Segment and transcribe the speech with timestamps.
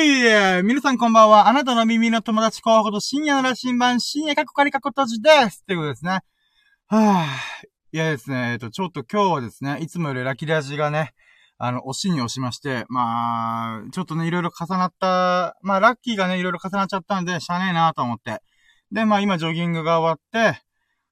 [0.00, 1.48] い皆さんこんばんは。
[1.48, 5.60] あなたの耳の友達候補と深夜の羅針盤、深夜かっこかりかっこ閉じです。
[5.62, 6.20] っていうことですね。
[6.86, 7.66] はぁ。
[7.92, 11.12] いやですね、えっと、ちょっと今日はですね、いつもよりラキラジがね、
[11.58, 18.40] あの、押しに押しまして、まあ、ちょっとね、いろいろ重なった、まあ、ラッキーがね、いろいろ重なっちゃったんで、しゃあねえなと思って。
[18.90, 20.60] で、まあ、今、ジョギングが終わって、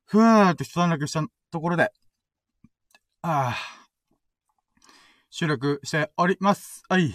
[0.07, 1.93] ふーって一段落したところで、
[3.23, 3.57] ああ、
[5.31, 6.83] 収録しております。
[6.89, 7.15] はい。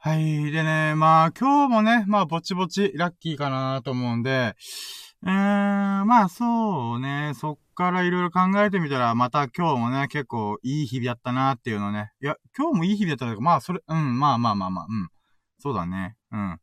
[0.00, 0.52] はい。
[0.52, 4.54] でね、まあ今日もね、まあぼちぼちラッキーかなと思うんで、
[5.24, 12.12] えーん、まあそうね、そっからいろいろ考えてみたら、また今日もね、結構いい日々だったなっていうのね。
[12.22, 15.08] いや、今日もいい日々だったけど、まあそれ、うん、まあまあまあまあ、うん。
[15.58, 16.16] そうだね。
[16.30, 16.60] うん。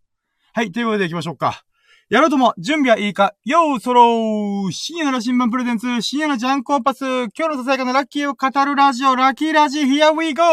[0.53, 1.65] はい、ということで行きましょうか。
[2.07, 3.33] やろうとも、準備はいいか?
[3.45, 10.43] よーそろー深夜の新聞プレゼンツ、深夜のジャンコンパス、今日のささやかなラッキーを語るラジオ、ラッキーラジー、Here we go!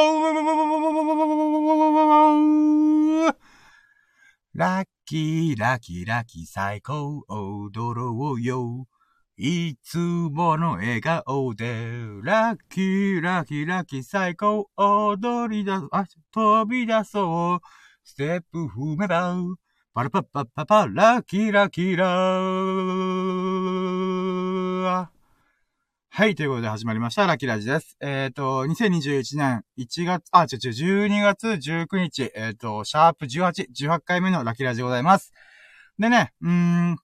[4.55, 8.87] ラッキー、ラッキー、ラッキー、最高、踊ろうよ。
[9.37, 17.66] いつもの笑顔で、ラッキー、ラッキー、ラッキー、最高、踊りだ、あ、飛び出そう。
[18.05, 19.37] ステップ踏めば、
[19.95, 22.43] パラパッパッパパ、ラキラキラー。
[26.09, 27.99] はい、ということで始まりました、ラキラジです。
[28.01, 35.34] えっ、ー、と、2021年1月、あ、ちょちょ、12月19日、えっ、ー、と、シャープ18、18回目のラキラジでございます。
[35.99, 36.97] でね、うーん、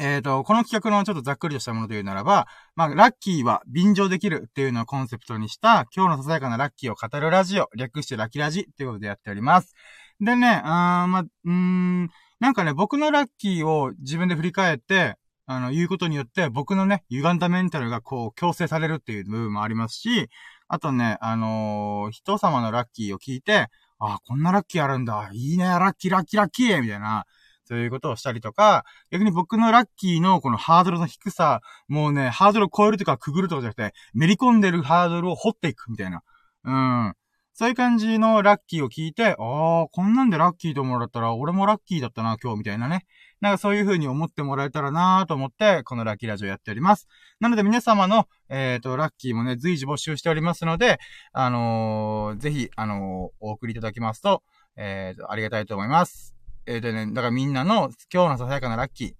[0.00, 9.76] えっ、ー、と、この企画のちょっとざっくりとしたものというならば、まあ、ラッキーは便乗できるっていうのをコンセプトにした、今日のささやかなラッキーを語るラジオ、略してラキラジということでやっております。
[10.20, 12.08] でね、あーま、うん、
[12.40, 20.30] なんかね、僕のラッキーを自分で振り返って、あの、言うことによって、僕のね、歪んだメンタルがこう、強制されるっていう部分もありますし、
[20.68, 25.30] あとね、あのー、人様のラッキーを聞いて、あ、こんなラッキーあるんだ。
[25.32, 27.26] いいね、ラッキー、ラッキー、ラッキーみたいな、
[27.66, 36.22] そういうことをしたりとか、逆に僕のラッキーのこのハードルの低さ、もうね、ハードルを超えるとかくぐるとかじゃなくて、めり込んでるハードルを掘っていくみたいな。
[36.64, 37.14] うん。
[37.56, 43.06] そういう感じのラッキーを聞いて、ああ、こんなんでラッキーと思うだったら、俺もラッキーだったな、今日、みたいなね。
[43.40, 47.06] なんかそういう風に思ってもらえたらなと思って、このラッキーラジオやっております。
[47.38, 50.98] なので皆様の、えっ、ー、と、ラッキーもね、随時募集しておりますので、
[51.32, 52.98] あのー、ぜひ、あのー、
[53.38, 54.42] お送りいただきますと、
[54.76, 56.34] えっ、と、ありがたいと思います。
[56.66, 59.12] えっ、とね、だからみんなの今日のささやかなラッキー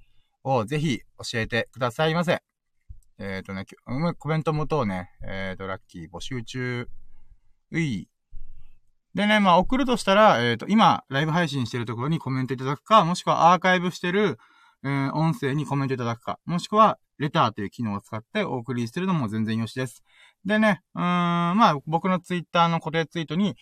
[0.42, 1.02] をぜひ
[1.32, 2.42] 教えてくださいませ。
[3.20, 3.64] えっ、とね、
[4.18, 6.88] コメントもとね、えっ、と、ラッキー募集中。
[7.70, 8.08] うい。
[9.14, 14.38] でね、まあ、送るとしたら、えっ、ー、と、今、ライブ配信してるところにコメントいただくか、もしくはアーカイブしてる、
[14.82, 20.02] えー、音声にコメントいただくか、もしくは、レターという機能を使ってお送りしてるのも全然よしです。
[20.44, 23.54] でね、うーん、まあ、僕のツイッターの固定ツイートに、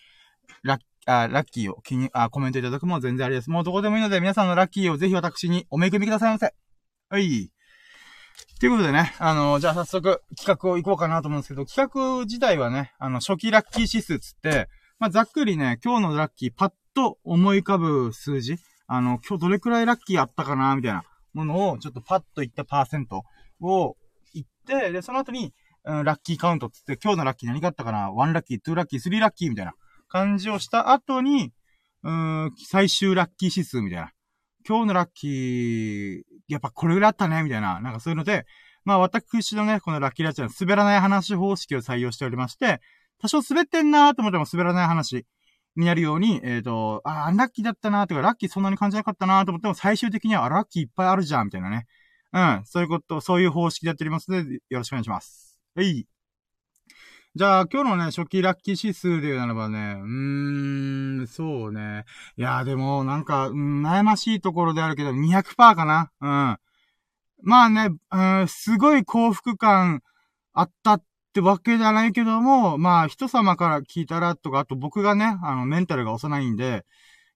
[0.63, 3.49] ラッ、あラッキーを気に、あ、コメントいただくも全然ありです。
[3.49, 6.53] もうどこでもいいので、皆さんのラッキーをぜひ私にお恵みくださいませ。
[7.09, 7.51] はい。
[8.59, 14.67] ということでね、あの、じゃあ早速企画を行こうかなと思うんですけど、企画自体はね、あの、初期ラッキー指数つって、
[15.03, 18.55] まあ、ざっくりね、今日のラッキー、パッと思い浮かぶ数字、
[18.87, 21.03] あの、今日どれくらいラッキーあったかな、みたいな
[21.33, 23.23] ものを、ちょっとパッといったパーセント
[23.59, 23.97] を
[24.33, 25.53] 言って、で、その後に、
[25.83, 29.73] うん、ラッキーカウントつって、今日のラッキー何があったかな ?1 ラッキー、2ラッキー、3ラッキーみたいな
[30.07, 31.51] 感じをした後に、
[32.03, 34.09] うん、最終ラッキー指数みたいな。
[34.65, 37.81] 今日のラッキー、やっぱこれぐらいあったねみたいな。
[37.81, 38.45] なんかそういうので、
[38.85, 42.79] まあ私のね、このラッキーラッチは滑らない話方式を採用しておりまして、
[43.23, 45.25] 多少滑ってんなーと思っても滑らない話
[45.77, 51.87] になるように、えっ、ー、と、あ、アンラッキーだったなーとか、ラッキーそんなに感じなかったなーと思っても、最終的には、ラッキーいっぱいあるじゃん、みたいなね。
[52.33, 55.57] うん、そういうこと、そういう方式でやっておりますので、よろしくお願いします。
[55.73, 56.05] はい。
[57.35, 62.03] じゃあ、今日のね、初期ラッキー指数で言うならばね、うーん、そうね。
[62.35, 66.57] いやでも、なんか、悩ましいところであるけど、200%かなうん。
[67.41, 70.01] まあね、うん、すごい幸福感
[70.53, 76.85] あったっってわけじゃないけども、まあ、人様から聞いたらとか、あと僕がね、あの、メンタルが幼いんで、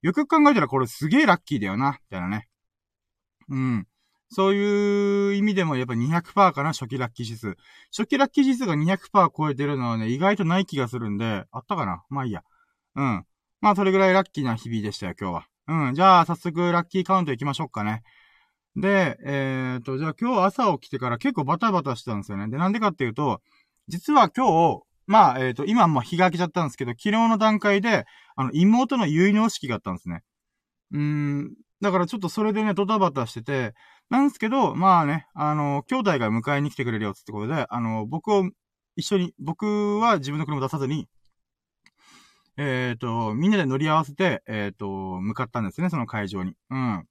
[0.03, 2.47] よく考えたらこれすげえラッキーだよな、みたいなね。
[3.49, 3.87] うん。
[4.29, 7.55] そういう意味でもやっぱ200%かな、初期ラッキー指数。
[7.89, 12.03] 初期ラッキー指数が200%超えてるのはね、意外とない気がするんで、あったかな？
[12.09, 12.43] まあいいや。
[12.95, 13.25] うん。
[13.61, 15.47] まあそれぐらいラッキーな日々でしたよ、今日は。
[15.87, 15.95] うん。
[15.95, 18.03] じゃあ、早速ラッキーカウント行きましょうかね。
[18.75, 22.47] で、えーと、じゃあ今日朝起きてから結構バタバタしてたんですよね。
[22.47, 23.41] で、なんでかっていうと、
[23.87, 28.05] 実は今日、まあ、えっ、ー、と、今も日が明けちゃったんですけど、昨日の段階で、
[28.35, 30.23] あの、妹の結納式があったんですね。
[30.91, 33.73] うーん、だからちょっとそれでね、ドタバタしてて、
[34.09, 38.49] なんですけど、まあね、あの、兄弟が迎えに来てくれるよってことで、あの、僕を
[38.95, 41.07] 一緒に、僕は自分の車出さずに、
[42.57, 44.87] えっ、ー、と、みんなで乗り合わせて、えっ、ー、と、
[45.21, 46.55] 向かったんですね、その会場に。
[46.69, 47.05] うん。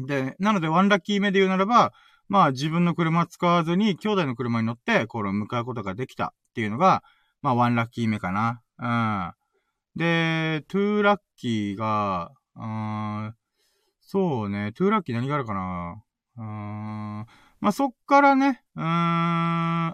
[0.00, 1.92] で、なので、ワンラッキー目で言うならば、
[2.32, 7.02] まあ、自分の車使わずに、兄弟の車に乗って、この向かうことができたっていうのが、
[7.42, 8.62] まあ、ワンラッキー目かな。
[8.78, 10.00] うん。
[10.00, 13.34] で、トゥーラッキーが、うん、
[14.00, 16.02] そうね、トゥーラッキー何があるかな
[16.38, 17.26] うん、
[17.60, 18.86] まあ、そっからね、うーん、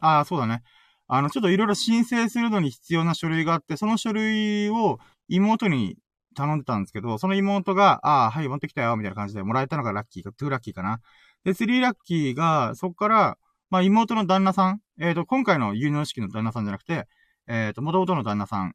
[0.00, 0.62] あ、そうだね。
[1.08, 5.96] あの、ちょっといろいろ申請するのに必要な書類があって、その書類を妹に
[6.36, 11.00] 頼んでたんですけど、その妹が、ああ、はい、持ってきたよ、みたいな感じでもらえたのがラッキーか、トゥーラッキーかな。
[11.44, 13.38] で、スリーラッキーが、そっから、
[13.70, 17.06] まあ、妹の旦那さん、えっ、ー、と、今回の有能式の旦那さんじゃなくて、
[17.46, 18.74] えっ、ー、と、元々の旦那さん、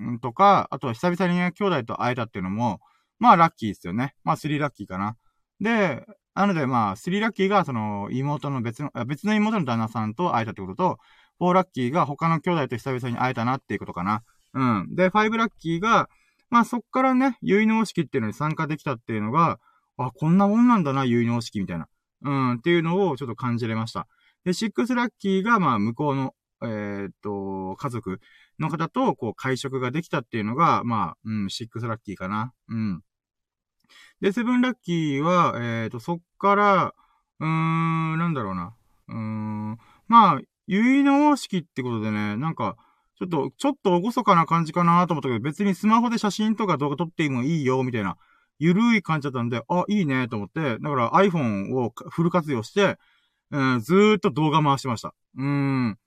[0.00, 2.80] んとか、あとは久々に兄弟と会えたっていうのも、
[3.18, 4.14] まあ、ラッキーですよね。
[4.24, 5.16] まあ、スリーラッキーかな。
[5.60, 10.98] で、なので、まあ、スリーラッキーが、その、妹の別の、別の妹の旦那さんと会えたってことと、
[11.38, 14.22] フォーラッキーが他の兄弟と久々に会えたなっていうことかな。
[14.54, 14.94] うん。
[14.94, 16.08] で、ファイブラッキーが、
[16.50, 19.58] まあそっからね、結納式っていうのに参加できたっていうのが、
[19.96, 21.88] あ、こんなもんなんだな、結納式みたいな。
[22.22, 24.06] うん、っていうのをちょっと感じれました。
[24.44, 28.20] で、シックスラッキーが、まあ向こうの、えー、っと、家族
[28.58, 32.52] の方と、こう、会食ができたっていうのが、まあ、うん、シックスラッキーかな。
[32.68, 33.02] うん。
[34.20, 36.94] で、セブンラッキーは、えー、っと、そっから、
[37.40, 38.74] うーん、なんだろうな。
[39.08, 39.78] うーん、
[40.08, 42.76] まあ、結納式ってことでね、なんか、
[43.18, 48.16] ちょっと、ちょっとおごそかな感じかなと思ったけど、別にスマホで写真とか動画撮ってもいいよ、みたいな、
[48.60, 52.98] ゆるい感じだったんで、あ、いいね、と思って、だから iPhone をフル活用して、
[53.50, 55.12] うん、ずーっと動画回してました。
[55.36, 55.98] うん。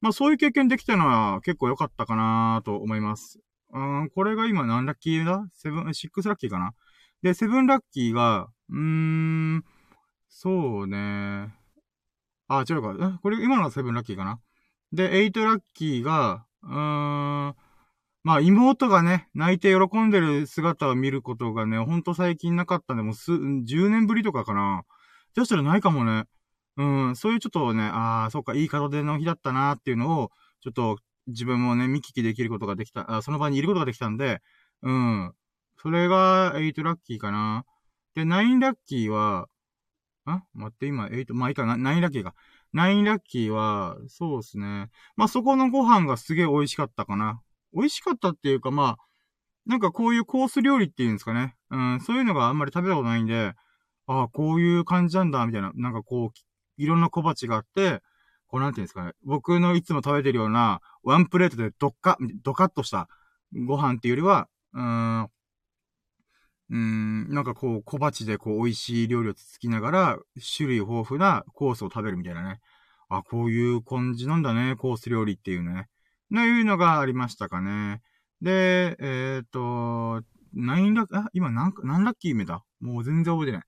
[0.00, 3.40] まあ、そういう経験できたのは結構良かったかなと思います。
[3.72, 5.46] うん、これが今何ラッキーだ？
[5.54, 6.74] seven、six ラッキーかな？
[7.22, 9.64] で、 seven ラッキーが、うーん、
[10.28, 11.54] そうね。
[12.48, 13.18] あ、違うか。
[13.22, 14.38] これ今のは seven ラッキーかな？
[14.92, 17.54] で、 eight ラッキーが、うーん、
[18.24, 24.84] まあ妹がね、泣いて喜んでる姿を見ることがね、ほんと最近なかったんで、もうす、10年ぶりとかかな。
[25.34, 26.24] じゃしたらないかもね。
[26.76, 30.30] うん、そういうちょっとね、ああ、そっか、いい門出の日だったなーっていうのを、
[30.62, 34.40] ちょっと自分もね、見聞きできることができた、あその場にいることができたんで、
[34.82, 35.34] うん。
[35.82, 37.64] それが8ラッキーかな。
[38.14, 39.48] で、9ラッキーは、
[40.24, 42.34] あ待って、今、8、まあいいかな、9ラッキーか。
[42.74, 44.90] 9ラッキーは、そうですね。
[45.16, 47.42] まあそこのご飯がすげえ美味しかったかな。
[47.74, 48.98] 美味しかったっていうか、まあ、
[49.66, 51.56] なんかこういうコース料理っていうんですかね。
[51.70, 53.54] うん、そういうのがあんまり食べたことないんで、
[54.06, 55.72] ああ、こういう感じなんだ、みたいな。
[55.74, 56.30] なんかこう、
[56.76, 58.02] いろんな小鉢があって、
[58.48, 59.12] こうなんていうんですかね。
[59.24, 63.08] 僕のいつも食べてるような、ワンプレートでドッカ、ドカッとした
[63.54, 70.18] ご飯っていうよりは、うーん、うーん、なんかこう、小鉢でこう、美味しい料理をつつきながら、
[70.56, 72.60] 種類豊富なコースを食べるみたいなね。
[73.08, 75.88] あ、こういう感じなんだね、コース料理っていうね。
[76.32, 78.00] というのがありましたかね。
[78.40, 80.22] で、えっ、と、
[80.54, 83.62] ナインラッキー、あ、今何、何ラッキー目だもう全然覚えてない。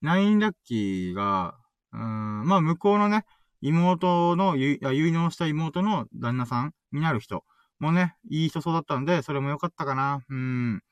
[0.00, 1.56] ナインラッキーが、
[1.92, 3.24] うん、まあ、向こうのね、
[3.60, 7.44] 妹の、ゆ結納した妹の旦那さんになる人
[7.80, 10.20] もね、いい人そうだったんで、それも良かったかな。
[10.28, 10.82] うん。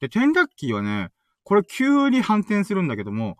[0.00, 1.10] で、テンラッキーはね、
[1.42, 3.36] これ急に反転するんだけども、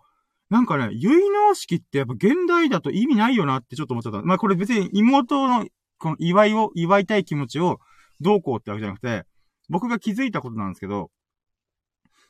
[0.49, 4.21] なんかね、結納式ってやっぱ現代だと意味ないよなってちょっと思っちゃった。
[4.21, 5.67] まあこれ別に妹の
[5.99, 7.79] この祝いを、祝いたい気持ちを
[8.21, 9.25] どうこうってわけじゃなくて、
[9.69, 11.11] 僕が気づいたことなんですけど、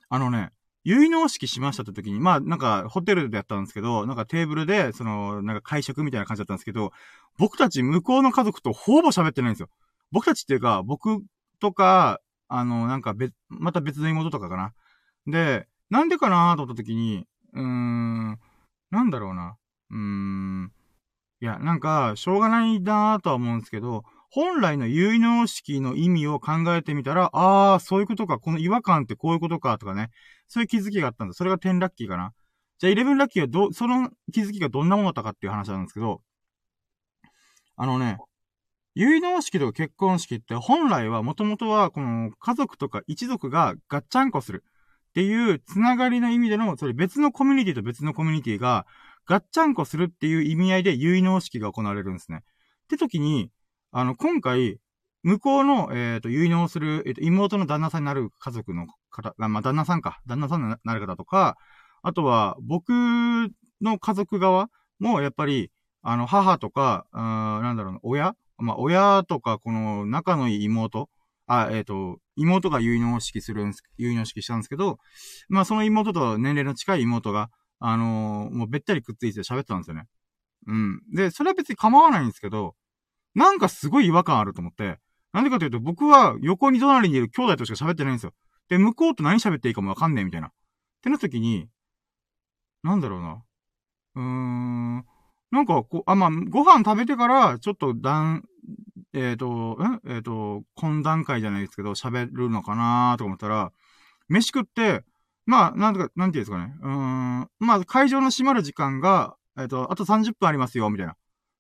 [0.09, 0.51] あのね、
[0.85, 6.94] 結納式しましたって時に、まあ、なんか、ホテルでやったんですけど、なんかテーブルで、その、なんか会食みたいな感じだったんですけど、
[7.37, 9.69] 僕たち向こうの家族とほぼ喋ってないんですよ。
[10.11, 11.21] 僕たちっていうか、僕
[11.59, 14.73] とか、あの、なんか別、また別の妹とかかな。
[15.25, 18.39] で、なんでかなと思った時に、うーん、
[18.89, 19.57] なんだろうな。
[19.92, 20.71] うーん、
[21.39, 30.09] いや、なんか、しょうがないなぁとは思うんですけど、本来の結納式の意味を考えてみたら、ああ、そういうことか、この違和感ってこういうことか、とかね。
[30.47, 31.37] そういう気づきがあったんです。
[31.37, 32.33] それが10ラッキーかな。
[32.79, 36.21] じゃあ11ラッキーはど、その気づきがどんなものだったかっていう話なんですけど、
[37.75, 38.17] あのね、
[38.95, 44.63] 結納式とか結婚式って本来はもともとはこの家族とか一族がガッチャンコする
[45.09, 48.85] っていうつながりの意味での、それ別のコミュニティと別のコミュニティが
[49.27, 52.39] ガッチャンコするっていう意味合いで結納式が行われるんですね。
[52.39, 53.51] って時に、
[53.91, 54.79] あの、今回、
[55.23, 61.57] 向こうの、えっ、ー、と、結納する、えっ、ー、と、妹の旦那さんになる家族の方、まあ、旦那さんか、旦那さんになる方とか、
[62.01, 62.89] あとは、僕
[63.81, 64.69] の家族側
[64.99, 68.35] も、やっぱり、あの、母とか、あなんだろう、親？
[68.57, 71.09] まあ、親とか、この、仲のいい妹？
[71.47, 74.99] あ、えっ、ー、と、妹が結納式するんす、結納式したんですけど、
[75.49, 80.05] まあ、その妹と年齢の近い妹が、あのー、もうべったりくっついて喋ってたんですよね。
[80.67, 81.01] うん。
[81.13, 82.75] で、それは別に構わないんですけど、
[83.35, 84.99] なんかすごい違和感あると思って、
[85.33, 88.33] なんでかというと、僕は横に隣にいる兄弟としか喋ってないんですよ。
[88.69, 90.47] で、向こうと何喋っていいかもわかんねえみたいな。
[90.47, 90.51] っ
[91.01, 91.69] てなった時に、
[92.83, 93.43] なんだろうな。
[94.15, 95.05] うーん。
[95.51, 98.43] なんか、こう、あ、まあ、ご飯食べてから、ちょっと、だん、
[99.13, 103.71] えっ、ー、と、ええっ、ー、と、懇談会じゃないですけど、喋るのかなーと思ったら、
[104.27, 105.03] 飯食って、
[105.47, 106.73] まあ、なんとか、なんていうんですかね。
[106.81, 107.49] うん。
[107.59, 111.13] まあ、会場の閉まる時間が、えっ、ー、と、あと30分ありますよ、みたいな。
[111.13, 111.16] っ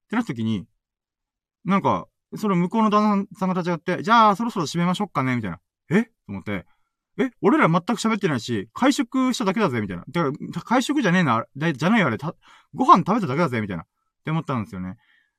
[0.09, 0.65] てなった時に、
[1.63, 5.59] なんか、その向こうの旦那さんが立ち上がって、じゃあ、そろそろ閉めましょうかね、みたいな。
[5.89, 6.03] え？
[6.03, 6.65] と思って、
[7.17, 7.31] え？
[7.41, 10.03] 俺ら全く喋ってないし、会食しただけだぜ、みたいな。
[10.09, 12.35] だから、会食じゃねえな、じゃない、あれ、た、
[12.73, 13.83] ご飯食べただけだぜ、みたいな。
[13.83, 13.85] っ
[14.25, 14.97] て思ったんですよね。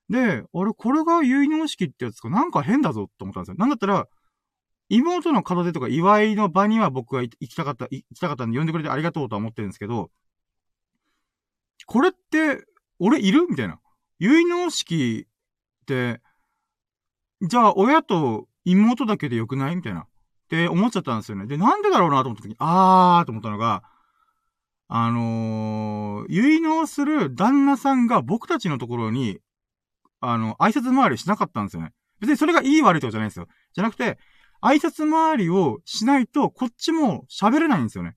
[0.08, 3.56] で、俺、これが結納式ってやつか、なんか変だぞ、と思ったんですよ。
[3.58, 4.06] なんだったら、
[4.88, 10.10] 妹の門出とか祝いの場には僕が行きたかった、行きたかったんで呼んでくれてありがとうとは思ってるんですけど、
[11.86, 12.64] これって、
[12.98, 13.78] 俺いるみたいな。
[14.18, 15.26] 結納式
[15.82, 16.20] って、
[17.42, 20.00] じゃあ親と妹だけでよくないみたいな。
[20.00, 20.04] っ
[20.48, 21.46] て思っちゃったんですよね。
[21.46, 23.82] で、なんでだろうなと思った時に、あーと思ったのが、
[24.88, 29.38] あのー、結納する旦那さんが僕たちのところに、
[30.20, 31.92] あの、挨拶回りしなかったんですよね。
[32.20, 33.46] 別にそれがいい悪いってことじゃないんですよ。
[33.74, 34.18] じゃなくて、
[34.60, 38.16] 挨拶回りをしないと、こっちも喋れないんですよね。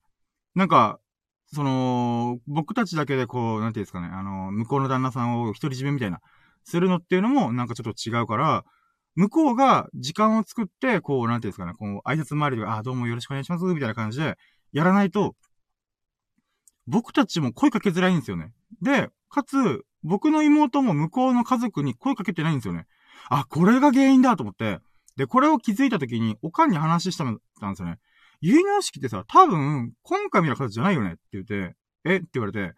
[0.54, 0.98] なんか、
[1.52, 6.20] その、僕たちだけでこう、なんていうんですかね、あの、向こうの旦那さんを独り占めみたいな、
[6.64, 8.64] するのっていうのも、なんかちょっと違うから、
[9.14, 14.38] 向こうが時間を作って、こう、なんていうんですかね、こう、挨拶回りとか、あ、どうもよろしくお願いします、みたいな感じで、
[14.72, 15.36] やらないと、
[16.86, 18.52] 僕たちも声かけづらいんですよね。
[18.80, 22.86] で、かつ、僕の妹も向こうの家族に声かけてないんですよね。
[23.28, 24.80] あ、これが原因だと思って、
[25.16, 27.40] で、これを気づいた時に、おかんに話したんで
[27.76, 27.98] すよね。
[28.40, 32.16] 結納式ってさ、多分、今回見た形じゃないよねって言って、え？
[32.16, 32.74] って言われて、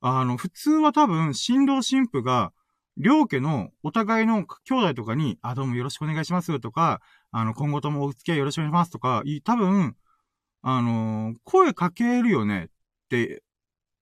[0.00, 2.52] あの、普通は多分、新郎新婦が、
[2.96, 7.00] 両家のお互いの兄弟とかに、あ、どうもよろしくお願いしますとか、
[7.32, 9.96] あの、今後ともお付き合いよろしくお願いしますとか、多分、
[10.62, 12.68] あのー、声かけるよねっ
[13.08, 13.42] て、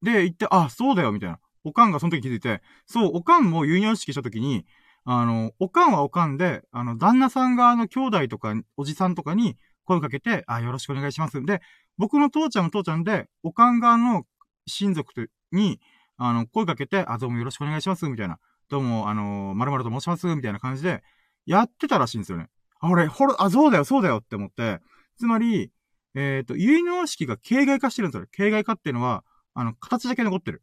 [0.02, 1.38] で、言って、あ、そうだよ、みたいな。
[1.64, 4.66] おかんがその時気づいて、そう、おかんも結納式した時に、
[5.04, 11.44] あの、おかんはおかんで、あの、旦那さん側の兄弟とか、おじさんとかに声かけて、あ、よろしくお願いします。
[11.44, 11.60] で、
[11.98, 14.24] 僕の父ちゃんも父ちゃんで、おかん側の
[14.66, 15.80] 親族に、
[16.16, 18.38] あの、声かけて、あ、どうもよろしくお願いします、みたいな。
[18.68, 21.02] どうも、あの、まるまると申します、みたいな感じで、
[21.46, 22.48] やってたらしいんですよね。
[22.80, 24.80] あ、俺、ほら、あ、そうだよ、そうだよって思って、
[25.18, 25.72] つまり、
[26.14, 28.26] えっ、ー、と、結納式が形骸化してるんですよ。
[28.30, 30.62] 形骸化っていうのは、あの、形だけ残ってる。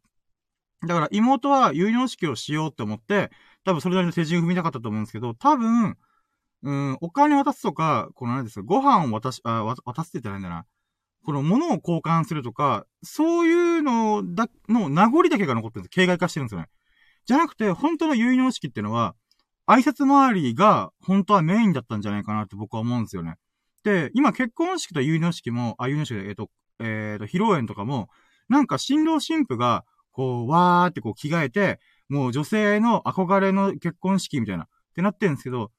[0.86, 3.30] だから、妹は結納式をしようって思って、
[3.64, 5.96] 多分それなりの手順踏みたかったと思うんですけど、多分、
[6.62, 10.66] うん、お金渡すとか、この何ですか、ご飯を渡し、あ、渡すって言ったらいいんだな。
[11.24, 15.90] この物を交換するとか、そういうのだ、の名残だけが残ってるんです。
[15.90, 16.68] 形骸化してるんですよね。
[17.26, 19.14] じゃなくて、本当の結納式っていうのは、
[19.66, 23.36] 挨拶回りが本当はメインだったんじゃないかなって僕は思うんですよね。
[23.84, 26.50] で、今結婚式と結納式も、あ、結納式で、えっ、ー、と、
[26.80, 28.08] えっ、ー、と、披露宴とかも、
[28.48, 31.78] なんか新郎新婦が、こう、わーってこう着替えて、
[32.10, 35.70] もう女性の憧れの結婚式みたいな、ってなってるんですけど、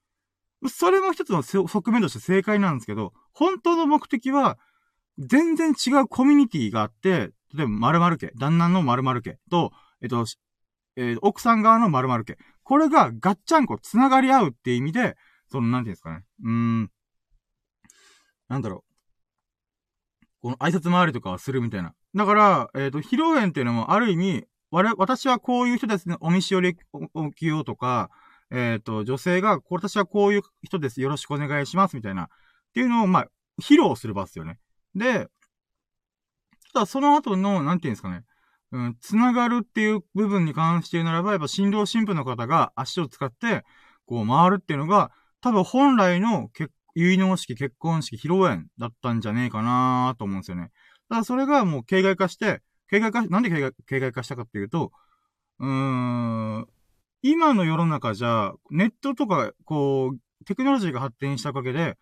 [0.68, 4.58] それも一つの側面として正解なんですけど、本当の目的は、
[5.18, 10.24] 全然違うコミュニティがあって、例えば〇〇家、旦那の〇〇家と、えっと、
[10.96, 12.38] えー、奥さん側の〇〇家。
[12.62, 15.16] これがガッチャンコ繋がり合うっていう意味で、
[15.50, 16.24] その、なんていうんですかね。
[16.44, 16.90] うーん。
[18.48, 20.26] なんだろう。
[20.42, 21.94] この挨拶回りとかはするみたいな。
[22.14, 26.76] だから、えっ、ー、と、披露宴っていうのもある意味、我、私はこういう人ですね、お見知り
[27.12, 28.10] おきようとか、
[28.50, 32.24] えっ、ー、と、女性が、私はこういう人です、よろしくお願いします、みたいな。
[32.24, 32.28] っ
[32.74, 33.26] ていうのを、まあ、
[33.60, 34.58] 披露する場ですよね。
[34.94, 35.28] で、
[36.72, 38.24] ただその後の、なんていうんですかね。
[38.72, 43.64] うん、つながるっていう部分に関して言うならば、やっぱ新郎新婦の方が足を使って、
[44.06, 45.12] こう回るっていうのが、
[45.42, 50.70] 多分本来の結、結納式、結婚式、披露宴だったんじゃねえかなと思うんですよね。
[51.10, 54.92] ただそれがもう形骸化して、形骸化、なんで形骸化したかっていうと、
[55.58, 56.68] うーん、
[57.22, 61.96] 今の世の中じゃ、ネットとか、こう、テクノロジーが発展したおかげで、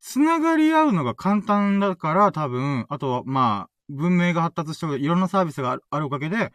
[0.00, 6.52] つながり合うのが簡単だから、多分、あとは、まあ、文明が発達したいろんなサービスがあるおかげで、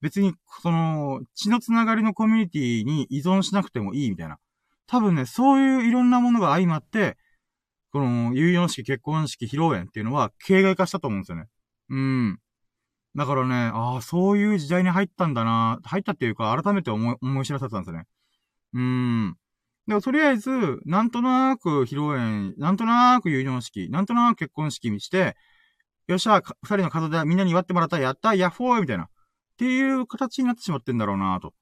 [0.00, 4.38] 別に、その、血のつながりのコミュニティに依存しなくてもいいみたいな。
[4.86, 7.16] 多分ね、そういういろんなものが相まって、
[7.92, 11.46] この、結納式、結婚式、披露宴っていうのは、形骸化したと思うんですよね。
[11.88, 12.38] うん。
[13.16, 18.06] だからね、ああ、そういう時代に入ったんだな、入ったっていうか、改めて思い、思い知らされたんですよね。
[18.74, 19.36] うーん。
[19.86, 20.50] でも、とりあえず、
[20.84, 25.34] なんとなく披露宴、なんとなく結納式、なんとなく結婚式にして、
[26.08, 29.04] よっしゃ、二人の方でみんなに祝ってもらったら、やったヤッホーみたいな。
[29.04, 29.08] っ
[29.56, 31.48] ていう形になってしまってんだろうなと。
[31.48, 31.52] っ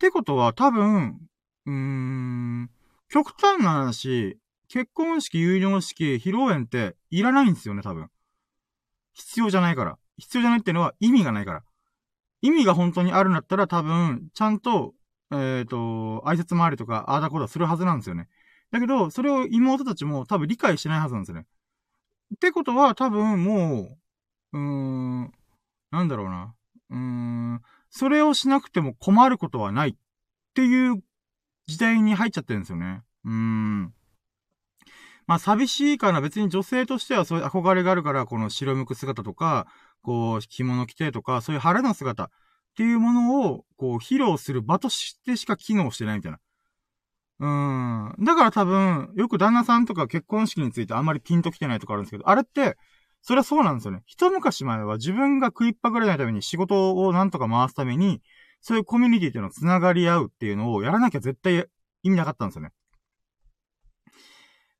[0.00, 1.20] てことは、多分、
[1.66, 2.70] うーん、
[3.08, 8.08] 極端な話、結婚式、有料式、披露宴っていらないんですよね、多分。
[9.12, 9.98] 必要じゃないから。
[10.18, 11.62] 必要じゃないっていうのは意味がないから。
[12.42, 14.94] 意味が本当にあるんだったら多分、ちゃんと、
[15.32, 18.28] えっ、ー、と、挨拶回りとか、ああだこだするはずなんですよね。
[18.70, 21.46] だけど、それを妹たちも多分理解してないはずなんですよね。
[22.34, 23.96] ってことは多分も
[24.52, 25.32] う、うーん、
[25.90, 26.54] なんだろうな。
[26.90, 29.94] うーん、それをしなくても困ることはないっ
[30.54, 31.02] ていう
[31.66, 33.02] 時代に入っちゃってるんですよね。
[33.24, 33.94] うーん。
[35.26, 36.20] まあ寂しいかな。
[36.20, 39.66] 別に女性としてはそういう憧れがあるから、この白むく姿とか、
[40.06, 42.28] こう、着物着てとか、そういう晴れの姿っ
[42.76, 46.38] ていうものを、こう、披露する場としてしか機能してないみたいな。
[47.40, 48.24] うん。
[48.24, 52.76] だから多分、よく旦那さんとか結婚式についてあんまりピンと来てないとかあるんですけど、あれって、
[53.20, 54.04] それはそうなんですよね。
[54.06, 58.22] 一昔前は自分が食いっぱぐれないために仕事をなんとか回すために、
[58.60, 61.66] そういうコミュニティっていうのを繋がり合うっていうのをやらなきゃ絶対
[62.04, 62.70] 意味なかったんですよね。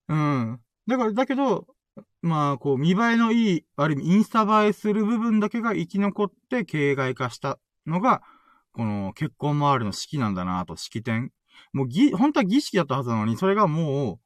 [0.09, 0.61] うん。
[0.87, 1.66] だから、だけど、
[2.26, 8.23] まあ、こう、見栄えのいい、ある意味、インスタ映えする部分だけが生き残って形骸化したのが、
[8.73, 11.33] この結婚周りの式なんだなと、式典。
[11.73, 14.18] もうぎ、本当は儀式だったはずなのに、それがも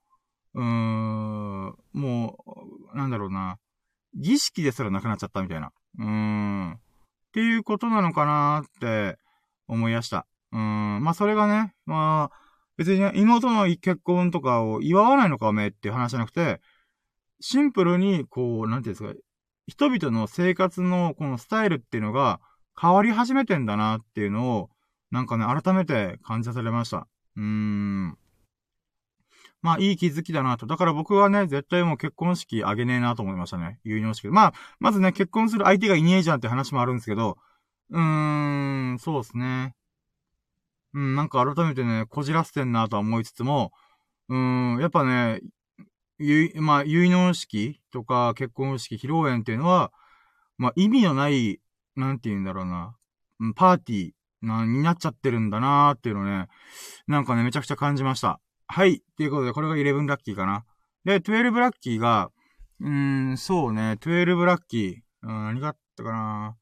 [0.55, 2.45] う、うーん、も
[2.93, 3.59] う、なんだろうな。
[4.15, 5.71] 儀式ですらなくなっちゃったみたいな。
[5.99, 6.73] うーん。
[6.73, 6.79] っ
[7.33, 9.19] ていうことなのかなって
[9.69, 10.27] 思い出した。
[10.53, 11.05] うーん。
[11.05, 12.37] まあ、それがね、まあ、
[12.77, 16.61] 別に、ね、妹の結婚とかを祝わないのかおめえっていう話じゃなくて、
[17.41, 19.21] シンプルに、こう、なんていうんですか、
[19.67, 22.41] 人々の生活のこのスタイルっていうのが
[22.81, 24.71] 変わり始めてんだなっていうのを、
[25.11, 27.07] なんかね、改めて感じさせれました。
[27.37, 28.19] うーん。
[29.63, 30.67] まあ、いい気づきだなと。
[30.67, 33.79] だから僕はね、絶対もう結婚式あげねえなと思いましたね。
[33.85, 34.29] 結納式。
[34.29, 37.37] まあ、まずね、結婚する相手がいねえじゃんって話もあるんですけど、
[37.91, 39.75] うーん、そうですね。
[40.95, 43.73] うん、なんか改めてね、こじらせてんなとは思いつつも、
[44.29, 45.41] うーん、やっぱね、
[46.23, 49.91] ゆい、まあ、結納式とか結婚式、披露宴っていうのは、
[50.59, 51.61] まあ、意味のない、
[51.97, 52.95] なんて言うんだろうな、
[53.57, 54.11] パーティー
[54.43, 56.49] な、になっちゃってるんだなーっていうのね、
[57.07, 58.39] なんかね、めちゃくちゃ感じました。
[58.67, 58.97] はい。
[58.97, 60.65] っていうことで、これが11ラッキーかな。
[61.05, 62.31] で、12ラッキーが、
[62.81, 65.27] うーん、そうね、12ラッキー。
[65.27, 66.57] うん、何があったかな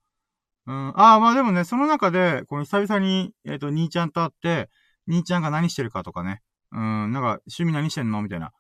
[0.66, 4.70] うん、ああ、まあでもね、その中で、この久々に、えっ、ー、と、兄ちゃんと会って、
[5.06, 6.42] 兄ちゃんが何してるかとかね。
[6.72, 8.52] うん、なんか、趣味何してんのみたいな。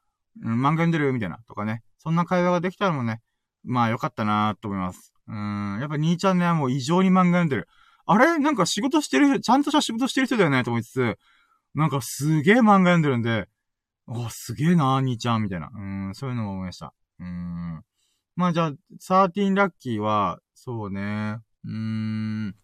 [0.42, 1.38] うん、漫画読んでるみたいな。
[1.48, 1.82] とかね。
[1.98, 3.20] そんな会話ができたのもね、
[3.64, 5.12] まあよかったなと思います。
[5.26, 7.68] うん、やっぱ兄ちゃんね、もう異常に漫画読んでる。
[8.06, 11.18] あれなんか仕事してる、ちゃんとした仕事してる人だよねと思いつつ、
[11.74, 13.48] なんかすげえ漫画読んでるんで、
[14.06, 15.70] あ、すげえな兄ちゃん、みたいな。
[15.74, 16.94] うん、そういうのも思いました。
[17.20, 17.82] うん。
[18.36, 21.38] まあじゃあ、13ラッキーは、そうね。
[21.64, 22.54] うーん。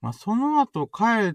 [0.00, 1.34] まあ、その後帰っ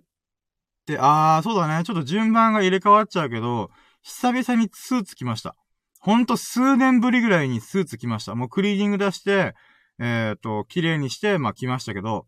[0.85, 1.83] て、あー、そうだね。
[1.83, 3.69] ちょっと順番が入れ替わっちゃうけど、
[4.01, 5.55] 久々にスーツ着ました。
[5.99, 8.35] ほんと数年ぶりぐらいにスーツ着ました。
[8.35, 9.53] もうクリーニング出して、
[9.99, 12.25] えっ、ー、と、綺麗にして、まあ、着ましたけど、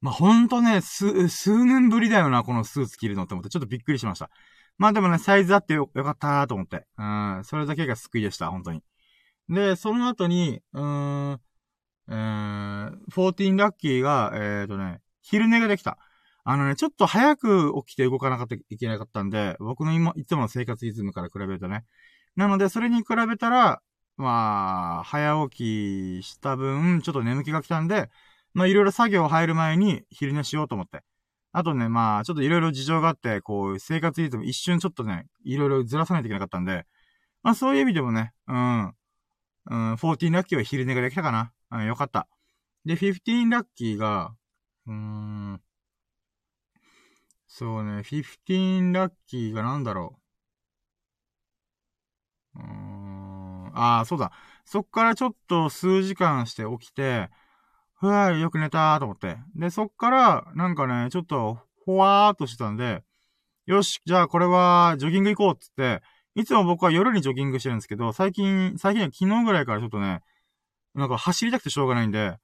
[0.00, 4.30] まあ、ほんとね、数、数年ぶりだよな、このスーツ着るのって思って、ちょっとびっくりしました。
[4.78, 6.86] まあでもね、サイズあってよよかったーと思って。
[6.98, 8.82] うん、それだけが救いでした、本当に。
[9.48, 11.40] で、その後に、うーん、
[12.08, 15.98] えー、14ラッキーが、えーとね、昼寝ができた。
[16.44, 21.84] あのね、ちょっと早く起きて動かなかったいけなかったんで、僕の今、いつもの生活リズムから比べるとね。
[22.36, 23.80] なので、それに比べたら、
[24.16, 28.10] まあ、早起きした分、ちょっと眠気が来たんで、
[28.54, 31.02] まあ、いろいろ作業入る前に昼寝しようと思って。
[31.52, 36.86] あとね、まあ、ちょっといろいろ事情があって、こう、生活リズム一瞬ちょっとね、いろいろずらさないといけなかったんで、
[37.42, 41.52] まあ、そういう意味でもね、うん、うん、14ラッキーは昼寝ができたかな。
[41.70, 42.28] うん、よかった。
[42.84, 44.34] で、15ラッキーが、
[44.86, 45.60] うーん、
[47.54, 50.18] そうね、15ラッキーがなんだろ
[52.56, 52.58] う。
[52.60, 54.32] うーん、ああ、そうだ。
[54.64, 57.28] そっからちょっと数時間して起きて、
[57.94, 59.36] ふわーよく寝たーと思って。
[59.54, 63.04] で、そっから、なんかね、ちょっと、ほわーっとしてたんで、
[63.66, 66.02] よし、じゃあこれは、ジョギング行こうっつって、
[66.34, 70.22] いつも僕は夜にジョギングしてるんですけど、最近、最近は昨日ぐらいからちょっとね、
[70.94, 72.36] なんか走りたくてしょうがないんで、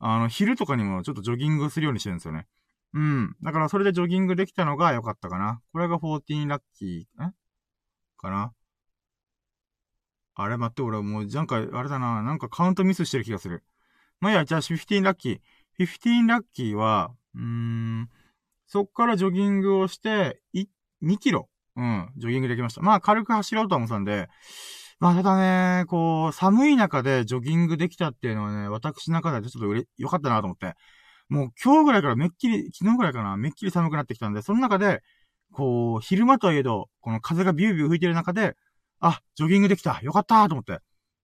[0.00, 2.46] あの、昼とかにもちょっとジョギングするようにしてるんですよね。
[2.96, 3.36] うん。
[3.42, 5.60] だからそれでジョギングできたのが良かったかな。
[5.72, 7.30] これが14ラッキー、え？
[8.16, 8.52] かな？
[10.34, 13.64] あれ待って、俺もう、なんか、あれだな、なんかカウントミスしてる気がする。
[14.18, 15.40] まあ、いや、じゃあ15ラッキー。
[15.78, 18.08] 15ラッキーは、うーん、
[18.66, 20.64] そっからジョギングをして、い、
[21.02, 22.80] 2キロうん、ジョギングできました。
[22.80, 24.28] まあ、軽く走ろうと思ったんで、
[25.00, 30.74] まあ、ただね、こう、寒い中でジョギングできたっていうのはね、私の中ではちょっとうれ、良かったなと思って。
[31.28, 35.02] もう今日ぐらいからめっきり、昨日ぐらいかな、めっきり寒くなってきたんで、その中で、
[35.52, 38.56] こう、昼間といえど、この風がビュービュー吹いてる中で、
[39.00, 40.80] あ、ジョギングできたよかったと思って。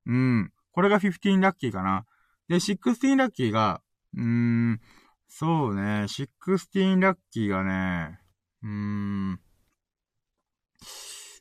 [0.06, 0.52] うん。
[0.72, 2.04] これが15ラッキーかな。
[2.48, 3.82] で、16ラッキーが、
[4.14, 4.80] うーん、
[5.28, 8.18] そうね、16ラッキーがね、
[8.62, 9.40] うーん、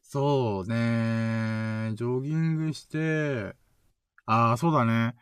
[0.04, 3.56] そうね、ジョギングして、
[4.26, 5.16] ああ、そうだね。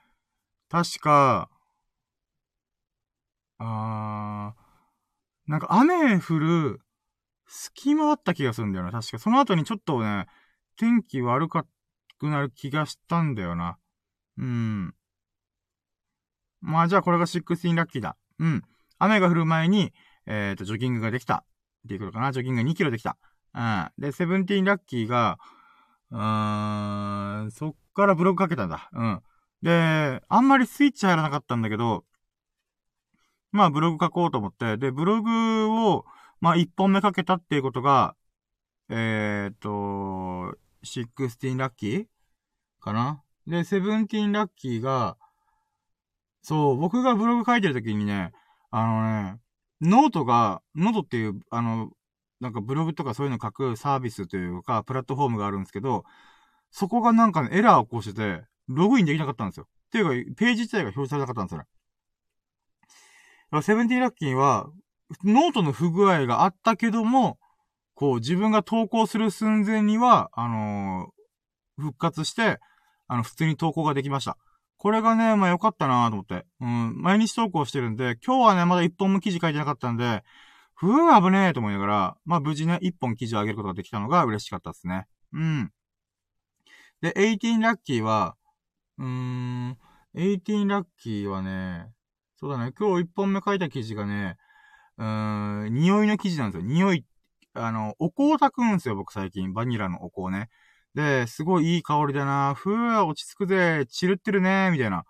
[0.70, 1.50] 確か、
[3.60, 6.82] あー、なんか雨降る
[7.48, 8.92] 隙間あった気がするんだよな。
[8.92, 10.28] 確かその後にちょっとね、
[10.78, 11.66] 天気悪か
[12.20, 13.78] くなる気がしたんだよな。
[14.38, 14.94] うん。
[16.62, 18.16] まあじゃあこれが16ラッキーだ。
[18.40, 18.64] うん。
[18.98, 19.94] 雨が降る前に、
[20.26, 21.46] えっ、ー、と、ジョギングができた。
[21.86, 22.32] っていうことかな。
[22.32, 23.18] ジョギング2キロできた。
[23.56, 23.90] うん。
[23.98, 25.40] で、セブンティーンラッキーが、
[26.12, 28.90] うーん、そっからブログかけたんだ。
[28.94, 29.22] うん。
[29.62, 32.04] で、あんまりスイッチ入らなかったんだけど、
[33.52, 36.06] まあブログ書こうと思って、で、ブログを、
[36.42, 38.16] まあ1本目かけたっていうことが、
[38.90, 39.70] えっ、と、
[40.84, 42.06] 16ラッキー
[42.80, 45.18] かなで、17ラッキーが、
[46.42, 48.32] そう、僕がブログ書いてる時にね、
[48.72, 49.40] あのね、
[49.82, 51.92] ノートが、ノートっていう、あの、
[52.40, 56.06] なんかブログとかそういうの書くサービスというか、プラットフォームがあるんですけど、
[56.72, 59.68] そこがなんかね、エラーを起こしてて、ログインできなかったんですよ。
[59.68, 61.66] っていうか、ページ自体が表示されなかったんですよね。
[63.62, 64.70] seventeen ラッキーは、
[65.24, 67.40] ノートの不具合があったけども、
[67.96, 72.60] こう、自分が投稿する寸前には、あのー、復活して、
[73.08, 74.38] あの、普通に投稿ができました。
[74.78, 76.46] これがね、まあ良かったなと思って。
[76.62, 80.24] うん、毎日投稿してるんで、今日はね、まだ一本も記事書いてなかったんで、
[80.76, 85.08] ふぅ、危ねえと思いながら、まあ無事ね、一本記事を上げることができたのが嬉しかったですね。
[85.34, 85.72] うん。
[87.02, 88.38] で、18ラッキーは、
[88.98, 89.78] うーん、
[90.16, 91.92] 18ラッキーはね、
[92.40, 94.38] そうだね、今日一本目書いた記事がね、
[94.98, 96.66] うーん、匂いの記事なんですよ。
[96.66, 97.06] 匂い、
[97.54, 99.52] あの、お香を炊くんですよ、僕最近。
[99.54, 100.50] バニラのお香ね。
[100.96, 105.04] で、すごいいい香りだなふぅ、落ち着くぜ、チルってるねみたいな、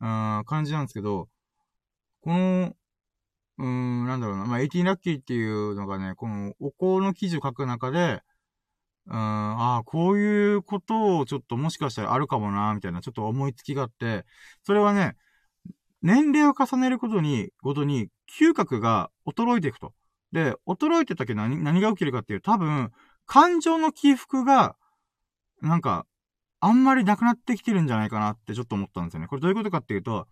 [0.00, 1.28] うーん、感じなんですけど、
[2.22, 2.74] この、
[3.58, 4.46] うーん、なんだろうな。
[4.46, 8.22] まあ、18ラッキーっていうのがね、このお香の記事を書く中で、
[9.06, 14.24] うーん、ああ、こういうことをちょっともしかしたらあるかもな、みたいな、ちょっと思いつきがあって、
[14.64, 15.16] それはね、
[16.04, 19.94] 年齢を重ねることに、ごとに、嗅覚が衰えていくと。
[20.32, 22.92] で、衰えてたけど何、何が起きるかっていう、多分、
[23.24, 24.76] 感情の起伏が、
[25.62, 26.04] なんか、
[26.60, 29.28] あんまりなくなってきてるんじゃないかなってちょっと思ったんですよね。
[29.28, 30.28] これどういうことかっていうと、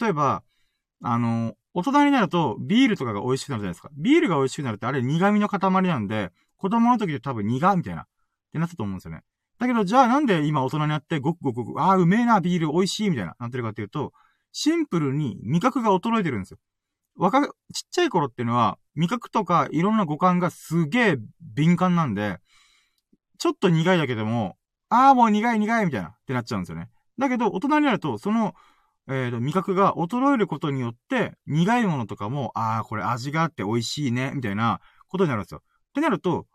[0.00, 0.44] 例えば、
[1.02, 3.90] あの、大人になるとビールとかが美味しくなるじゃないですか。
[3.96, 8.06] ビールが美味しくなるってあれ苦味の塊なんで、子供の時で多分苦みたいな、っ
[8.52, 9.22] てなったと思うんですよね。
[9.58, 14.12] だけど、じゃあなんで今大人になってごくごくごく、ああ、うめえな、ビール美味しいみたいな、なってるかっていうと、
[14.58, 16.58] シンプルに味覚が衰えてるんですよ。
[17.14, 17.52] 若、ちっ
[17.90, 22.38] ちゃい頃っていうのは、味覚とかいろんな五感がすげえ敏感なんで、
[23.36, 24.56] ちょっと苦いだけでも、
[24.88, 26.88] ああ、もう苦い苦いみたいなってなっちゃうんですよね。
[27.18, 28.54] だけど、大人になると、その、
[29.08, 35.60] えっ、ー、と、味覚が衰えることによって、苦いものとかも、ああ、これ味があって美味しいね、みたいなことになるんですよ。
[35.90, 36.46] ってなると、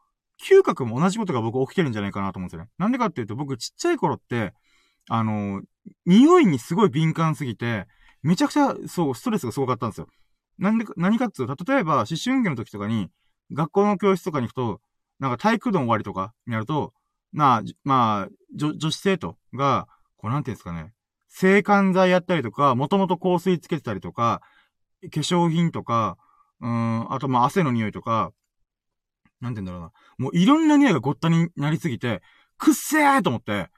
[0.43, 2.71] 嗅覚も同じことが僕起きてるんじゃないかなと思うんですよね。
[2.79, 4.53] なんでかっていうと、僕ちっちゃい頃って、
[5.13, 5.61] あの、
[6.05, 7.85] 匂いにすごい敏感すぎて、
[8.23, 10.07] めちゃくちゃ、そう、ストレスがすごかったんですよ。
[10.57, 13.09] なんで、何かっていうと、例えば、思春期の時とかに、
[13.51, 14.81] 学校の教室とかに行くと、
[15.19, 16.93] なんか体育の終わりとかになると、
[17.33, 20.93] まあ、まあ、女、女子生徒が、こうなんていうんですかね、
[21.27, 24.41] 制汗剤やったりとか、もともと香水つけてたりとか、
[25.01, 26.17] 化粧品とか、
[26.61, 28.31] うん、あとまあ汗の匂いとか、
[29.41, 29.91] なんて言うんだろうな。
[30.19, 32.21] もういろんな匂いがごったになりすぎて、
[32.57, 33.69] くっせーと思って、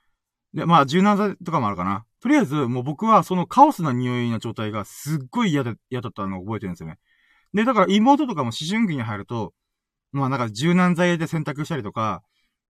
[0.53, 2.05] で、まあ柔軟剤とかもあるかな。
[2.21, 6.99] とりあえず、もう僕はそのカオスな匂いの状態がすっごい嫌だ、嫌だったのを覚えてるんですよね。
[7.53, 9.53] で、だから妹とかも思春期に入ると、
[10.11, 12.23] まあなんか柔軟剤で洗濯したりとか、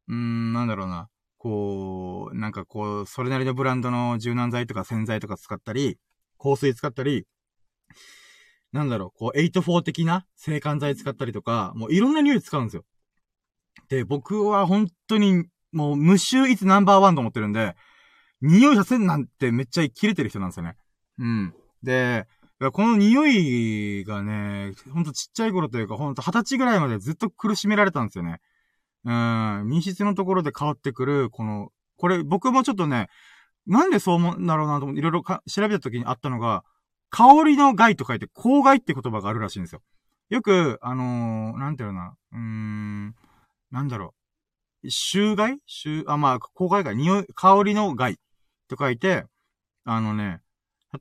[0.08, 1.10] うーん、なんだろうな。
[1.38, 5.98] こう、なんかこう、それなりのブランドの柔軟剤とか洗剤とか使ったり、
[6.42, 7.26] 香水使ったり、
[8.72, 12.86] なんだろう、こう、84的な制汗剤使ったりとか、もういろんな匂い使うんですよ。
[13.90, 17.76] で、僕は本当に、もう無臭いつナンバーワンと思ってるんで、
[18.42, 20.76] 匂いさせんなんてめっちゃ切れてる人なんですよね。
[21.20, 21.54] うん。
[21.82, 22.28] で、
[22.72, 28.40] この匂いがね、ほんとちっちゃい頃というか、ほんと二十歳ぐらいまでずっと苦しめられたんですよね。
[29.06, 33.10] うん、密室のところで変わってくる、この、これ僕もちょっとね、
[33.68, 36.64] なんでそう思うんだろうなと思って、いろいろ調べた時にあったのが、
[37.10, 39.82] 香りの害と書いて、香害って言葉があるらしいんですよ。
[40.30, 43.16] よく、あのー、なんていうのな、うーん、
[43.72, 44.23] なんだろう。
[44.90, 45.58] 臭害？
[45.66, 48.20] 臭、あ、まあ、香害が、匂い、香りの害？
[48.68, 49.26] と書いて、
[49.86, 50.42] あのね、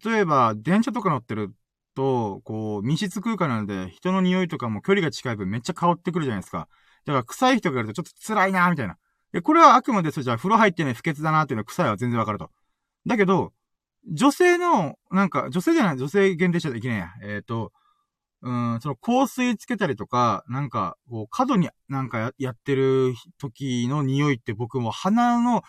[0.05, 1.55] 例えば、電車とか乗ってる
[1.95, 6.69] と、こう、密室空間なんで、人の匂いとかも距離が近い分めっちゃ香ってくるじゃないですか。
[7.05, 8.97] だから臭い人がいるとちょっと辛いなみたいな。
[9.33, 12.51] で、これはあくまでそれじゃあ風呂入ってね、不潔だなっていうのは臭いは全然わかると。
[13.07, 13.53] だけど、
[14.11, 17.09] 女性の、なんか、女性じゃない、女性限定しちゃいけないや。
[17.23, 17.73] えっ、ー、と、
[18.43, 25.63] うん、その香水つけたりとか、なんか、こう、角になんかやってる時の匂いって僕も鼻の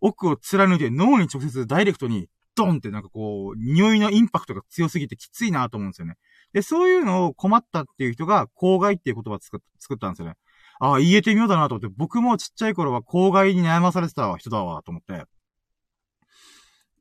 [0.00, 6.16] 奥を貫いて脳に直接ダイレクトにドンってなんかこう、匂いのインパクトが強すぎてきついなと思うんですよね。
[6.54, 9.58] で、そういうのを困ったっていう人が、公害っていう言葉を作
[9.94, 10.36] ったんですよね。
[10.78, 15.24] ああ、言えてみようだなと思って、僕もちっちゃい頃は公害に悩まされてた人だわ、と思って。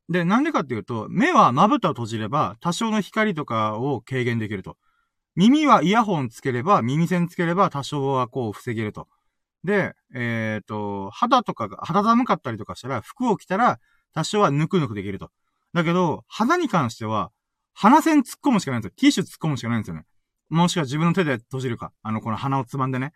[0.10, 4.78] で、なんでかっていうと、目はまぶたを閉じれば、多少の光とかを軽減できると。
[5.36, 9.08] 耳はイヤホンつければ、耳栓つければ、多少はこう防げると。
[9.64, 13.80] で、えっ、ー、と、肌とかが、肌寒かったりとかしたら、服を着たら、
[14.14, 15.32] 多少はぬくぬくできると。
[15.74, 17.32] だけど、肌に関しては、
[17.74, 18.96] 鼻線突っ込むしかないんですよ。
[18.96, 20.06] ティッシュ突っ込むしかないんですよね。
[20.50, 21.92] もしくは自分の手で閉じるか。
[22.02, 23.12] あの、この鼻をつまんでね。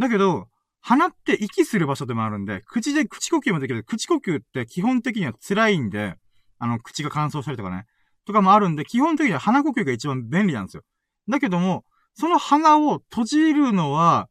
[0.00, 0.48] だけど、
[0.80, 3.84] 鼻って息する場所でもあるんで、口で口呼吸もできる。
[3.84, 6.16] 口呼吸って基本的には辛いんで、
[6.58, 7.86] あの、口が乾燥したりとかね。
[8.24, 10.82] とかもあるんで、基本的には鼻呼吸が一番便利なんですよ。
[11.28, 11.84] だけども、
[12.14, 14.28] その鼻を閉じるのは、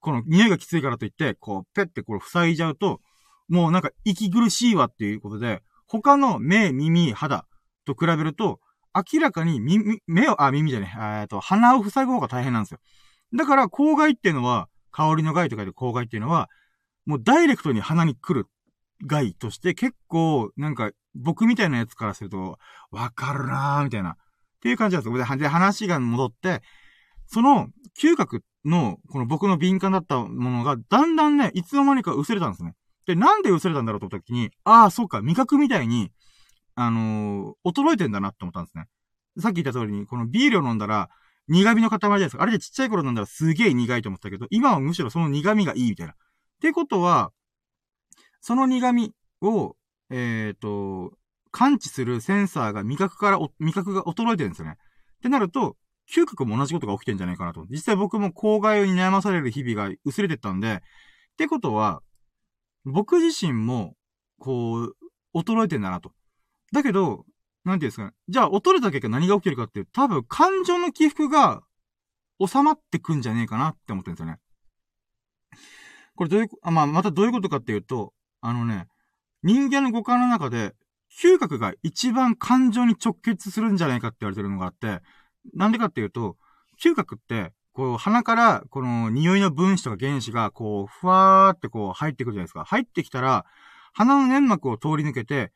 [0.00, 3.00] この匂いがきついからといって、こう、ペッてこれ塞いじゃうと、
[3.48, 7.46] もうなんか息苦しいわっていうことで、他の目、耳、肌
[7.84, 8.60] と比べると、
[8.94, 12.78] 明らかに耳、目を、あ、耳じゃねえ、えっと、鼻を塞ぐ方が大変なんですよ。
[13.34, 16.48] だから、口外っていうのは、香りの害と書いて口外っていうのは、
[17.04, 18.48] もうダイレクトに鼻に来る
[19.04, 22.58] 害として結構、なんか、僕みたいなやつからすると、
[22.90, 24.16] わかるなーみたいな。
[24.64, 25.36] っていう感じなんですよ。
[25.36, 26.62] で、話が戻って、
[27.26, 27.68] その、
[28.00, 32.72] 嗅覚の、この僕の敏感だったものが、だんだんね、いつの間にか薄れたんですね。
[33.06, 36.10] で、なんで薄れたんだろうと思った時に、ああ、そうか、味覚みたいに、
[36.76, 38.86] あのー、衰えてんだなって思ったんですね。
[39.38, 41.10] さっき言った通りに、このビールを飲んだら、
[41.48, 42.42] 苦味の塊じゃないですか。
[42.42, 46.14] あれでちっちゃい頃飲んだらすげえ苦いと思ったけど、今はむしろその苦味がいいみたいな。
[46.14, 46.16] っ
[46.62, 47.32] てことは、
[48.40, 49.76] その苦味を、
[50.08, 51.12] えっ、ー、と、
[51.54, 54.72] 感知するセンサーが味覚から、味覚が衰えてるんですよね。
[54.72, 55.76] ってなると、
[56.12, 57.64] 嗅覚も同じことが起きてんじゃないかなと。
[57.70, 62.02] 実際僕も公害に悩まされる日々が薄れてったんで、ってことは、
[62.84, 63.94] 僕自身も、
[64.40, 64.96] こう、
[65.32, 66.10] 衰えてんだなと。
[66.72, 67.24] だけど、
[67.64, 68.12] なんていうんですかね。
[68.28, 71.62] じゃあ、劣れた結果何が起きるかっていう、多分、感情の起伏が
[72.44, 74.40] 収まってくんじゃねえかなって思ってるんですよね。
[76.16, 78.88] これどういう、あまあ、またどういうことかっていうと、あのね、
[79.44, 80.74] 人間の五感の中で、
[81.20, 85.00] 嗅覚が一番感情に直結するんじゃないかって言われてるのがあって、
[85.54, 86.36] なんでかっていうと、
[86.82, 92.64] 嗅覚って、こう、鼻から、この匂いの分子とか原子が、こう、ふわーってこう、入ってくるじゃないですか。
[92.64, 93.44] 入ってきたら、
[93.92, 95.52] 鼻の粘膜を通り抜けて、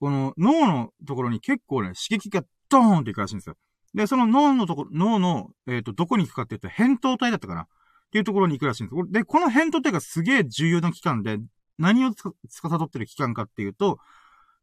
[0.00, 3.56] この脳のところに結構ね、刺激がドーンっていくらしいんですよ。
[3.94, 7.66] で、その脳のところ、脳の、えっ、ー、と、どこに行くかって言ったら、扁桃体だったかなっ
[8.12, 9.12] ていうところに行くらしいんです。
[9.12, 11.38] で、この扁桃体がすげえ重要な器官で、
[11.78, 13.98] 何をつか、司ってる器官かっていうと、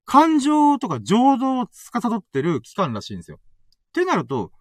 [0.06, 3.38] 感情とか情動を司ってる器官らしいんですよ。
[3.38, 4.52] ってなると、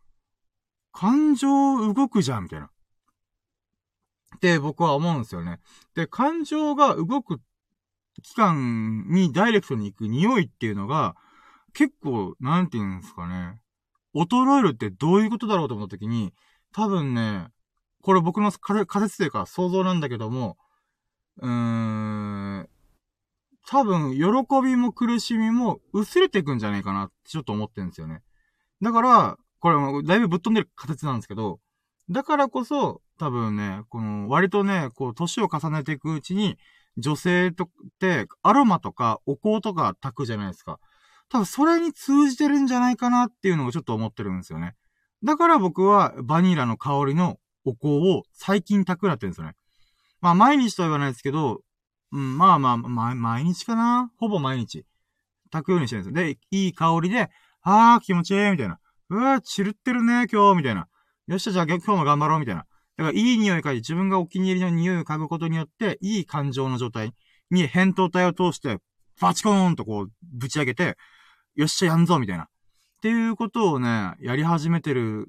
[0.93, 2.71] 感情動くじゃん、みたいな。
[4.37, 5.61] って僕は思うんですよね。
[5.95, 7.41] で、感情が動く
[8.23, 11.17] 期間にダイレクトに行く匂いっていうのが、
[11.73, 13.59] 結構、なんて言うんですかね。
[14.15, 16.35] 衰えるってどういうことだろうと思った時に、
[16.73, 17.49] 多分ね、
[18.03, 20.59] これ僕の仮説というか想像なんだけども、
[21.41, 22.69] うーん、
[23.69, 24.25] 多分、喜
[24.63, 28.23] びも苦しみも薄れていくんじゃないかなってちょっと思ってるんですよね。
[28.81, 31.61] だから、これもだいぶぶっ飛んでる仮説なんですけど、
[32.11, 36.59] だからこそ、多分ね、この、割とね、こう、年を重ねていくうちに、
[36.99, 37.69] 女性とっ
[38.01, 40.79] て、アロマとかお香とか炊くじゃないですか。
[41.29, 44.75] 多分それに通じてるんじゃないかなっていうのをちょっと思ってるんですよね。
[45.25, 49.55] だから僕はバニラの香りのお香を最近炊くなってるんですよね。
[50.21, 51.63] まあ毎日とは言わないですけど、
[52.13, 54.85] うん、まあまあ、ま、毎日かなほぼ毎日。
[55.51, 56.27] 炊くようにしてるんですよ。
[56.27, 57.31] で、いい香りで、
[57.63, 58.79] あー気持ちいいみたいな。
[59.09, 60.89] うわー、チルってるね、今日みたいな。
[61.27, 62.67] よっしゃ、じゃあ今日も頑張ろうみたいな。
[62.97, 67.15] だからいい匂い嗅いで自分がお気に入りの匂いを嗅ぐことによって、いい感情の状態
[67.51, 68.79] に扁桃体を通して、
[69.21, 70.97] バチコーンとこう、ぶち上げて、
[71.55, 72.45] よっしゃ、やんぞみたいな。
[72.45, 72.49] っ
[73.03, 75.29] ていうことをね、やり始めてる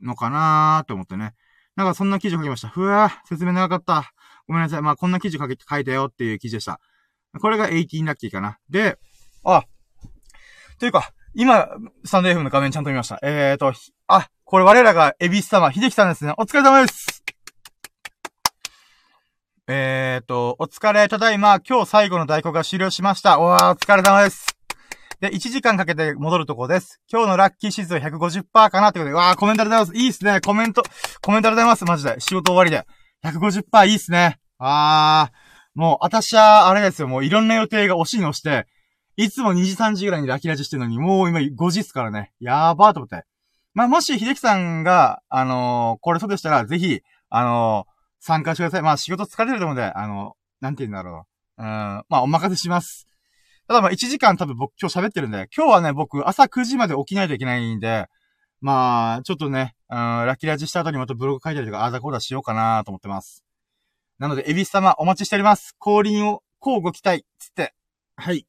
[0.00, 1.34] のかなーって思ってね。
[1.76, 2.68] なんかそんな記事書きました。
[2.68, 4.12] ふわー、説明長かった。
[4.48, 4.82] ごめんなさい。
[4.82, 6.80] まあこんな記事書け、書いたよっていう記事でした。
[7.40, 8.58] これが18ラッキーかな。
[8.70, 8.98] で、
[9.44, 9.64] あ、
[10.78, 11.68] というか、今、
[12.04, 13.18] スタンド F の画面ちゃんと見ました。
[13.22, 13.72] えーと、
[14.06, 16.32] あ、これ我らがエビス様、秀樹さんですね。
[16.38, 17.22] お疲れ様です。
[19.66, 23.38] えーと、お疲れ、ただいま、今日最後の代行が終了しました。
[23.38, 24.56] おー、お疲れ様です。
[25.20, 27.02] で、1時間かけて戻るとこです。
[27.12, 30.04] 今日のラッキー指数150%かなってことで、わー、コメントありがとうございます。
[30.04, 30.40] いいっすね。
[30.40, 30.82] コメント、
[31.20, 31.84] コメントありがとうございます。
[31.84, 32.20] マジで。
[32.20, 32.86] 仕事終わりで。
[33.24, 34.38] 150%いいっすね。
[34.58, 38.66] あー、もう、私は、あれですよ、もういろんな予定が押しに押して、
[39.16, 42.32] いつも2時3時ぐらいにラキラジしてるのに、もう今5時っすからね。
[42.40, 43.24] やーばーと思って。
[43.74, 48.82] まあ、もし、秀樹さんが、あのー、これそうでしたら、ぜひ、あのー、参加してください。
[48.82, 51.26] まあ、仕事疲れてると思うんで、あのー、なんて言うんだろ
[51.58, 51.62] う。
[51.62, 53.08] うん、まあ、お任せします。
[53.68, 58.06] ただまあ、1時間多分僕今日喋ってるんで、今日はね、僕朝9時まで起きないといけないんで、
[58.60, 63.44] まあ、ちょっとね、うん、ラッキーラジした後にまたブログ書いたりとか、あーだこーだしようかなと思ってます。
[64.18, 65.76] なので、エビス様お待ちしております。
[65.78, 67.72] 降臨を、交互期待、つって。
[68.16, 68.46] はい。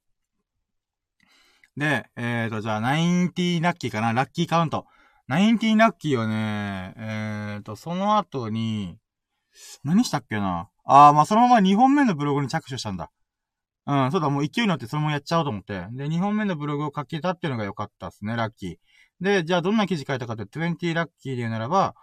[1.78, 4.13] で、えーと、じゃあ、90ラッキーかな？
[4.13, 4.88] ラッキーカウント。
[5.30, 8.98] 90ラッキーはね、えーと、その後に、
[9.84, 10.69] 何したっけな？
[10.86, 13.12] あー、まあ、そのまま2本目のブログに着手したんだ。
[13.86, 15.86] うん、そうだ、もう勢いに乗ってそのままやっちゃおうと思って。
[15.91, 18.76] で、2本目のブログを書けたっていうのが良かったっすね、ラッキー。
[19.21, 21.95] で、じゃあどんな記事書いたかって、20ラッキーで言うならば、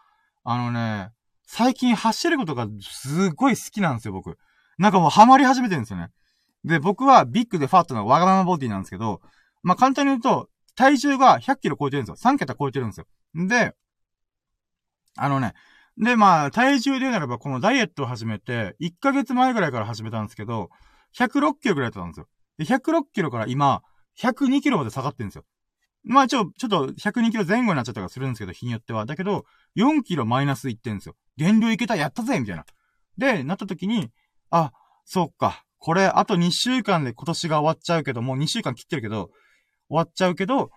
[0.45, 1.11] あのね、
[1.47, 4.37] 最近走ることがすごい好きなんですよ、僕。
[4.79, 6.11] なんかもうハマり始めてるんですよね。
[6.65, 9.21] で、僕はビッグでファットなわがままボディなんですけど、
[9.63, 12.31] まあ、簡単に言うと、体重が100キロ超えてるんですよ。
[12.33, 13.07] 3桁超えてるんですよ。
[13.47, 13.75] で、
[15.17, 15.55] あのね、
[15.97, 20.69] で、まあ、体重で言うならば、このダイエットを始めて、1ヶ月前ぐらいから始めたんですけど、
[21.17, 22.27] 106キロぐらいだったんですよ。
[22.59, 23.83] で、106キロから今、
[24.19, 25.45] 102キロまで下がってるんですよ。
[26.07, 29.07] まあ、ちょ、ちょっと102キロ前後になっちゃったりするんですけど、日によっては。
[29.07, 29.45] だけど、
[29.77, 31.17] 4キロマイナスいってんですよ。
[31.37, 32.65] 減量いけた、やったぜみたいな。
[33.19, 34.09] で、なった時に、
[34.51, 34.73] あ、
[35.05, 35.65] そっか。
[35.79, 39.31] これ、あと2週間で今年が終わっちゃうけど、もう2週間切ってるけど、
[39.89, 40.71] 終わっちゃうけど、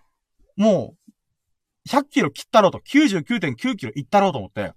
[0.58, 4.74] もう、100キロ切ったろうと、99.9キロいったろうと思って。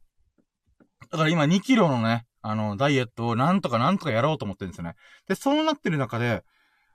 [1.11, 4.95] だから今2キロのね、あの、ダイエットをなんとかなんとかやろうと思ってるんですよね。
[5.29, 6.43] で、そうなってる中で、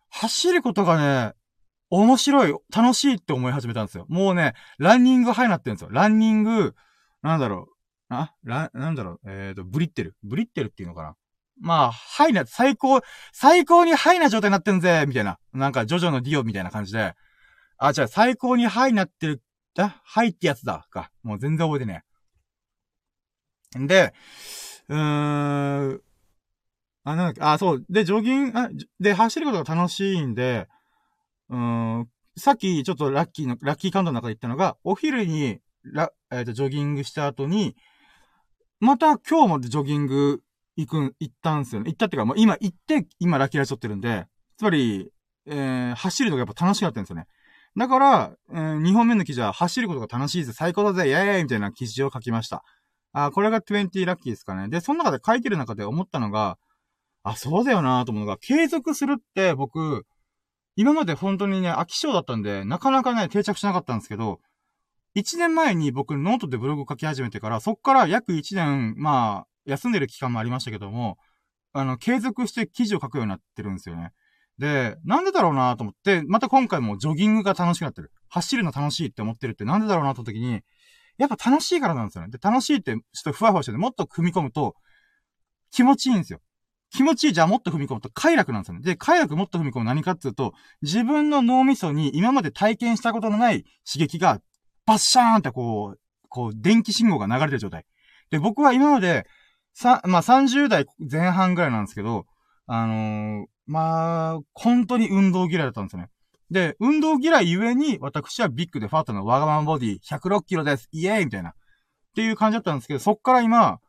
[0.09, 1.33] 走ることがね、
[1.89, 4.05] 面白い、楽しいって思い始めたんですよ。
[4.09, 5.89] もうね、ランニングハイなってるんですよ。
[5.91, 6.75] ランニング、
[7.21, 7.73] なんだろう。
[8.09, 9.19] あ、ラ、なんだろう。
[9.25, 10.15] えっ、ー、と、ブリッテル。
[10.23, 11.15] ブリッテルっていうのかな。
[11.59, 13.01] まあ、ハイな、最高、
[13.33, 15.39] 最高にハイな状態になってんぜ、みたいな。
[15.53, 17.15] なんか、ジョジョのディオみたいな感じで。
[17.77, 19.41] あ、じゃあ、最高にハイなってる、
[19.77, 21.11] あ、ハイってやつだ、か。
[21.23, 22.03] もう全然覚えてね
[23.75, 23.79] え。
[23.79, 24.13] んで、
[24.89, 26.01] うーん、
[27.03, 27.85] あ、なんだっけ、あ、そう。
[27.89, 28.69] で、ジョギング、あ、
[28.99, 30.67] で、走ることが楽しいんで、
[31.49, 37.75] うん、さっきちょっとラッキーの、ラッキーカウントの中で言ったのが、お昼に、ラ、えっ、ー、と、ジョギングした後に、
[38.79, 40.41] また今日もジョギング
[40.75, 41.89] 行く、行ったんですよね。
[41.89, 45.11] 行ったっていうか、もう今行って、今ラッキーライ撮ってるんで、つまり、
[45.47, 47.27] えー、走るのがやっぱ楽しくなってるんですよね。
[47.75, 52.63] だから、えー、2本目の記事は走ることが楽しいぜ、最高だぜ、イェーイみたいな記事を書きました。
[53.13, 54.67] あ、これが20ラッキーですかね。
[54.67, 56.57] で、その中で書いてる中で思ったのが、
[57.23, 60.05] あ、そうだよなと思うのが、継続するって僕、
[60.77, 64.39] 今まで本当にね、飽き性だったんで、なかなかね、定着しなかったんですけど、
[65.15, 71.17] 1年前に僕ノートでブログ書き始めてから、そっから約1年、まあ、休んでる期間もありましたけども、
[71.73, 74.11] あの、継続して記事を書くようになってるんですよね。
[74.59, 78.11] で、なんでだろうなと思って、また今回もジョギングが楽しくなってる。
[78.29, 80.61] 走るの楽しいって思ってるってなんでだろうなと時に、
[81.17, 82.29] やっぱ楽しいからなんですよね。
[82.29, 84.75] で、楽しいって、ちょっとふわふわしてて、もっと踏み込むと、
[85.71, 86.39] 気持ちいいんですよ。
[86.91, 88.81] 気持ちいいじゃあもっと踏み込むと快楽なんですよね。
[88.81, 94.39] で、快楽もっと踏み込む何かっていうと、自分の脳みそに今まで体験したことのない刺激が、
[94.85, 97.85] バッシャーンってこう、こう、電気信号が流れてる状態。
[98.29, 99.25] で、僕は今まで、
[99.73, 102.25] さ、まあ、30代前半ぐらいなんですけど、
[102.65, 106.09] あのー、まあ、本当に運動嫌いだったんですよね。
[106.49, 110.87] で、運動嫌いゆえに、私はビッグでファットのワガマンボディ106キロです。
[110.91, 111.49] イエーイみたいな。
[111.49, 111.53] っ
[112.15, 113.79] ていう感じだったんですけど、そっから今、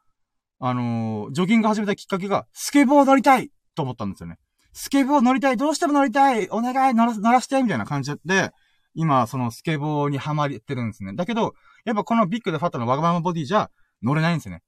[0.60, 4.38] あのー、ジョギング始めたきっかけが、スケボー乗りたいと思ったんですよね。
[4.72, 8.50] スケボー乗りたいどうしても乗りたいお願い乗ら乗らしてみたいな感じで、
[8.94, 11.14] 今、そのスケボーにハマってるんですね。
[11.14, 13.70] だけど、やっぱこのビッグでファットのワガママボディじゃ
[14.02, 14.62] 乗れないんですよね。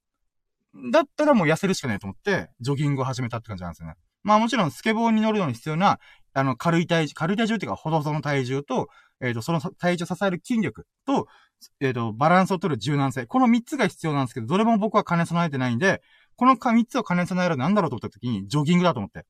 [0.91, 3.95] だったらもう痩せるしかないと思って、ジョギングを始めたって感じなんですよね。
[4.23, 5.99] まあもちろんスケボーに乗るのに必要な、
[6.33, 8.89] あの、軽い体重、軽い体重っていうか、ほどほどの体重と、
[9.21, 11.27] えっ、ー、と、その体重を支える筋力と、
[11.79, 13.25] えっ、ー、と、バランスを取る柔軟性。
[13.25, 16.01] この3つが必要なんですけど、どれも僕は兼ね備えてないんで、
[16.35, 19.25] この3つを兼ね備えるなんだろうと思った時に、ジョギングだと思って。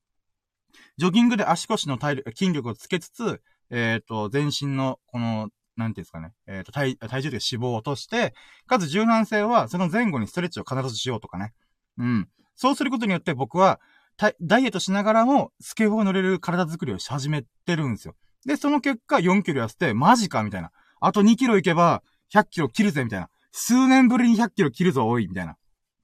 [0.96, 6.32] ジョギングで足腰の体力、筋力をつけつつ、えっ、ー、と、全身の、この、なんていうんですかね。
[6.46, 8.34] えっ、と、体、体重で脂肪を落として、
[8.66, 11.52] かつ柔軟性は、その前後にストレッチを必ずしようとかね。
[11.98, 12.28] うん。
[12.54, 13.80] そうすることによって僕は、
[14.18, 18.14] ダイエットしながらも、スケボー乗れる体作りをし始めてるんですよ。
[18.46, 20.70] で、その結果4キロ痩せて、マジかみたいな。
[21.00, 22.02] あと2キロいけば、
[22.32, 23.28] 100キロ切るぜみたいな。
[23.52, 25.52] 数年ぶりに100キロ切るぞ、多いみたいな。
[25.52, 25.56] っ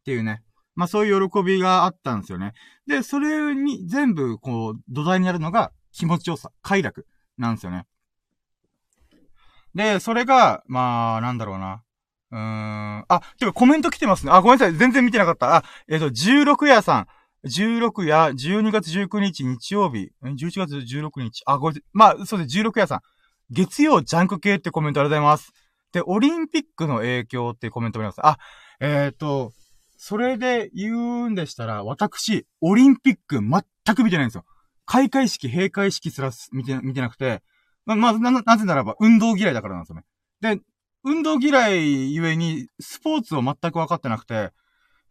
[0.05, 0.43] ていうね。
[0.75, 2.53] まあそういう喜びがあったんですよね。
[2.87, 7.07] で、それに全部、こう、土台にあるのが気持ちよさ、快楽
[7.37, 7.87] なんですよね。
[9.75, 11.83] で、それが、まあ、なんだろうな。
[12.31, 13.05] うーん。
[13.09, 14.33] あ、てかコメント来てますね。
[14.33, 14.77] あ、ごめんなさい。
[14.77, 15.57] 全然見てなかった。
[15.57, 17.07] あ、えっ、ー、と、16夜さん。
[17.45, 20.11] 16夜、12月19日日曜日。
[20.23, 21.43] 11月16日。
[21.47, 21.83] あ、ごめん。
[21.93, 22.59] まあ、そうです。
[22.59, 23.01] 16夜さん。
[23.51, 25.53] 月曜ジャンク系ってコメントありがとうございます。
[25.93, 28.27] で、オリンピックの影響ってコメントもあります。
[28.27, 28.39] あ、
[28.81, 29.53] えっ、ー、と、
[29.97, 34.45] それで言うんでしたら、私、オリンピック全く見てないんですよ。
[34.85, 37.43] 開会式、閉会式すら見て、見てなくて、
[37.87, 40.05] ま、まず、な、なぜならば、運動嫌いだからなんですよね。
[40.41, 40.63] で、
[41.05, 44.51] 運動嫌いゆえに、スポーツを全く分かってなくて、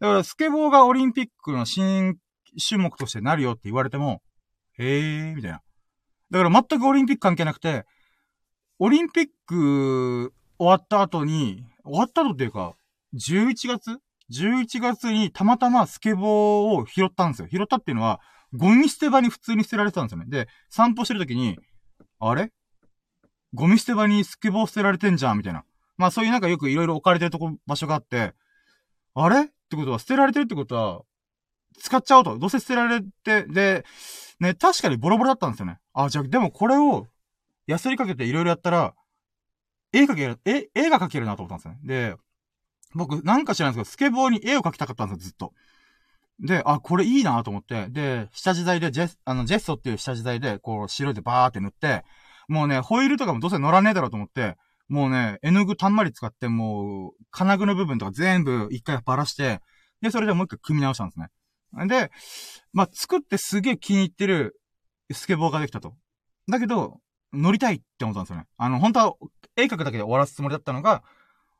[0.00, 2.16] だからスケボーがオリンピックの新
[2.68, 4.22] 種目としてなるよって言われても、
[4.78, 5.60] へえー、みたいな。
[6.30, 7.84] だから全くオリンピック関係なくて、
[8.78, 12.74] オリンピック終わった後に、終わった後っていうか、
[13.14, 13.98] 11月
[14.30, 17.48] ?11 月にたまたまスケボーを拾ったんですよ。
[17.50, 18.20] 拾ったっていうのは、
[18.54, 20.26] ゴミ捨て場に普通に捨てられてたんですよね。
[20.28, 21.58] で、散歩してる時に、
[22.20, 22.52] あれ？
[23.54, 25.64] ゴミ捨て場にスケボー捨てられてんじゃんみたいな。
[25.96, 28.34] まあそういうなんかよくいろいろ置かれてるとこ、場所があって、
[29.14, 29.50] あれ？
[29.68, 31.02] ってことは捨てられてるってことは、
[31.78, 32.38] 使っちゃおうと。
[32.38, 33.84] どうせ捨てられて、で、
[34.40, 35.78] ね、確かにボロボロだったんですよね。
[35.92, 37.06] あ、じゃあ、でもこれを、
[37.66, 38.94] ヤスリかけていろいろやったら、
[39.92, 42.10] 絵描ける、え、絵が描けるなと思ったんですよね。
[42.10, 42.16] で、
[42.94, 45.52] 僕、なんか知らないんですけど、スケボーに絵を描きたかったんですよ、ずっと。
[46.40, 52.04] で、あ、これいいなと思って、で、下地材で、ジェス、あの、ジェストっていう下地材で、こう、白いでバーって塗って、
[52.48, 54.56] もうね、ホイールとかもどうせ乗らねえだろうと思って、
[54.88, 59.60] もうね、絵の具たんまり使って、もう、金具の部分とか全部一回ばらして、
[60.00, 61.28] で、それでもう一回組み直したんですね。
[61.86, 62.10] で、
[62.72, 64.60] まあ、作ってすげえ気に入ってる
[65.12, 65.94] スケボーができたと。
[66.48, 67.00] だけど、
[67.32, 68.46] 乗りたいって思ったんですよね。
[68.56, 69.14] あの、本当は、
[69.56, 71.02] 絵描くだけで終わらすつもりだったのが、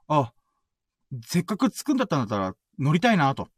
[0.07, 0.33] あ、
[1.27, 3.49] せっかく作んだったんだったら、乗りたいなと。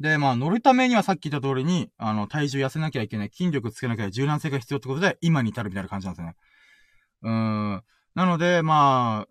[0.00, 6.36] で、まあ、乗るためにはさっき言った通りに、あの、体重痩せなきゃいけない、筋力つけなきゃいけない柔軟性が必要ってことで、今に至るみたいな感じなんですよね。
[7.22, 7.30] うー
[7.76, 7.82] ん。
[8.14, 9.28] なので、まあ、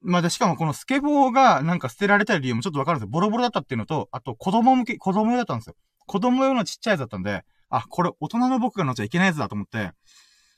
[0.00, 3.10] まあで、しかもこのスケボーがなんか捨てられた理由もちょっとわかるんですよ。
[3.10, 5.76] ボロボロだったっていうのと、あと子供向け、子供用だったんですよ。
[6.06, 9.92] 子供用のちっちゃいやつだったんで、あ、これ大人の僕が乗っちゃいけないやつだと思って、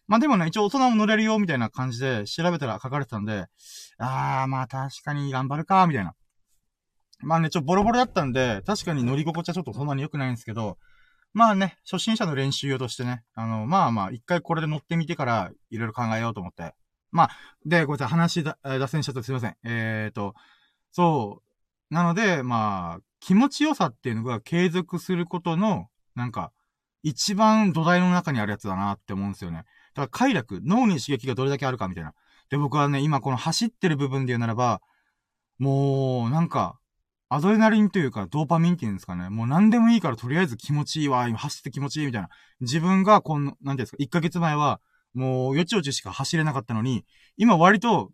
[0.07, 3.47] まあでもね、一応大人も乗れるよみたいな感じで調べたら書かれてたんで、
[3.99, 6.15] あー、まあ確かに頑張るか、みたいな。
[7.21, 10.79] まあね、ちょボロボロだったんで、確かに乗り心地はちょっとそんなに良くないんですけど、
[11.35, 16.75] まあね、初心者の練習用としてね、あの、まあまあ、一回これで乗ってみてから、いろいろ考えようと思って。
[17.11, 17.31] まあ、
[17.65, 19.57] で、ごめんなさい、話だ、脱線しちゃってすいません。
[19.65, 20.35] えーと、
[20.91, 21.43] そ
[21.91, 21.95] う。
[21.95, 26.53] なので、まあ、気持ちよさっていうのが継続することの、なんか、
[27.03, 29.59] 一番土台の中にあるやつだなって思うんですよね。
[29.59, 29.67] だか
[30.03, 32.15] ら快楽、脳に刺激がどれだけあるかみたいな。
[32.51, 34.83] で、僕はね、今この走ってる部分で言うならば、
[35.59, 36.79] もう、なんか、
[37.31, 39.29] アドレナリンというか、ドーパミンっていうんですかね。
[39.29, 42.31] もう何でもいいからとりあえず気持ちいいわ、今走って気持ちいいみたいな。
[42.61, 44.81] 自分がこの、なんていうんですか、1ヶ月前は、
[45.15, 47.05] もう、よちよちしか走れなかったのに、
[47.37, 48.11] 今割と、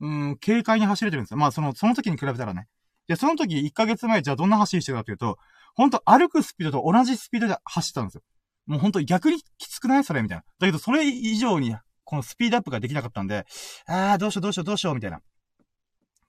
[0.00, 1.38] うん、軽快に走れてるんですよ。
[1.38, 2.68] まあ、その、その時に比べたらね。
[3.08, 5.38] で、その時1ヶ月前じゃあどんな走りしてたかというと、
[5.74, 8.22] ほんと歩くスピードと同じスピードで走ったんですよ。
[8.66, 10.04] もうほんと逆にきつくない？
[10.04, 10.44] それみたいな。
[10.58, 13.46] だけど、それ以上に、このスピードアップができなかったんで、
[13.86, 15.18] あー、どうしようどうしようどうしようみたいな。
[15.18, 15.26] って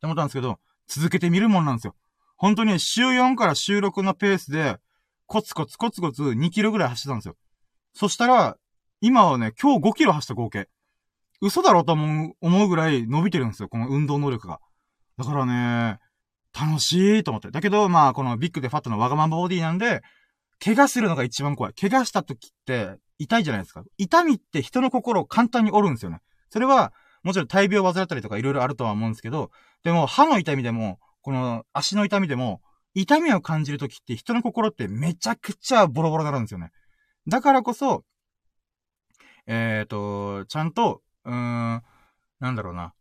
[0.04, 1.95] 思ったんですけど、続けてみるもんなんですよ。
[2.36, 4.78] 本当に週4から週6のペースで、
[5.26, 7.36] コツコツコツコツ2キロぐらい走ってたんですよ。
[7.93, 8.58] そしたら、
[9.02, 10.68] 今はね、今日5キロ走った合計。
[11.41, 14.60] 嘘だろうと思う、思うぐらい伸びてるんですよ、この運動能力が。
[15.18, 16.00] だからね、
[16.60, 17.52] 楽しいと思って。
[17.52, 20.02] だけど、まあ、このビッグでファットのわがままボディなんで、
[20.64, 21.74] 怪我するのが一番怖い。
[21.74, 23.84] 怪我した時って痛いじゃないですか。
[23.98, 26.20] 痛みって人の心を簡単に折るんですよね。
[26.50, 26.93] それは、
[27.24, 29.52] もちろん大病を患ったりとか色々あるとは思うんですけど、
[29.84, 32.62] でも歯の痛みでも、この足の痛みでも、
[32.93, 36.72] 痛みを感じるときって人の心ってめちゃくちゃボロボロになるんですよね。
[37.28, 38.04] だからこそ、
[39.48, 41.84] えっ、ー、と、ちゃんと、うーん、
[42.39, 42.93] なんだろうな。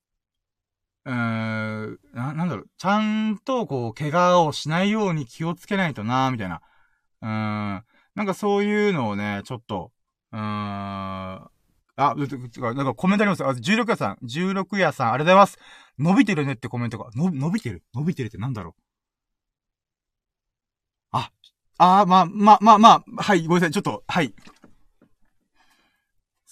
[1.05, 2.69] うーん、な、なんだろう。
[2.79, 6.61] ちゃんと、こう、怪我をしないように気をつけないとな、みたいな。
[7.23, 7.85] うーん、
[8.15, 9.93] なんかそういうのをね、ちょっと、
[10.33, 11.51] うーん、あ、
[11.97, 13.45] なんかコメントあります。
[13.45, 15.59] あ、16屋さん、16屋さん、ありがとうございます。
[15.99, 17.83] 伸びてるねってコメントが、の、伸びてる？
[17.95, 18.81] 伸びてるってなんだろう？
[21.13, 21.31] あ、
[21.79, 24.35] あ、まあ、まあ、まあ、まあ、はい、ごめんなさい、ちょっと、はい。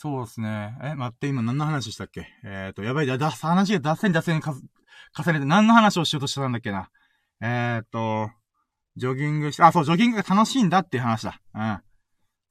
[0.04, 0.76] そうですね。
[0.82, 2.28] え、待って、今何の話したっけ？
[2.44, 4.54] えっ、ー、と、やばい、だ、話が脱線脱線か、
[5.18, 6.90] 重ねて何の話をしようとしてたんだっけな？
[7.40, 8.30] えっ、ー、と、
[8.96, 11.40] ジョギングして、あ、そう、ジョギングが楽しいんだっていう話だ。
[11.54, 11.80] うん。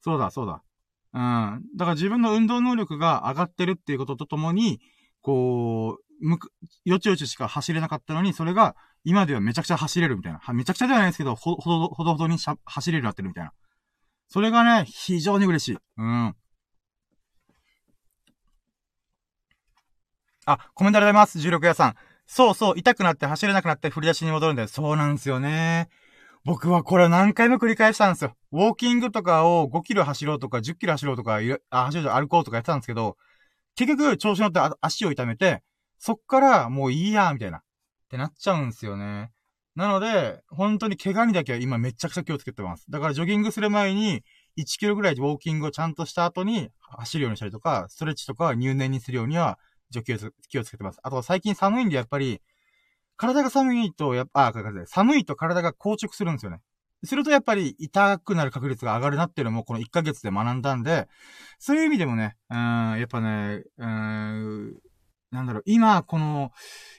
[0.00, 0.64] そうだ、そうだ。
[1.12, 1.62] うん。
[1.76, 4.80] だから自分の運動能力が上がってるっていうこととともに、
[5.22, 6.50] こう、むく、
[6.84, 8.74] よちよちしか走れなかったのに、それが、
[9.04, 10.40] 今ではめちゃくちゃ走れるみたいな。
[10.52, 13.52] めちゃくちゃではないですけど、ほ、ほど、ほどほどに走れるようになってるみたいな。
[14.26, 15.78] それがね、非常に嬉しい。
[15.98, 16.34] うん。
[20.46, 21.38] あ、コメントありがとうございます。
[21.38, 21.94] 16屋さん。
[22.26, 24.68] そうそう、痛くなって走れなくなって振り出しに戻るんだよ。
[24.68, 25.88] そうなんですよね。
[26.44, 28.36] 僕はこれを何回も繰り返したんですよ。
[28.52, 31.38] ウォーキングとかを5キロ走ろうとか10キロ走ろうとか、
[31.70, 33.16] あ、走る歩こうとかやってたんですけど、
[33.76, 35.62] 結局調子乗って足を痛めて、
[35.98, 37.58] そっからもういいや、みたいな。
[37.58, 37.60] っ
[38.10, 39.30] てなっちゃうんですよね。
[39.74, 42.84] なので、本当に怪我にだけは今めちゃくちゃ気をつけてます。
[42.90, 44.22] だからジョギングする前に、
[44.56, 49.58] 1キロぐらいウォーキングをちゃんとした後に走るようにしたりとか、ストレッチとか入念にするようには、
[50.02, 50.18] 気を
[50.48, 50.98] 気をつけてます。
[51.02, 52.40] あと最近寒いんでやっぱり、
[53.16, 54.52] 体が寒いと、やっぱ、あ、
[54.86, 56.58] 寒いと体が硬直するんですよね。
[57.04, 61.06] するとやっぱり痛くなる確率が上がるなっていうのもこの1ヶ月で学んだんで、
[61.58, 64.74] そういう意味でもね、うん、やっぱね、うん、
[65.30, 66.50] なんだろう、今、この、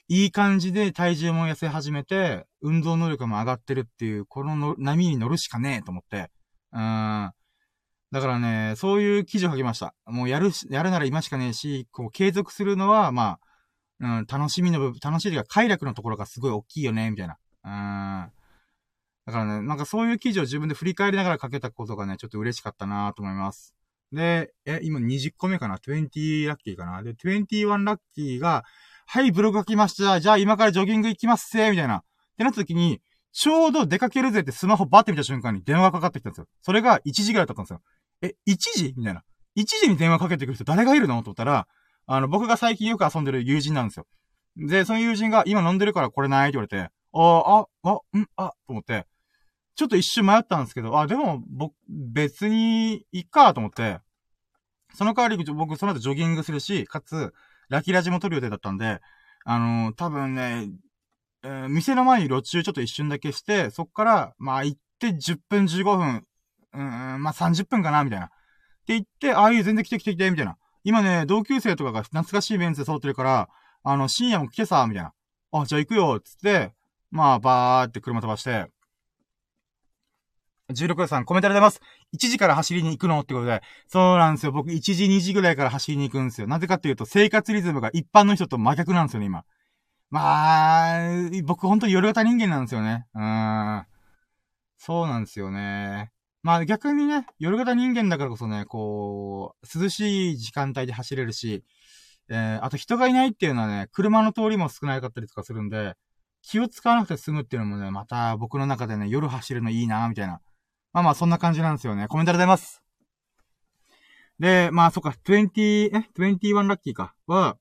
[0.07, 6.29] いい感じで体重も痩せ始めて、運動能力も上がってるっていう、この波に乗るしかねえと思って、
[6.71, 7.31] うん、
[8.15, 9.93] だからね、そういう記事を書きました。
[10.05, 13.39] もうやるやるなら今しかねえし、こう継続するのは、ま
[13.99, 17.37] あ、うん、楽しみの部分、楽しいというか快楽のところがすごい大きいよね、みたいな。
[17.65, 18.31] うん。
[19.25, 23.75] だからね、なんかそういう記事を自分で振り返りながら書けたことがね、ちょっと嬉しかったなと思います。
[24.13, 27.03] で、え、今20個目かな ?20 ラッキーかな？
[27.03, 28.63] で、21ラッキーが、
[29.07, 30.21] はい、ブログ書きました。
[30.21, 31.97] じゃあ今からジョギング行きますせみたいな。
[31.97, 32.01] っ
[32.37, 33.01] てなった時に、
[33.33, 36.47] ちょうど出かけるぜってスマホバッて見た瞬間に電話がかかってきたんですよ。
[36.61, 37.81] それが1時ぐらいだったんですよ。
[38.21, 38.93] え、1時？
[38.97, 39.23] みたいな。
[39.57, 41.15] 1時に電話かけてくる人誰がいるの？
[41.23, 41.67] と思ったら、
[42.07, 44.05] あの、僕が最近よく遊んでる友人なんですよ。
[44.57, 46.49] で、その友人が今飲んでるからこれない？
[46.49, 49.05] って言われて、ああ、あ、ん、あ、と思って、
[49.75, 53.99] ちょっと一瞬迷ったんですけど、あ、でも、僕、別に、いっか、と思って、
[54.93, 57.33] その代わり、僕、その後ジョギングするし、かつ、
[57.69, 59.01] ラキラジも撮る予定だったんで、
[59.43, 60.69] あのー、多分ね、
[61.43, 66.25] えー、店の前に路中ちょっと一瞬だけして、そっから、まあ、行って10分15分、
[66.75, 68.25] うん、まあ、30分かな、みたいな。
[68.27, 70.57] って言って、ああいう全然来て来て来て、みたいな。
[70.83, 73.49] 今ね、同級生とかが懐かしいメンツで揃ってるから、
[73.83, 75.13] あの、深夜も来てさ、みたいな。
[75.51, 76.73] あ、じゃあ行くよ、つって、
[77.11, 78.67] まあ、バーって車飛ばして、
[80.71, 82.15] 16さん、コメントありがとうございます。
[82.15, 83.19] 1時から走りに行くの？
[83.19, 83.61] ってことで。
[83.87, 84.51] そうなんですよ。
[84.51, 86.47] 僕1時2時ぐらいから走りに行くんですよ。
[86.47, 89.43] なぜかっていうと、生活リズムが一般の人と真逆なんですよね、今。
[90.09, 93.05] まあ、僕本当に夜型人間なんですよね。
[93.13, 93.85] うーん。
[94.77, 96.11] そうなんですよね。
[96.45, 101.63] まあ逆にね、夜型人間だからこそね、こう、涼しい時間帯で走れるし、
[102.29, 105.95] えー、あと人がいないっていうのはね、車の通りも少なかったりとかするんで、
[106.43, 110.39] 気を使わなくて済むっていうのもね、また僕の中でね、夜走るのいいなみたいな。
[110.93, 112.07] まあまあ、そんな感じなんですよね。
[112.07, 112.83] コメントありがとうございます。
[114.37, 117.15] で、まあ、そっか、20、え ?21 ラッキーか。
[117.25, 117.57] は、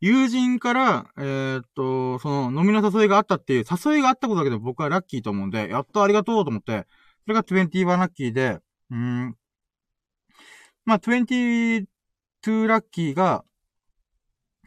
[0.00, 6.86] 友人から、えー、っと、その、飲みの誘いがあったっていう、誘いがあったことだけど僕はラッキーと思うんで、やっとありがとうと思って、
[7.28, 8.58] それが21ラッキーで、
[8.90, 9.36] うん。
[10.86, 11.86] まあ、22
[12.66, 13.44] ラッキーが、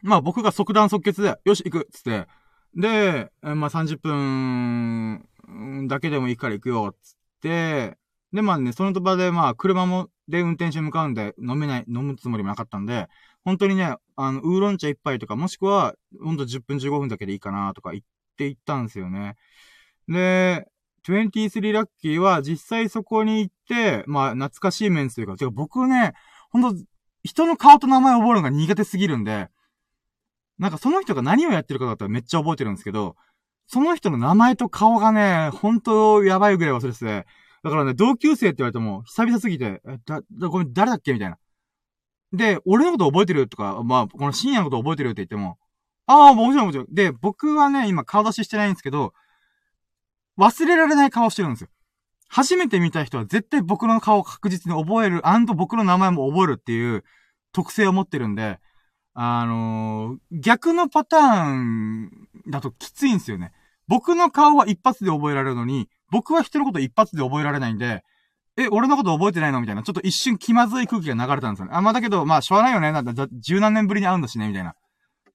[0.00, 2.28] まあ僕が即断即決で、よし、行くっつって、
[2.76, 7.98] で、まあ30分だけでもいいから行くよ、つって、
[8.32, 13.08] で、まあね、その場でまあ、車も、で運転して向かうんで、飲めない、飲むつもりもなかったんで、
[13.44, 18.04] 本当にね、あの、ウーロン茶一杯とか、もしくは、ほんと10分15分だけでいいかな、とか言っ
[18.36, 19.34] て行ったんですよね。
[20.06, 20.68] で、
[21.04, 26.12] 23ラッキーは実際そこに行って、まあ、懐かしいメンツというか、てか僕ね、
[26.50, 26.84] ほんと、
[27.24, 29.48] 人の顔と名前覚えるのが苦手すぎるんで、
[30.58, 33.16] なんかその人が何をやってるかだったらめっちゃ覚えてるんですけど、
[33.66, 37.26] その人の名前と顔がね、ほんとやばいぐらい忘れてて、
[37.62, 41.12] だからね、同級生って言われても、久々すぎて、え、だ、だ、これ誰だっけ？
[41.12, 41.38] みたいな。
[42.32, 45.58] で、俺のこと覚えてるとか、まあ、この深夜のこと覚えてるって言っても、
[46.06, 46.86] ああ、もちろんもちろん。
[46.90, 49.12] で、僕はね、今顔出ししてないんですけど、
[50.38, 51.68] 忘れられない顔してるんですよ。
[52.28, 55.22] 初めて見た人は絶対僕の顔を確実に覚える、
[55.54, 57.04] 僕の名前も覚えるっていう
[57.52, 58.58] 特性を持ってるんで、
[59.14, 62.10] あのー、逆のパターン
[62.48, 63.52] だときついんですよね。
[63.86, 68.02] 僕の顔は一発で覚えられるのに、僕は人のこと一発で覚えられないんで、
[68.56, 69.82] え、俺のこと覚えてないのみたいな。
[69.82, 71.72] ちょっと一瞬気まずい空気が流れたんですよね。
[71.74, 72.92] あ、まあ、だけど、まあ、しょうがないよね。
[72.92, 74.74] なんだ、十何年ぶりに会うんだしね、みたいな。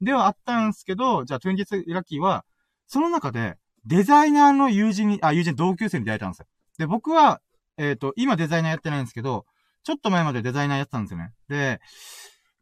[0.02, 2.46] ではあったんですけど、じゃあ、トゥンジスラッキーは、
[2.86, 3.58] その中で、
[3.88, 6.46] デザイナーの友人に、あ、友人同級生に出会えたんですよ。
[6.78, 7.42] で、僕は、
[7.78, 9.46] えっ、ー、と、今デザイナーやってないんですけど、
[9.84, 11.32] ちょっと前までデザイナーやってたんですよね。
[11.48, 11.80] で、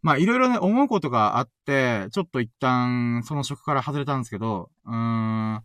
[0.04, 5.64] まあ、いろいろね、思うことがあって、ちょっと一旦、その職から外れたんですけど、うーん。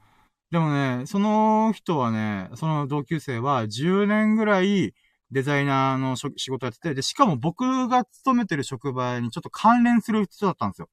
[0.50, 4.94] でもね、その人はね、その同級生は10年ぐらい
[5.30, 10.88] デザイナーの仕事やってて、で、しかも僕が勤めてる職場にちょっと関連する人だったんですよ。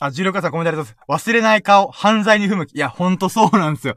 [0.00, 1.28] あ、16さんコメントありがとうございます。
[1.28, 2.74] 忘れない顔、犯罪に不向き。
[2.74, 3.96] いや、ほんとそうなんですよ。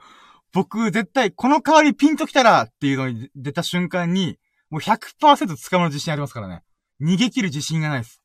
[0.51, 4.38] 僕、絶対、この代わりピンときたらっていうのに出た瞬間に、
[4.70, 6.64] もう100%捕まる自信ありますからね。
[7.01, 8.22] 逃げ切る自信がないです。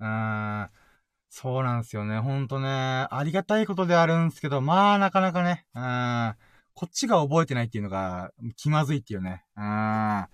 [0.00, 0.70] うーん。
[1.28, 2.18] そうなんですよね。
[2.18, 6.36] ほんとね、ありがたいことであるんですけど、まあ、なかなかね、うーん。
[6.74, 9.44] こっちが覚えてないっていうのが、気まずいっていうね。
[9.56, 9.66] うーん。
[9.66, 10.28] ま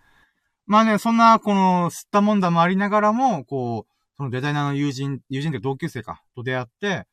[0.69, 7.07] あね、そんな、この、吸ったもんだもありながらも、こう、そのデザイナーの友人、友人って同級生か、と出会って、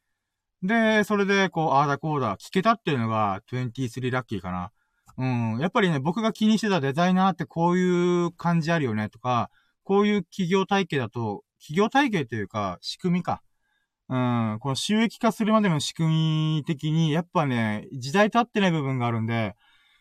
[0.64, 4.72] で、それで、こう、ああだこうだ、聞けたっていうのが、23ラッキーかな。
[5.18, 5.26] う
[5.58, 5.60] ん。
[5.60, 9.50] やっぱりね、僕が気にしてたデザイナーってこういう感じあるよね、とか、
[9.84, 13.42] こういう企業体系だと、企業体系というか、仕組みか。
[14.08, 14.58] うん。
[14.62, 19.56] この収益化するまでの仕組み的に、やっぱね、時代経ってない部分があるんで、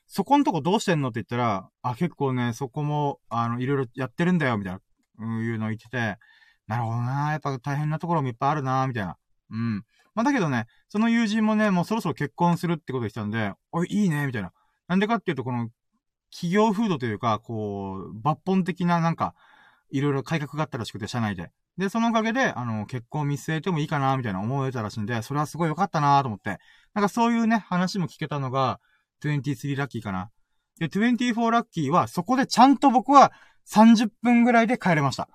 [0.07, 4.79] そこんとこどうしてんのって言ったら、あ、結構ね、そこも、あの、いろいろやってるんだよ、みたい
[5.19, 6.19] な、いうのを言ってて、
[6.67, 9.17] なるほどなやっぱ大変なところもいっぱいあるなみたいな。
[9.51, 9.85] うん。
[10.15, 14.53] まあ、だけどね、その友人もね、もうそろそろ結婚するってことでしたんで、おい、いいね、みたいな。
[14.89, 15.69] なんでかっていうと、この、
[16.31, 19.35] 企業風土というか、こう、抜本的ななんか、
[19.91, 21.51] いろいろ改革があったらしくて、社内で。
[21.79, 26.59] で、そのおかげで、あの、結婚を見据えてもいいかな、みたいな思えたらしいんで、それはすごい良かったなと思って。
[26.95, 28.81] なんかそういうね、話も聞けたのが、
[29.23, 30.31] 23ラッキーかな。
[30.79, 33.33] で、24ラッキーは、そこでちゃんと僕は
[33.71, 35.29] 30分ぐらいで帰れました。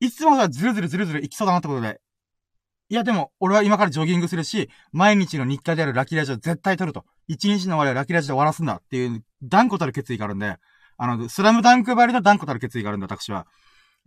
[0.00, 2.00] いつもはずるずるずるずる行きそうだなってことで。
[2.90, 7.04] いやでも、俺は今からジョギングするし、毎日の日課であるラッキーラジオ絶対撮ると。
[7.28, 10.56] 一日の終わりはラッキーラジオで終わらすんだっていう、断固たる決意があるんで、
[10.98, 13.46] あの、スラムダンクばりの断固たる決意があるんだ、私は。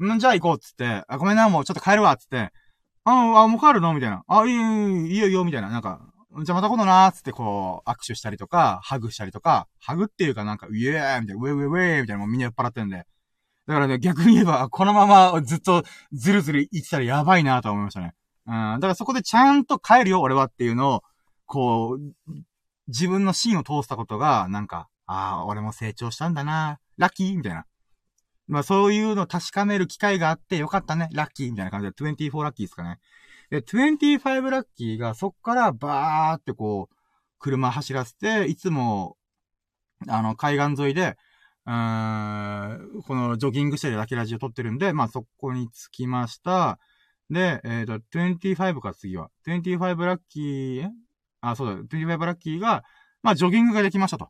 [0.04, 2.52] んじゃあ行こうっつって、あ、ごめんな、もうちょっと帰るわ、っつって、
[3.04, 3.94] あ、あ、もう帰るの？
[3.94, 4.24] みたいな。
[4.28, 4.62] あ、いいよ、
[5.08, 5.70] いいよ、いいよ、みたいな。
[5.70, 6.02] なんか、
[6.44, 13.06] じゃあまた今度なーつってこう、握手したりとか、ハグしたりとか、ハグっていうかなんか、ウェーみたいな、ウェイウェイウェイみたいな、もうみんな酔っ払ってんで。
[13.68, 18.14] だからね、逆に言えば、このままずっとずるずる言ってたらやばいなと思いましたね。
[18.48, 18.54] うん。
[18.54, 21.04] だからそこでちゃんと帰るよ、俺はっていうのを、
[21.46, 22.32] こう、
[22.88, 27.66] 自分の芯を通したことが、なんか、ああ、俺も成長したんだなラッキーみたいな。
[28.48, 31.10] まあそういうのを確かめる機会があってよかったね。
[31.12, 33.00] ラッキーみたいな感じで24ラッキーですかね。
[33.50, 36.96] で、25ラッキーがそっからバーってこう、
[37.40, 39.18] 車走らせて、いつも、
[40.08, 41.18] あの、海岸沿いで、
[41.68, 46.80] うーん、このジョギングしてるラキラジを撮ってるんで、まあそこに着きました。
[47.30, 49.30] で、えっ、ー、と、25か次は。
[49.46, 50.90] 25ラッキー、
[51.42, 52.84] あ、そうだ、25ラッキーが、
[53.22, 54.30] まあジョギングができましたと。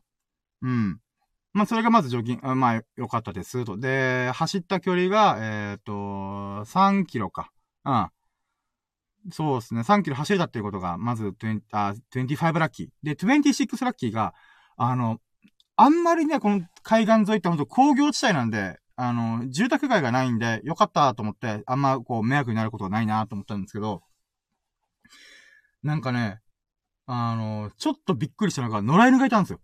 [0.62, 1.00] うん。
[1.52, 3.64] まあ、それがまずジョギング、まあ、良かったです。
[3.64, 3.78] と。
[3.78, 5.92] で、走った距離が、えっ、ー、と、
[6.66, 7.50] 3キロか。
[7.84, 8.10] うん。
[9.32, 9.82] そうですね。
[9.82, 12.88] 3キロ走れたっていうことが、まず20あ、25ラッキー。
[13.02, 14.34] で、26ラッキーが、
[14.76, 15.18] あの、
[15.80, 24.02] あんまりね、この海岸沿いってほんと工業地帯なんで、あの、住宅街がないんで、よかったと思って、あんまこう、迷惑になることがないなと思ったんですけど、
[25.84, 26.40] なんかね、
[27.06, 29.60] あの、ちょっとびっくりしたのが、野良犬がいたんですよ。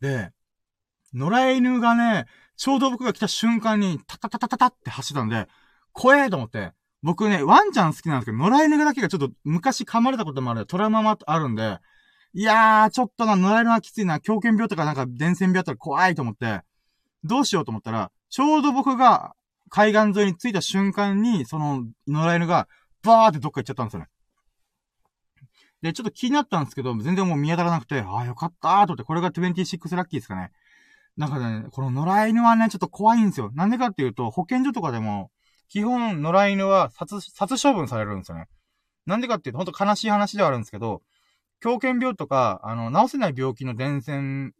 [0.00, 0.30] で、
[1.12, 2.24] 野良犬がね、
[2.56, 5.46] ちょうど僕が来た瞬間に、タタタタタタって走ったんで、
[5.92, 11.80] 怖えと思って、僕ね、ワンちゃん好きなんですけど、野良犬だけがちょっと昔噛まれたこともあるトラウマもあるんで、
[12.34, 16.60] いやー、ちょっとな、野良犬はきついな、狂犬病とかなんか伝染病あったら怖いと思って、
[17.24, 19.34] どうしようと思ったら、ちょうど僕が
[19.68, 22.68] 海岸沿いに着いた瞬間に、その野良犬が
[23.02, 24.06] バーってどっか行っちゃったんですよね。
[25.82, 30.52] で、ちょっと気になったんですけど、全然もう見当たらなくて、ああ、よかったーと思って、これが26ラッキーですかね。
[31.16, 33.50] なんかね、この野良犬はね、ちょっと怖いんですよ。
[33.54, 35.30] なんでかっていうと、保健所とかでも、
[35.68, 38.46] 基本野良犬は殺、殺処分されるんですよね。
[39.06, 41.02] なんでかっていうと、ほんと悲しい話ではあるんですけど、
[41.62, 44.52] 狂犬病とか、あの、治せない病気の伝染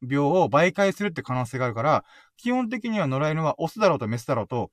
[0.00, 2.04] 病を媒介するって可能性があるから、
[2.36, 4.70] 基本的には野良犬はオスだろうとメスだろうと、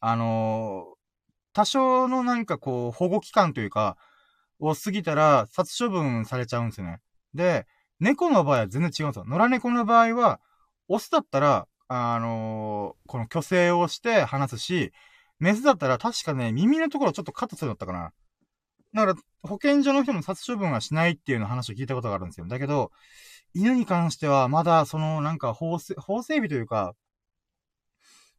[0.00, 0.96] あのー、
[1.54, 3.96] 多少のなんかこう、保護期間というか、
[4.58, 7.00] を過ぎたら殺処分されちゃうんですよね。
[7.34, 7.66] で、
[7.98, 9.24] 猫の場合は全然違うんですよ。
[9.26, 10.40] 野良猫の場合は、
[10.88, 14.92] オスだったら、あのー、この虚勢をして話すし、
[15.38, 18.12] メスだったら確かね、耳のところちょっとカットするんだったかな。
[18.94, 22.46] だから、保健所の人も殺処分はしないっていうの話を聞いたことがあるんですよ。
[22.46, 22.92] だけど、
[23.54, 26.94] 犬に関しては、まだ、その、なんか、法整、法整備というか、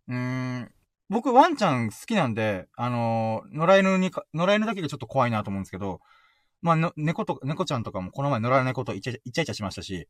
[0.07, 0.71] うーん、
[1.09, 6.01] 僕、ワンちゃん好きなんで、あのー、野良犬にか、野良犬だけがちょっと怖いなと思うんですけど、
[6.61, 10.07] まあ、猫と、猫ちゃんとかもこの前野良猫とイチャイチャイチャしましたし、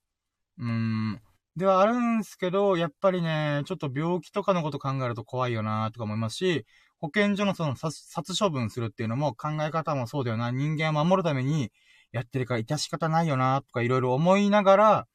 [0.60, 1.22] うーん、
[1.56, 6.66] ではあるんですけど、やっぱりね、ちょっと病気とかのこと考えると怖いよなとか思いますし、
[7.04, 8.02] 保健所のその殺
[8.42, 10.52] 処分するっていうのも考え方もそうだよな。
[10.52, 11.70] 人間を守るために
[12.14, 15.08] やってるから致し方ないよなとかいろいろ思いながら、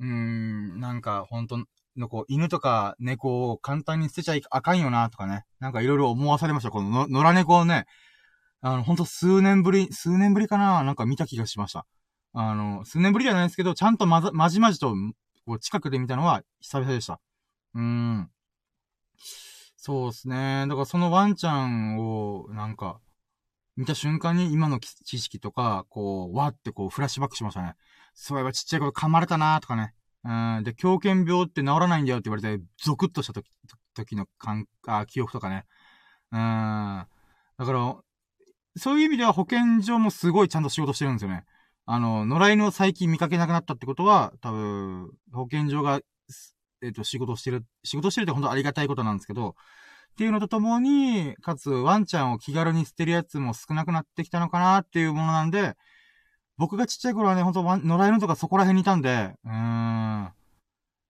[0.00, 1.64] うーん、なんか本当
[1.96, 5.46] のこう、犬とか猫を簡単に捨てちゃいあかんよなとかね。
[5.60, 6.70] なんかいろいろ思わされました。
[6.70, 7.86] この野良猫をね、
[8.60, 11.86] あの、ほんと数年ぶり、数年ぶりかななんか見た気がしました。
[12.34, 14.94] あの、数年ぶりじゃないですけど、ちゃんとまざ、まじまじと
[15.46, 17.18] こう近くで見たのは久々でした。
[17.74, 18.30] うーん。
[19.80, 20.66] そうですね。
[20.68, 23.00] だからそのワンちゃんを、なんか、
[23.76, 27.74] 見た瞬間に今の知識とか、こう、わってこう、フラッシュバックしましたね。
[28.12, 29.94] そういえばちっちゃい頃噛まれたなーとかね。
[30.24, 30.64] うん。
[30.64, 33.48] で、狂犬病って治らないんだよって言われて、ゾクッとした時、
[33.94, 35.64] 時の感、あ、記憶とかね。
[36.32, 36.38] うん。
[36.38, 37.08] だ
[37.64, 37.96] から、
[38.76, 41.44] そういう意味では保健所もすごいちゃんと仕事してるんですよね。
[41.86, 46.00] あの、野良犬を最近見かけなくなったってことは、多分、保健所が、
[46.82, 55.74] えっ、ー、と、仕事してる、仕事してるって本当ありがたいことなんですけど、っていうのとともに、かつ、ワンちゃんを気軽に捨てるやつも少なくなってきたのかなっていうものなんで、
[56.56, 60.32] 僕がちっちゃい頃はね、ほんと、野良犬とかそこら辺にいたんで、うーん。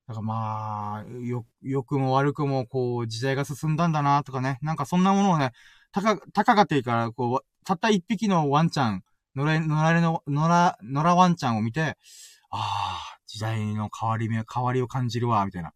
[0.09, 4.59] だからまあ、よ、良くも悪くも、こう、時代が進んだんだなとかね。
[4.63, 5.53] なんかそんなものをね、
[5.93, 9.03] たか、たかがていいから、こう、たった一匹のワンちゃん、
[9.37, 11.97] 野良、野良の、野良、野良ワンちゃんを見て、
[12.51, 15.73] ああ、時代の変わり目、変わりを感じるわ、みたいな。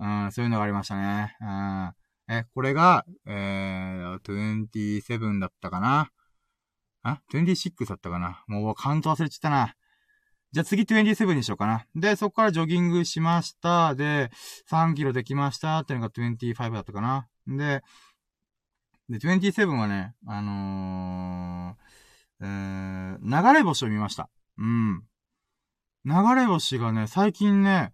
[0.00, 1.36] うん、そういうのがありましたね。
[1.40, 1.92] うん。
[2.34, 6.10] え、これが、えー、27だったかな？
[7.02, 8.44] あ ?26 だったかな？
[8.46, 9.74] もうカウント忘れちゃったな。
[10.52, 11.86] じゃあ次27にしようかな。
[11.94, 13.94] で、そこからジョギングしました。
[13.94, 14.30] で、
[14.68, 17.28] 3キロできましたっていうのが25だったかな。
[17.46, 17.82] で、
[19.08, 24.28] で、27はね、あのー、えー、流れ星を見ました。
[24.58, 25.02] うん。
[26.04, 27.92] 流れ星がね、最近ね、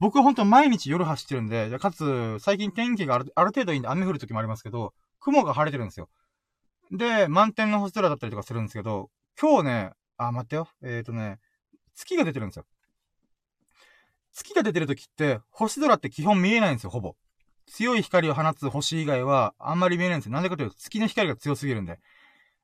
[0.00, 6.08] 僕は本当毎日夜走ってるんで、かつ、最近天気があるある程度いいんで雨降る時もありますけど、雲が晴れてるんですよ。
[6.92, 10.68] で、満天の星空だったりとかするんですけど、今日ね、あ、待ってよ。
[10.82, 11.38] えっ、ー、とね、
[11.94, 12.66] 月が出てるんですよ。
[14.32, 17.16] 月が出てる時って、星空って基本見えないんですよ、ほぼ。
[17.66, 20.32] 強い光を放つ星以外は、あんまり見えないんですよ。
[20.32, 21.98] なんでかというと、月の光が強すぎるんで。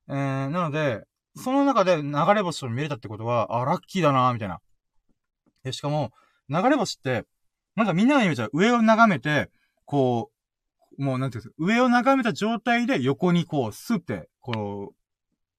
[0.08, 1.04] えー、なので、
[1.36, 4.60] その中で流れ星を見れたってことは、あ、ラッキーだなーみたいな。
[5.64, 6.12] で、しかも、
[6.48, 7.24] 流れ星って、
[7.74, 9.50] なんかみんなのイメージは上を眺めて、
[9.84, 10.30] こ
[10.98, 14.94] う、もうなんていうんですか、上を眺めた状態で横にこう、スって、こ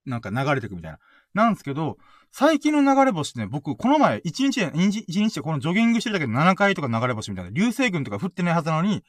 [0.05, 0.99] う、なんか流れていくみたいな。
[1.33, 1.97] なんですけど、
[2.31, 9.03] 最近の流れ星ね、僕、この前、1日で、1日でこのジョギングしてるだけで7回とか流れ星みたいな、流星群とか降ってないはずなのに、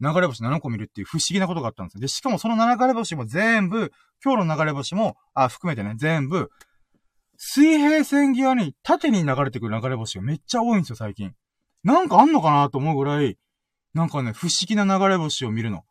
[0.00, 2.00] 流れ星7個見るっていう不思議なことがあったんですよ。
[2.00, 3.92] で、しかもその流れ星も全部、
[4.24, 6.50] 今日の流れ星も、あ、含めてね、全部、
[7.42, 11.32] 水平線際に縦に流れてくる流れ星がめっちゃ多いんですよ、最近。
[11.82, 13.38] なんかあんのかなと思うぐらい、
[13.94, 15.84] なんかね、不思議な流れ星を見るの。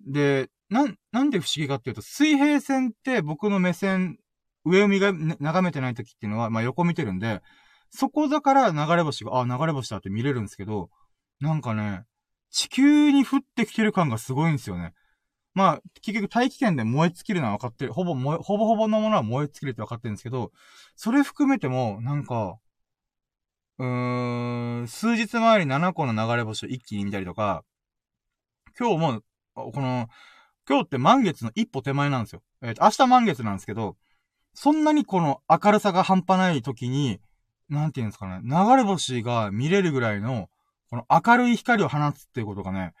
[0.00, 4.16] で、な、なんで不思議かっていうと、水平線って僕の目線、
[4.64, 7.42] 上を見が、眺めてない時っていうのは、まあ横見てるんで、
[7.90, 10.88] そこだから流れ星が、あ、流れ星だって見れるんですけど、
[11.40, 12.04] なんかね、
[12.50, 14.94] 地球に降ってきてる感がすごいんですよね。
[15.54, 17.92] まあ、結局大気圏で燃え尽きるのは分かってる。
[17.92, 20.52] ほぼ燃え、ほぼほぼのものは燃え尽きるって分かってるんですけど、
[20.96, 22.58] それ含めても、なんか、
[23.78, 27.64] うーん、数日前に7個の流れ星を一気に見たりとか、
[28.78, 29.22] 今日も、
[29.54, 30.08] この、
[30.68, 32.42] 今日って満月の一歩手前なんですよ。
[32.62, 33.96] えっ、ー、と、明日満月なんですけど、
[34.54, 37.20] そんなにこの明るさが半端ない時に、
[37.68, 40.48] なんて言うんですかね、流れ星が見れるぐらいの、
[40.90, 42.92] この明るい光を放つっていうことがね、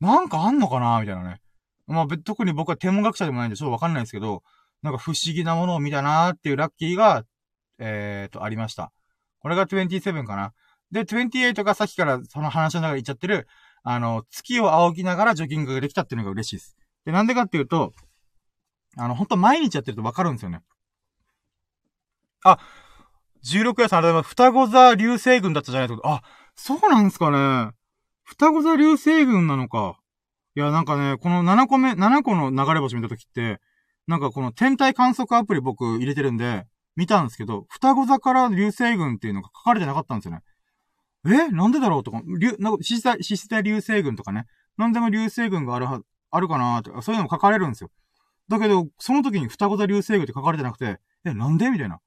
[0.00, 1.40] なんかあんのかなみたいなね。
[1.86, 4.42] まあ、特に僕は天文学者でもないんでちょっとわかんないですけど、
[4.82, 7.24] なんか不思議なものを見たなーっていうラッキーが、
[7.78, 8.92] えーと、ありました。
[9.40, 10.52] これが27かな。
[10.90, 13.46] で、28がさっきからその話の中で言っちゃってる、
[13.82, 16.76] あの、月を仰ぎながらジョギングができたっていうのが嬉しいです。
[17.04, 17.92] で、なんでかっていうと、
[18.96, 20.60] あの、ほんと毎日やってるとわかるんですよね。
[22.44, 22.58] あ、
[23.44, 26.08] 16夜さんあれだ、双子座流星群だったじゃないですか。
[26.08, 26.22] あ、
[26.54, 27.72] そうなんですかね。
[28.22, 29.98] 双子座流星群なのか。
[30.56, 33.60] いや、なんかね、この7個目、7個の流れ星見たときって、
[34.06, 40.42] なんかこの天体観測アプリ僕入れてるんで、見たんですけど、双子座から流星群っていうのが書かれてなかったんですよね。
[41.26, 41.50] え？
[41.50, 44.44] なんでだろうとか、流、なんか、獅子座、獅子座流星群とかね。
[44.76, 46.00] なんでも流星群があるは、
[46.30, 47.90] あるかなとか、そういうのも書かれるんですよ。
[48.48, 51.68] だけど、その時に双子座流星群って書かれてなくて、え、なんで？
[51.70, 51.98] みたいな。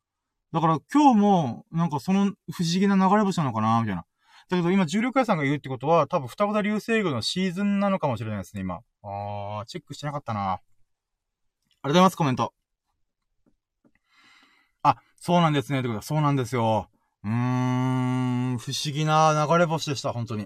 [0.54, 4.06] だから今日も、なんかその不思議な流れ星なのかなみたいな。
[4.50, 8.80] だけど今、重力屋さんが言うってことは、多分双子座流星群のシーズンなのかもしれないですね、今。
[9.04, 10.54] あー、チェックしてなかったな。
[10.54, 10.60] あ
[11.84, 12.54] りがとうございます、コメント。
[14.84, 16.90] あ、そうなんですね、ってことは、そうなんですよ。
[17.24, 20.44] うーん、不思議な流れ星でした、本当に。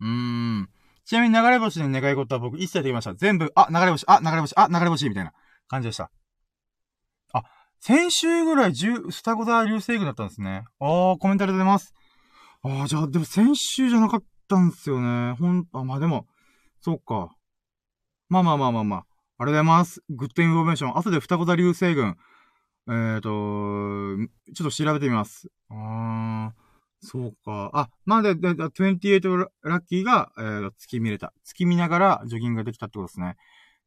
[0.00, 0.70] うーん。
[1.04, 3.14] ちなみに流れ星の願い事は僕一切できました。
[3.14, 5.32] 全部、あ、流れ星、あ、流れ星、あ、流れ星、みたいな
[5.66, 6.10] 感じでした。
[7.32, 7.42] あ、
[7.80, 10.64] 先週ぐらい十、双子座流星群だったんですね。
[10.80, 11.94] あー、コメントありがとうございます。
[12.62, 15.34] ああ、じゃあ、でも先週じゃなかったんですよね。
[15.38, 16.26] ほん、あ、まあでも、
[16.80, 17.34] そっか。
[18.28, 18.98] まあまあまあまあまあ。
[18.98, 20.02] ありがとうございます。
[20.10, 20.98] Good information。
[20.98, 22.16] 後で双子座流星群。
[22.88, 25.48] えっ、ー、と、ちょっと調べてみます。
[25.70, 26.52] あ
[27.00, 27.70] そうか。
[27.74, 31.32] あ、まあで、で、で28ラッキーが、えー、月見れた。
[31.44, 33.36] 月見ながらジョギングができたってことですね。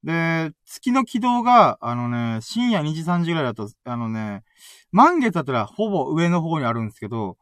[0.03, 4.43] で、月の軌道が、あのね、深夜2時3時ぐらいだと、あのね、
[4.91, 7.37] 満月だったらほぼ上の方にあるんですけど、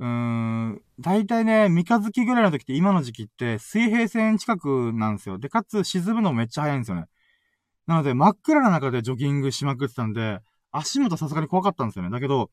[0.00, 5.38] うーん、だいたいね、三日月ぐらいの時って今の時期って水平線近くなんですよ。
[5.38, 7.06] で、かつ沈むのめっちゃ早いんですよね。
[7.86, 10.40] なので、真っ暗な中でジョギングしまくってたんで、
[10.70, 12.10] 足元さすがに怖かったんですよね。
[12.10, 12.50] だけど、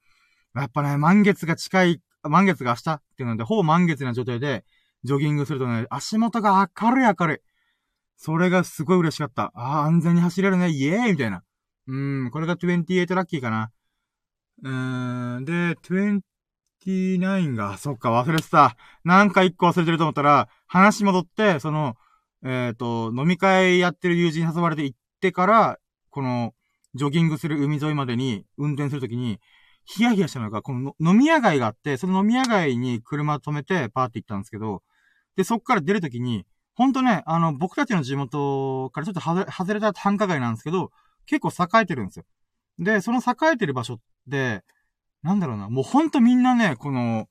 [0.56, 4.64] やっぱね、満月が近い、満月が明日っていうので、ほぼ満月な状態で、
[5.04, 7.38] ジョギングするとね、足元が明るい明るい。
[8.18, 9.52] それがすごい嬉しかった。
[9.54, 11.44] ああ、安全に走れるね、イエーイみたいな。
[11.88, 13.72] うーん、これが28ラッキーかな。
[14.64, 15.76] うーん、で、
[16.86, 18.78] 29が、そっか、忘れてた。
[19.04, 21.96] なんか一個忘れてると思ったら、話戻って、その、
[22.44, 25.80] えっ、ー、と、飲み会やってる友人に誘われて行ってから、
[26.10, 26.54] この、
[26.94, 29.40] ジョギングする海沿いまでに運転するときに、
[29.84, 34.82] ヒヤヒヤしたのが、この飲み屋街があって、その飲み屋街に車止めてパーって行ったんですけど、
[35.36, 40.92] で、そっから出るときに、ほんとね、あの、僕たちの地元からちょっと外れた繁華街なんですけど、
[41.26, 42.26] 結構栄えてるんですよ。
[42.80, 44.64] で、その栄えてる場所で、
[45.26, 47.28] なんだろうな、もうほんとみんなね、この、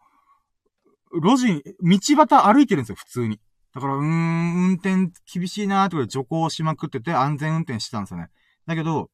[1.12, 3.38] 路地、道端歩いてるんですよ、普通に。
[3.72, 8.30] だから、うーん、運転厳しいなーってことで徐行しまくってて安全運転してたんですよね。
[8.66, 9.10] だけど、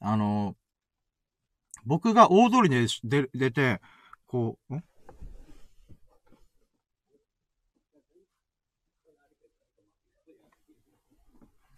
[0.00, 0.56] あの、
[1.84, 3.80] 僕が大通りに出、出て、
[4.26, 4.82] こう、ん？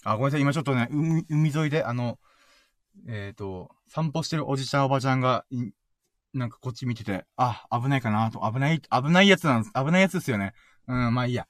[0.04, 0.40] あ、ごめんなさい。
[0.40, 2.18] 今ちょっとね、海、海沿いで、あの、
[3.06, 5.44] えっ、ー、と、散歩してるおじちゃんおばちゃんが、
[6.32, 9.72] なんかこっち見てて、あ、危ないかなと、危ない、危ないやつなんです。
[9.74, 10.52] 危ないやつですよね。
[10.86, 11.46] うん、まあいいや。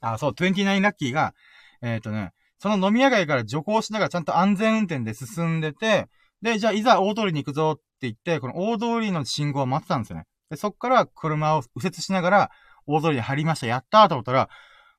[0.00, 1.34] あ、そう、29ラッキーが、
[1.82, 6.08] えっ、ー、とね、その飲み屋街から徐行しながらちゃんと安全運転で進んでて、
[6.42, 10.26] で、じゃあいざ大通りに行くぞって言って、この大通りの信号を待ってたんですよね。
[10.50, 12.50] で、そっから車を右折しながら
[12.86, 13.66] 大通りに入りました。
[13.66, 14.48] やったーと思ったら、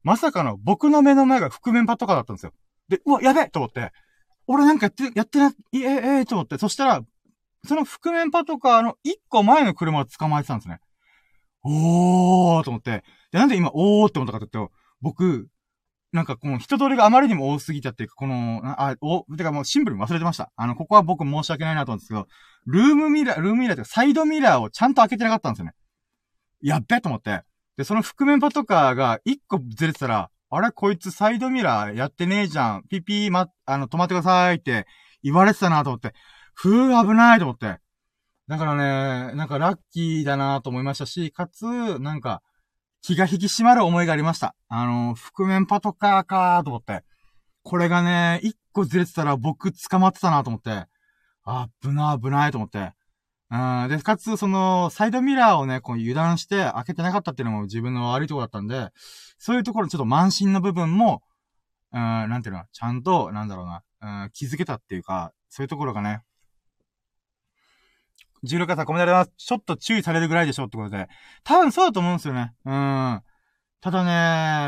[0.03, 2.53] まさかの僕の目の前が覆面パトカーだったんですよ。
[2.89, 3.91] で、うわ、やべえと思って、
[4.47, 7.01] 俺なんかやって、やってない、ええ、ええ、と思って、そしたら、
[7.65, 10.79] その覆面パトカーの一個前の車を捕まえてたんですね。
[11.63, 13.03] おーと思って。
[13.31, 15.47] で、なんで今、おーって思ったかって言うと、僕、
[16.13, 20.51] なんかこの人通りがあまりにも多すぎたって、この、あ、お、てかもうシンプルに忘れてました。
[20.55, 22.27] あの、ここは僕申し訳ないなと思うんですけど、
[22.65, 25.73] ルームミラー、ルームミラーというかサイドミラーをちゃんと開けてなかったんですよね。
[26.61, 27.41] やっべと思って。
[27.75, 32.83] で、その覆面パトカーが一個ずれてたら、あれこいつサイドミラーやってねえじゃん。
[32.89, 34.87] ピピーま、あの、止まってくださいって
[35.21, 36.13] 言われてたなと思って、
[36.57, 37.77] ふー危ないと思って。
[38.47, 38.75] だから
[39.29, 42.41] ね、なんかラッキーだなと思いましたし、かつ、なんか、
[43.03, 44.55] 気が引き締まる思いがありました。
[44.67, 47.03] あの、覆面パトカーかーと思って。
[47.61, 50.87] これがね、一個ずれてたら僕捕まってたなと思って。
[51.43, 52.93] あ、危な危ないと思って。
[53.51, 53.55] う
[53.85, 53.87] ん。
[53.89, 58.89] で、かつ、その、サイドミラーをね、こう油断して開けてなかったっていうのも自分の悪いとこだったんで、
[59.37, 61.21] そういうところちょっと慢心の部分も、
[61.93, 66.23] うん、なんていうの、ちゃんと、なんだろうな、うん、気づけたっていうか、そういうところがね、
[68.43, 69.31] 16月はコメントあります。
[69.37, 71.07] ちょっと注意されるぐらいでしょってことで。
[71.43, 72.53] 多分そうだと思うんですよね。
[72.65, 73.21] うん。
[73.81, 74.03] ただ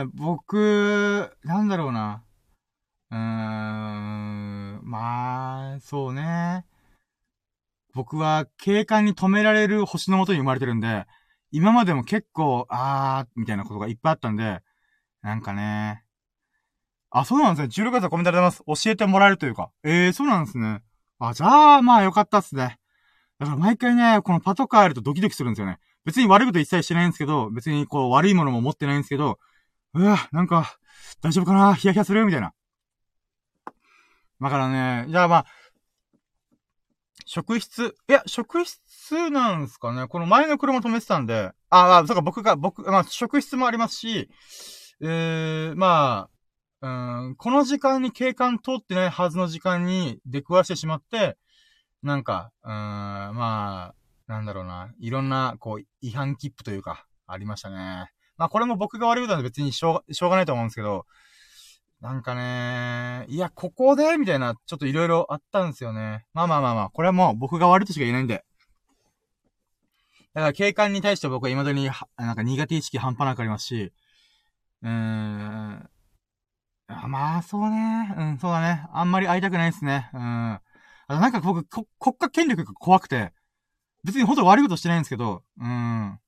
[0.05, 2.23] ね、僕、なんだろうな。
[3.11, 6.65] うーん、まあ、そうね。
[7.93, 11.05] 僕は警官に止められる星のもとに生まれてるんで、
[11.51, 14.61] 今までも結構、あー、みたいなことがいっぱいあったんで、
[15.21, 16.03] なんかね。
[17.11, 17.67] あ、そうなんですね。
[17.69, 18.63] 16月はコメントあります。
[18.65, 19.71] 教えてもらえるというか。
[19.83, 20.81] ええー、そうなんですね。
[21.17, 22.78] あ、じゃあ、まあよかったっすね。
[23.39, 25.79] だから毎回ね、このパトカーやるとドキドキするんですよね。
[26.05, 29.39] 別に悪いこと一切してないんですけど、別にこう悪いものも持ってないんですけど、
[29.93, 30.77] うわ、なんか、
[31.21, 31.73] 大丈夫かな？
[31.73, 32.25] ヒヤヒヤする？
[32.25, 32.53] みたいな。
[34.41, 35.45] だからね、じゃあまあ、
[37.25, 40.07] 職質、いや、職質なんですかね？
[40.07, 44.29] この前の車止めてたんで、ああ、そうか、僕が、僕、まあ、職質もありますし、
[45.01, 46.29] ええー、ま
[46.81, 51.37] あ、うん、この時間に警官通ってないはずの時間に出くわしてしまって、
[52.01, 52.73] なんか、うーん、
[53.35, 53.95] まあ、
[54.27, 58.11] なんだろうな、いろんな、こう、違反切符というか、ありましたね。
[58.37, 61.05] まあ、これも僕が悪いことは別にしょう、しょうがないと思うんですけど、
[61.99, 64.17] なんかね、いや、ここで？
[64.17, 66.25] みたいな、ちょっといろいろあったんですよね。
[66.33, 68.45] まあまあまあまあ、これはもう僕が悪いとしか言えないんで。
[70.33, 73.91] だから警官に対して僕は未だに、なんか苦手意識半端なくありますし、
[74.81, 75.89] うーん、
[77.07, 78.15] まあ、そうね。
[78.17, 78.87] うん、そうだね。
[78.93, 80.09] あんまり会いたくないですね。
[80.13, 80.59] うん。
[81.09, 83.33] あなんか僕、国家権力が怖くて、
[84.03, 86.19] 別に本当悪いことしてないんですけど、うーん。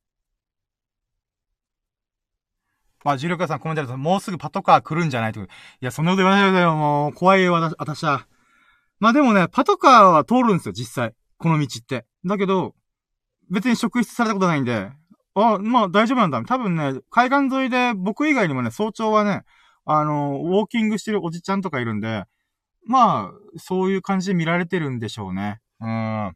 [3.04, 5.40] まあ、重力屋さんコメントでもうすぐパトカー来るんじゃないと。
[5.40, 5.48] い
[5.82, 8.28] や、そんなこと言わないでよ、もう、怖いよ、私は。
[9.00, 11.14] まあでもね、パトカーは通るんですよ、実際。
[11.38, 12.06] この道って。
[12.26, 12.74] だけど、
[13.52, 14.92] 別に職質されたことないんで、
[15.36, 16.44] あ、まあ大丈夫なんだ。
[16.44, 19.44] 多分ね、海岸沿いで僕以外にもね、早朝はね、
[19.86, 22.26] あの、ウォーキングしてるおじちゃんとかいるんで、
[22.86, 25.60] まあ、そういう感じで見られてるんでしょうね。
[25.80, 26.36] うん。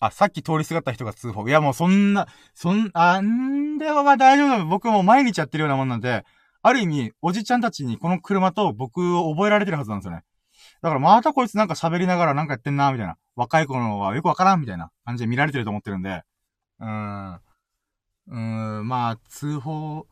[0.00, 1.48] あ、さっき通りすがった人が通報。
[1.48, 4.64] いやもうそんな、そん、あんでは大丈夫だ。
[4.64, 6.24] 僕も毎日やってるようなもんなんで、
[6.62, 10.22] ある意味、おじちゃんたちにこの車と僕を覚えられてるはずなんですよね。
[10.82, 13.16] だからまたこいつなんか喋りながらなんかやってんな、みたいな。
[13.36, 16.22] 若い子のはよくわからん、みたいな感じで見られてると思ってるんで。
[16.80, 17.34] うーん。
[17.34, 18.36] うー
[18.82, 20.06] ん、まあ、通報。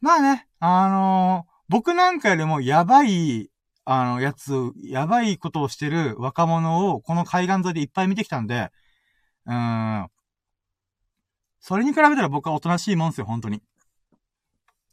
[0.00, 3.50] まあね、あのー、僕なんかよりもやばい、
[3.86, 4.52] あの、やつ、
[4.84, 8.70] やばいことをしてる若者をこの海岸沿いでいっぱい見てきたんで、
[9.46, 10.06] うん。
[11.60, 13.62] それに比べたら僕はおとなしいもんですよ、本当に。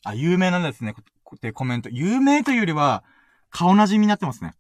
[0.06, 0.96] あ、有名なんですね。
[1.36, 1.90] ってコメント。
[1.90, 3.04] 有名というよりは、
[3.50, 4.54] 顔馴染みになってますね。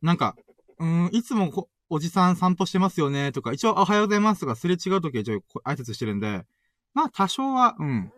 [0.00, 0.36] なんか、
[0.78, 6.46] うん、いつもおじさん散歩してますよね、とか、一応おはようございますとか、すれ違うときは一応挨拶してるんで、
[6.94, 8.10] まあ多少は、うん。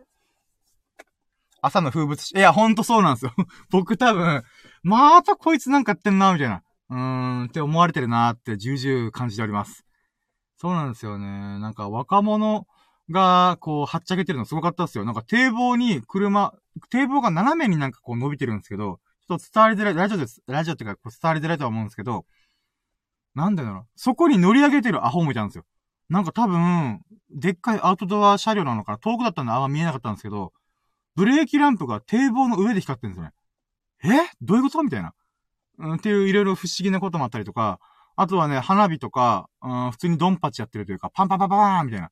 [1.63, 2.31] 朝の風物詩。
[2.35, 3.33] いや、ほんとそうなんですよ。
[3.71, 4.43] 僕多分、
[4.83, 6.61] またこいつなんかやってんな、みたいな。
[6.89, 6.97] うー
[7.43, 9.85] ん、って思われてるなーって重々感じております。
[10.57, 11.25] そうなんですよね。
[11.59, 12.67] なんか若者
[13.09, 15.05] が、こう、はっちゃけてるのすごかったっすよ。
[15.05, 16.53] なんか堤防に車、
[16.89, 20.43] 堤防が斜めになんかこう伸びてるんですけど、ちょっと伝わりづらい、ラジオです。
[20.47, 22.25] ラジオってか、伝わりづらいとは思うんですけど、
[23.35, 25.65] なんだろうそこに乗り上げてるアホもいたんですよ。
[26.09, 27.01] なんか多分、
[27.31, 30.53] でっかいアウトドア車両なのかな遠くだったんであんま見えなかったんですけど、
[31.15, 33.31] ブレーキランプが堤防の上で光ってるんですよ
[34.11, 34.25] ね。
[34.25, 34.29] え？
[34.41, 34.83] どういうこと？
[34.83, 35.13] みたいな。
[35.79, 37.79] うん、っていういろいろ不思議なこともあったりとか、
[38.15, 42.11] あとはね、花火とか、うん、普通にドンパチやってるというか、パンパンパンパンみたいな。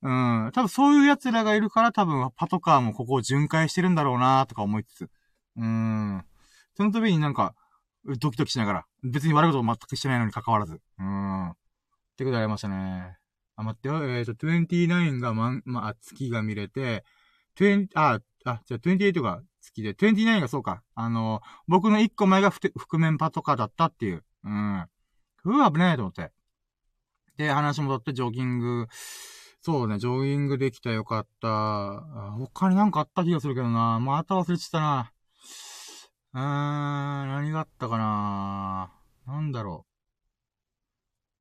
[0.00, 5.10] うん、多分そういう奴らがいるから多分パトカーもここを巡回してるんだろうなとか思いつつ。
[5.56, 6.24] うん。
[6.76, 7.54] その度になんか、
[8.04, 10.80] ドキドキしながら、別に悪いことを全くしてないのに関わらず。
[10.98, 11.50] うん。
[11.50, 11.52] っ
[12.16, 13.16] てことありましたね。
[13.56, 14.04] あ、待ってよ。
[14.04, 17.04] えっ、ー、と、29がまん、まあ、月が見れて、
[17.58, 20.82] 20、あ、あ、じゃあ28が月で、29がそうか。
[20.94, 24.24] あの、僕の1個前が覆面パトカーだったっていう。
[24.44, 24.86] うん。
[25.44, 26.30] うわ、危ないと思って。
[27.36, 28.86] で、話戻ってジョギング、
[29.60, 31.48] そうね、ジョギングできたよかった。
[32.38, 33.98] 他になんかあった気がするけどな。
[34.00, 35.12] また忘れちゃったな。
[36.34, 38.92] うーん、何があったかな
[39.26, 39.88] なんだろう。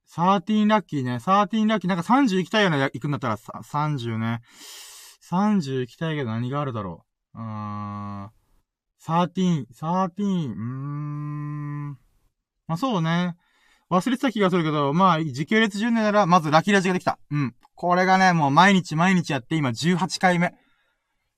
[0.10, 1.16] 13ラッキーね。
[1.16, 1.90] 13ラッキー。
[1.90, 2.80] なんか30行きたいよね。
[2.80, 4.42] 行くんだったら30ね。
[5.30, 7.06] 30行きたいけど何があるだろ
[7.36, 7.40] う？
[7.40, 8.32] うーん。
[9.00, 11.90] 13、13、うーん。
[12.68, 13.36] まあそうね。
[13.90, 17.20] 忘れてた気がするけど、まあ、時系列順年なら、まずラキラジができた。
[17.32, 17.56] うん。
[17.74, 20.54] これがね、もう毎日毎日やって、今18回目。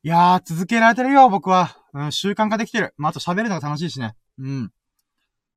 [0.01, 1.77] いやー、続けられてるよ、僕は。
[1.93, 2.95] うん、習慣化できてる。
[2.97, 4.15] まあ、あと喋るのが楽しいしね。
[4.39, 4.71] うん。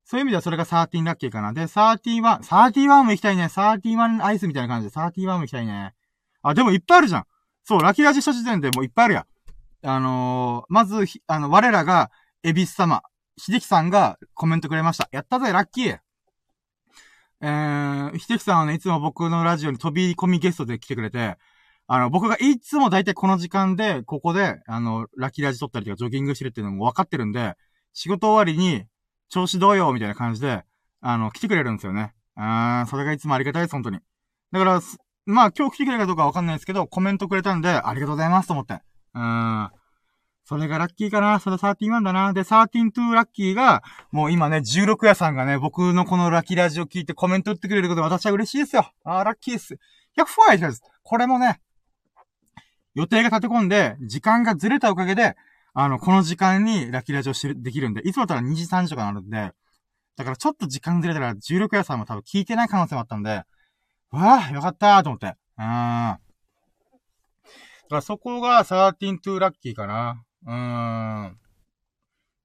[0.04, 1.54] そういう意味ではそれが13ラッキーかな。
[1.54, 3.44] で、31、31も行きたいね。
[3.44, 5.94] 31アイスみたいな感じで、31も行きたいね。
[6.42, 7.24] あ、でもいっぱいあるじゃん。
[7.64, 9.26] そう、ラッキーラジした時点でもういっぱいあるや。
[9.84, 12.10] あのー、まず、あの、我らが、
[12.42, 13.02] エビス様、
[13.36, 15.08] 秀樹さんがコメントくれました。
[15.12, 15.98] やったぜ、ラッキー。
[17.40, 21.36] えー、秀樹さんはね、いつも僕のラジオに飛び込みゲストで来てくれて、
[21.88, 27.54] あの、僕がいつも大体この時間で、ここで、あの、ラッキーラジ撮ったりとかジョギングしてるっていうのも分かってるんで、
[27.92, 28.84] 仕事終わりに、
[29.28, 30.64] 調子どうよみたいな感じで、
[31.00, 32.14] あの、来てくれるんですよね。
[32.36, 33.98] あー、それがいつもありがたいです、本当に。
[34.52, 34.80] だから、
[35.24, 38.80] まあ、今日来てくれるかどうかわかんないですけど、コメントくれたんで、ありがとうございますと思って。
[39.14, 39.70] うん。
[40.44, 41.38] それがラッキーかな。
[41.38, 42.32] それ13だな。
[42.32, 48.90] で、132ラッキーが、もう今ね、16屋さんがね、僕のこのラッキーラジオ聞いてコメント打ってくれることで私は嬉しいですよ。
[49.04, 49.74] あー、ラッキーです。
[50.18, 50.82] 100フォアです。
[51.04, 51.60] これもね、
[52.94, 55.36] 予定が立て込んで、時間がずれたおかげで、
[55.72, 59.52] あの、この時間にラッキーラジオしるできるんで、いつもだったら2時3時とかなるんで、
[60.16, 63.44] だからちょっと時間ずれたら16夜さんも多分聞いてない可能性もあったんで、
[64.12, 65.26] わあ、よかったと思って。
[65.26, 65.34] うん。
[65.64, 66.18] だ
[67.88, 70.22] からそこが13-2ラッキーかな。
[70.46, 71.38] うん。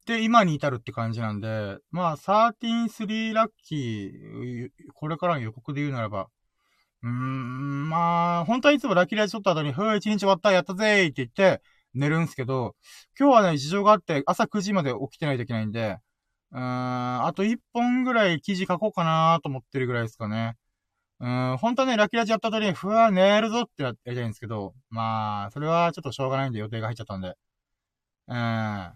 [0.05, 6.29] で、今に至るって感じなんで、まあ、13-3ラッキー、これからの予告で言うならば、
[7.03, 11.61] うーん、まあ、本当はいつもラッキーライジ撮った後に、ふぅ、一日終わった、やったぜーって言って、
[11.93, 12.75] 寝るんすけど、
[13.19, 15.97] 今日はね、事情があって、朝9時まで起きてないといけないんで、
[16.51, 20.55] うーん、あと1本ぐらい記事書こうかなーと思ってるぐらいですかね。
[21.19, 27.35] うん、本当はね、ラッキーラジやった後に、ふわ、寝るぞってやりたいんですけど、まあ、それはちょっとしょうがないんで予定が入っちゃったんで。
[28.27, 28.35] うん。
[28.35, 28.93] な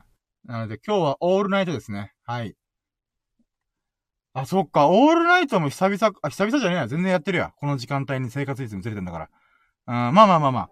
[0.48, 2.14] ので今日はオールナイトですね。
[2.26, 2.56] はい。
[4.34, 6.88] あ、そっか、オールナイトも久々、あ、久々じゃねえや。
[6.88, 7.54] 全然やってるや。
[7.58, 9.30] この時間帯に生活リズムずれてんだから。
[9.88, 10.70] あまあまあまあまあ。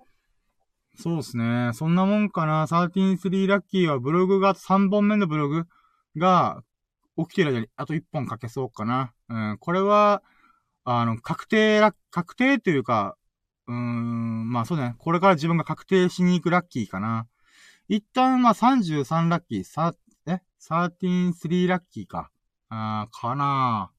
[0.98, 1.72] そうですね。
[1.74, 2.68] そんなもんかな。
[2.68, 5.66] 133ラッキーはブログが、3本目のブログ
[6.16, 6.62] が
[7.18, 9.14] 起きてる間にあと1本書けそうかな。
[9.30, 9.58] うん。
[9.60, 10.22] これは、
[10.92, 13.16] あの、確定ラ確定というか、
[13.68, 14.96] うーん、まあそうだね。
[14.98, 17.28] これから自分が確定しに行くラッキーかな。
[17.88, 19.94] 一旦、まあ33ラッキー、さ、
[20.26, 22.32] え ?133 ラッキーか。
[22.70, 23.92] あー、かな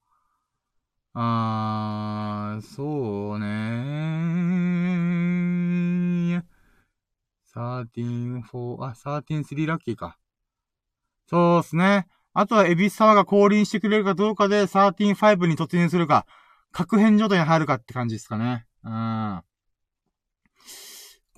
[1.15, 6.43] あー、そうねー
[7.55, 10.19] 13、4、あ、13、3ラッキーか。
[11.29, 12.09] そうっすね。
[12.33, 16.27] あとは、エビス様が降臨してくれるかどうかで、13、5に突入するか、
[16.73, 18.67] 確変状態に入るかって感じですかね。
[18.85, 19.43] うん。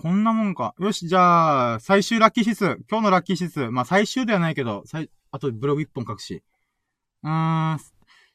[0.03, 0.75] こんなもんか。
[0.79, 2.79] よし、じゃあ、最終ラッキー指数。
[2.91, 3.71] 今日のラッキー指数。
[3.71, 6.43] まあ、最終ではないけど、最、あとブログ1本書くし。
[7.23, 7.79] うーん。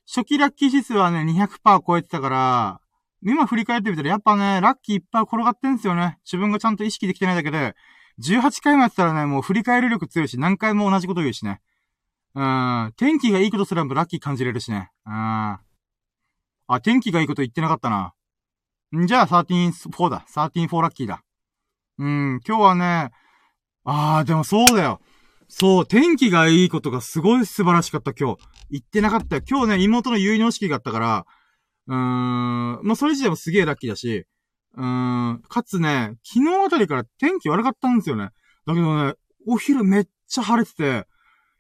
[0.08, 2.82] 初期ラッキー指数はね、200%超えてたから、
[3.22, 6.18] 今振り返ってみたら、やっぱね、ラッキーいっぱい転がってんすよね。
[6.24, 7.76] 自分がちゃんと意識できてないだけで、
[8.20, 11.60] 18回もやってたらね、もう振り返る力強いし、何回も同じこと言うしね。
[12.34, 12.94] うん。
[12.96, 14.92] 天気がいいことすらもラッキー感じれるしね。
[15.06, 15.58] うん。
[16.68, 18.14] あ、天気がいいこと言ってなかったな。
[18.96, 20.26] んじゃあ、13-4だ。
[20.30, 21.24] 13-4ラッキーだ。
[21.98, 23.12] うん、今日はね、
[23.84, 25.02] あー、でもそうだよ。
[25.48, 28.42] そう、天気がいいことがすごい素晴らしかった今日。
[28.70, 29.42] 言ってなかったよ。
[29.50, 31.26] 今日ね、妹の結納式があったから、
[31.88, 34.26] うーん、まあ、それ自体もすげえラッキーだし、
[34.76, 38.30] うーん、かつね、昨日あたりから天気悪かったんですよね。
[38.66, 39.14] だけどね、
[39.48, 41.08] お昼めっちゃ晴れてて、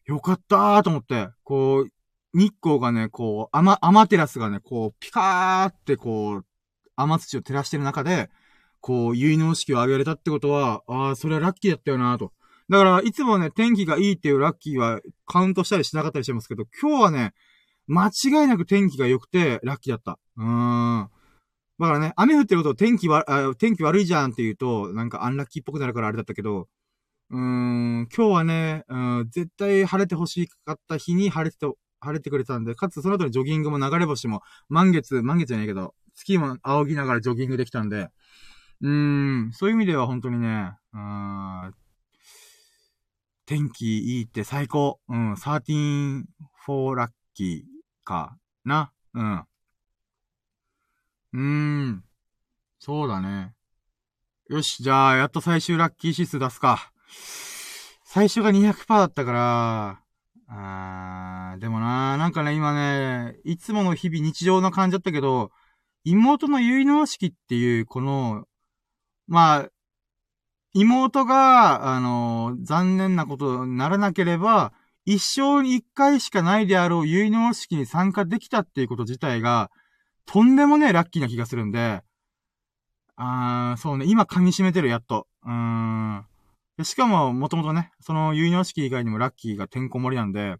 [0.05, 1.89] よかったーと思って、こう、
[2.33, 6.45] 日光がね、こう、アマ、アマテラスがね、こう、ピカーってこう、
[6.95, 8.29] 雨土を照らしてる中で、
[8.81, 12.33] こう、結納式を挙げられたってことは、ああ、それはラッキーだったよなと。
[12.69, 17.33] だから、いつもね、天気がいいっていうラッキーはカウントしたりしなかったりしてますけど、今日はね、
[17.87, 20.19] 間違いなく天気が良くて、ラッキーだった。
[20.37, 20.45] うー
[21.03, 21.09] ん。
[21.79, 23.25] だからね、雨降ってること天気わ、
[23.57, 26.67] 天気悪いじゃんって言うと、なんかアンラッキーっぽくなるからあれだったけど、
[27.29, 31.67] うーん、今日はね、うん、絶対晴れてほしかった日に晴れて、
[31.99, 38.09] 晴れてくれたんで、かつその後にジョギングも流れ星も、満月、満月じゃないけど、月も仰ぎながらジョギングできたんで、
[38.81, 41.73] うーん、そういう意味では本当にね、うん、
[43.47, 44.99] 天気いいって最高。
[45.07, 46.25] うん、13
[46.67, 48.91] 4ラッキーかな。
[49.13, 49.37] うん。
[49.39, 52.03] うーん。
[52.79, 53.53] そうだね。
[54.49, 56.91] よし、じゃあ、やっと最終ラッキー指数出すか。
[58.03, 60.01] 最初が200%だったから、
[60.49, 65.51] あー、でもななんかね、今ね、いつもの日々日常の感じだったけど、
[66.03, 68.45] 妹の結納式っていう、この、
[69.27, 69.69] まあ、
[70.73, 74.73] 妹が、あのー、残念なことにならなければ、
[75.05, 79.71] 一生に一回しかないであろう結納式に参加できたっていうこと自体が、
[80.25, 82.01] とんでもねラッキーな気がするんで、
[83.15, 85.27] あー、そうね、今噛み締めてる、やっと。
[85.43, 86.25] うーん。
[86.83, 90.57] しかも、もともとね、その結納式以外にもラッキーがてんこ盛りなんで、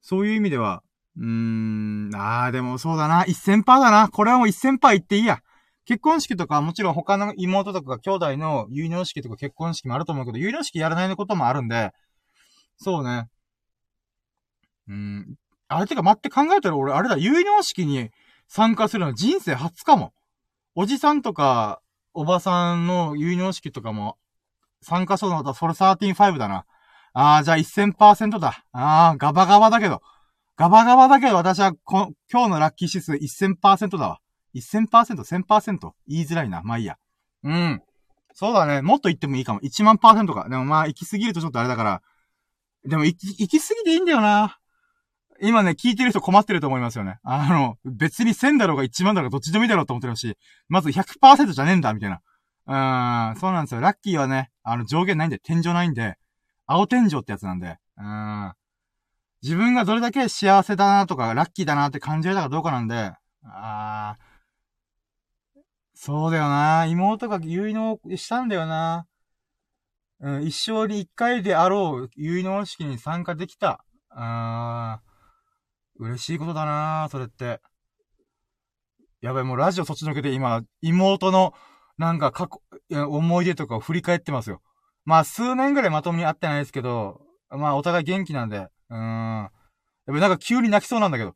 [0.00, 0.82] そういう意味では、
[1.16, 4.08] うーん、あー、でもそうだな、1000%だな。
[4.08, 5.40] これはもう1000%言っていいや。
[5.84, 11.92] 結婚式とか、もちろん他の妹とか兄弟の結納式とか結婚式もあると思うけど、結納式やらないこともあるんで、
[12.76, 13.28] そうね。
[14.88, 15.34] うん。
[15.68, 18.10] あれてか待って考えたら俺、あれだ、結納式に
[18.48, 20.12] 参加するの人生初かも。
[20.74, 21.80] おじさんとか、
[22.14, 24.16] おばさんの結納式とかも
[24.82, 26.64] 参加そうなったらそれ135だな。
[27.12, 28.64] ああ、じゃあ1000%だ。
[28.72, 30.00] ああ、ガバガバだけど。
[30.56, 34.18] ガバガバだけど私はこ、今日のラッキー指数1000%だわ。
[34.54, 34.88] 1000%、
[35.22, 36.62] 1000%言いづらいな。
[36.62, 36.96] まあいいや。
[37.44, 37.82] うん。
[38.34, 38.82] そうだね。
[38.82, 39.60] もっと言ってもいいかも。
[39.60, 40.48] 1万パーセントか。
[40.48, 42.02] でもまあ、行き過ぎるとちょっとあれだから。
[42.84, 44.58] でも、行き、行き過ぎていいんだよな。
[45.42, 47.18] 今ね、聞いてる人困ってると思いますよね。
[47.22, 50.36] あの、別に1000だろうが1万だろうがどっちでもいいだろうと思ってるし、
[50.68, 52.20] まず100%じゃねえんだ、みたいな。
[52.66, 53.80] うーん、そうなんですよ。
[53.80, 56.16] ラッキーはね、あの、上限ないんで、天井ないんで、
[56.66, 58.52] 青天井ってやつなんで、うん。
[59.42, 63.12] 自分がどれだけ幸せだなとか、ラッキーだなって感じられたかどうかなんで、
[63.44, 64.22] あー、
[65.94, 66.86] そうだよな。
[66.86, 69.06] 妹が結納したんだよな。
[70.20, 73.84] うん、一生に一回であろう結納式に参加できた。
[74.10, 77.60] あー、嬉しいことだなそれって。
[79.20, 81.52] やばい、もうラジオそっちのけで今、妹の、
[82.00, 82.62] なんか過去、
[83.08, 84.62] 思い出とかを振り返ってますよ。
[85.04, 87.20] まあ、数年ぐらいまともに会ってないですけど、
[87.50, 89.42] まあ、お互い元気なんで、うーん。
[89.42, 89.50] やっ
[90.06, 91.34] ぱなんか急に泣きそうなんだけど。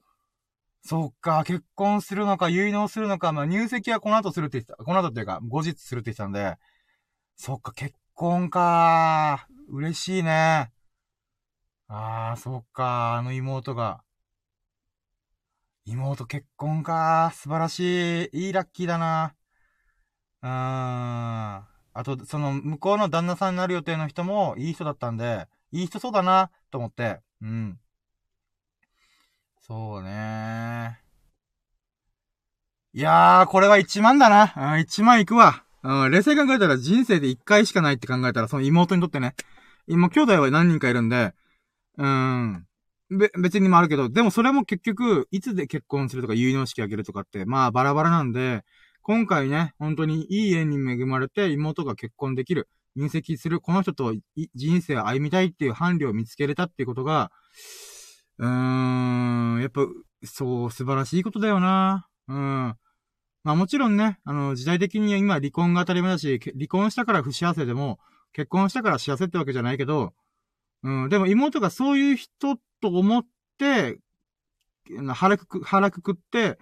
[0.82, 4.82] そっか、結婚するのか、結納するのか、まあ入籍はこの後するって言ってた。
[4.82, 6.57] この後っていうか、後日するって言ってたんで、
[7.36, 9.47] そっか、結婚か。
[9.69, 10.73] 嬉しいね。
[11.89, 14.03] ああ、そっか、あの妹が。
[15.85, 17.32] 妹結婚か。
[17.35, 18.47] 素晴らしい。
[18.47, 19.35] いいラッキーだな。
[20.44, 20.50] うん。
[20.50, 21.66] あ
[22.04, 27.20] と、その、向こうの旦那さんになる予定の人もいい人だったんで、いい人そうだな、と思って。
[27.40, 27.78] うん。
[29.66, 31.00] そうね
[32.92, 34.52] いやー、これは1万だな。
[34.74, 35.64] うん、1万いくわ。
[35.82, 39.34] うん、冷静に考えたら人生で1回しかないって考えたら、その妹にとってね。
[39.86, 41.32] 今、兄弟は何人かいるんで、
[41.96, 42.66] うん。
[43.10, 48.62] べ、別にもあるけど、でもそれも結局、いつで結婚するとか、結納式あげるとかって、まあ、バラバラなんで、
[49.05, 54.14] 今回ね、本当にいい縁に恵まれて、妹が結婚できる、入籍する、この人と
[54.55, 57.31] 人生を歩みたいっていう伴侶を見つけれたっていうことが、
[58.39, 59.82] うーん、やっぱ、
[60.24, 62.09] そう、素晴らしいことだよな。
[62.28, 62.36] うん。
[63.44, 67.98] まあもちろんね、あの、時代的に今離婚が当たり前だし、離婚したから不幸せでも、
[68.32, 70.14] 結婚したから幸せってわけじゃないけど、
[70.82, 73.22] うん、でも妹がそういう人と思っ
[73.59, 73.98] て、
[75.12, 76.59] 腹くく、腹くくって、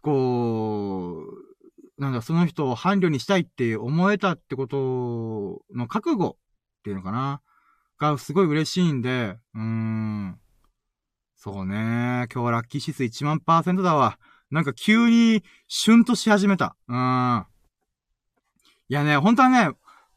[0.00, 1.55] こう、
[1.98, 7.40] なんだ、その人を伴侶にしたいって思えたってことの覚悟っていうのかな？
[7.98, 10.38] がすごい嬉しいんで、うーん。
[11.34, 12.26] そうね。
[12.32, 14.18] 今日はラッキー指数1万パーセントだわ。
[14.50, 16.76] なんか急にシュンとし始めた。
[16.88, 17.46] うーん。
[18.88, 19.70] いやね、本当はね、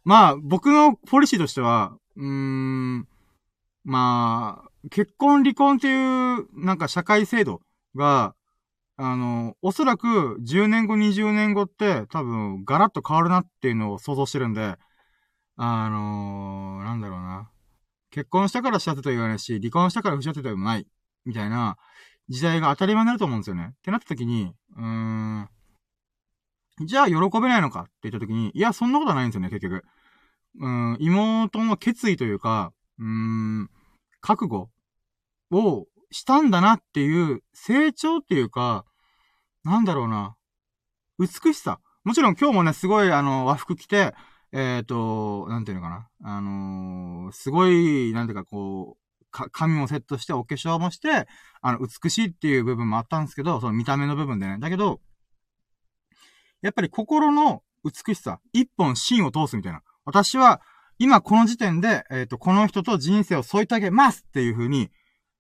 [0.04, 3.08] まあ、僕のポリシーとしては、うーん、
[3.84, 7.62] まあ、結婚離婚っていう、なんか社会制度
[7.96, 8.36] が、
[9.02, 14.76] あの、おそらく10年後、20年後って多分ガラッと変わるなっていうのを想像してるんで、
[15.56, 17.50] あのー、なんだろうな。
[18.12, 20.86] 結婚したから幸せと言わないし、離婚したから不幸せと言わない、
[21.24, 21.78] みたいな
[22.28, 23.70] 時代が当たり前になると思うんですよね。
[23.72, 25.50] ってなった時に、うーん、
[26.82, 27.84] じゃあ喜べないのか？
[27.84, 29.86] って言った時に、いや、そんなことはないんですよね、結局。
[30.60, 33.70] うん、妹の決意というか、うーん、
[34.20, 34.70] 覚悟
[35.52, 38.84] をしたんだなっていう成長っていうか、
[39.64, 40.36] なんだろうな。
[41.18, 41.80] 美しさ。
[42.04, 44.14] もちろん今日もね、すごいあの、和服着て、
[44.52, 46.10] えっ、ー、と、なんていうのかな。
[46.24, 51.28] あのー、すごい、なんていうかこう、か、髪もセットして、お化粧もして、
[51.62, 54.58] あの、美しいっていう部分もあったんですけど、その見た目の部分でね。
[54.60, 55.02] だけど、
[56.62, 59.82] やっぱり心の美しさ、一本芯を通すみたいな。
[60.06, 60.62] 私は、
[60.98, 64.90] 今この時点で、えっ、ー、と、この人と人生を添い遂げますっていう風に、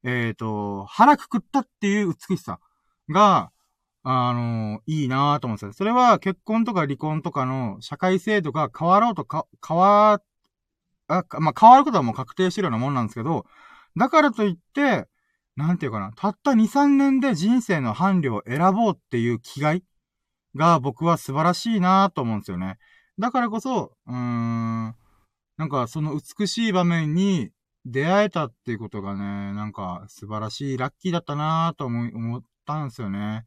[0.03, 2.59] えっ、ー、と、腹くくったっていう美しさ
[3.09, 3.51] が、
[4.03, 5.73] あの、いいなぁと思うんですよ。
[5.73, 10.21] それは結婚とか離婚とかの社会制度が変わろうとか、変わ、
[11.07, 13.45] あ、まあ、変わることはもう確定してるようなもんなんですけど、
[13.97, 15.07] だからといって、
[15.55, 19.83] なんていうかな、たった2、3年で人生の伴侶を選ぼうっていう気概
[20.55, 22.77] が僕は素晴らしいなぁと思うんですよね。
[23.17, 24.95] だからこそ、うーん、
[25.57, 27.51] なんかその美しい場面に
[27.85, 33.45] 出会えたっていうことがね、なんか素晴らしい、ラッキーだったなぁと思い、思ったんですよね。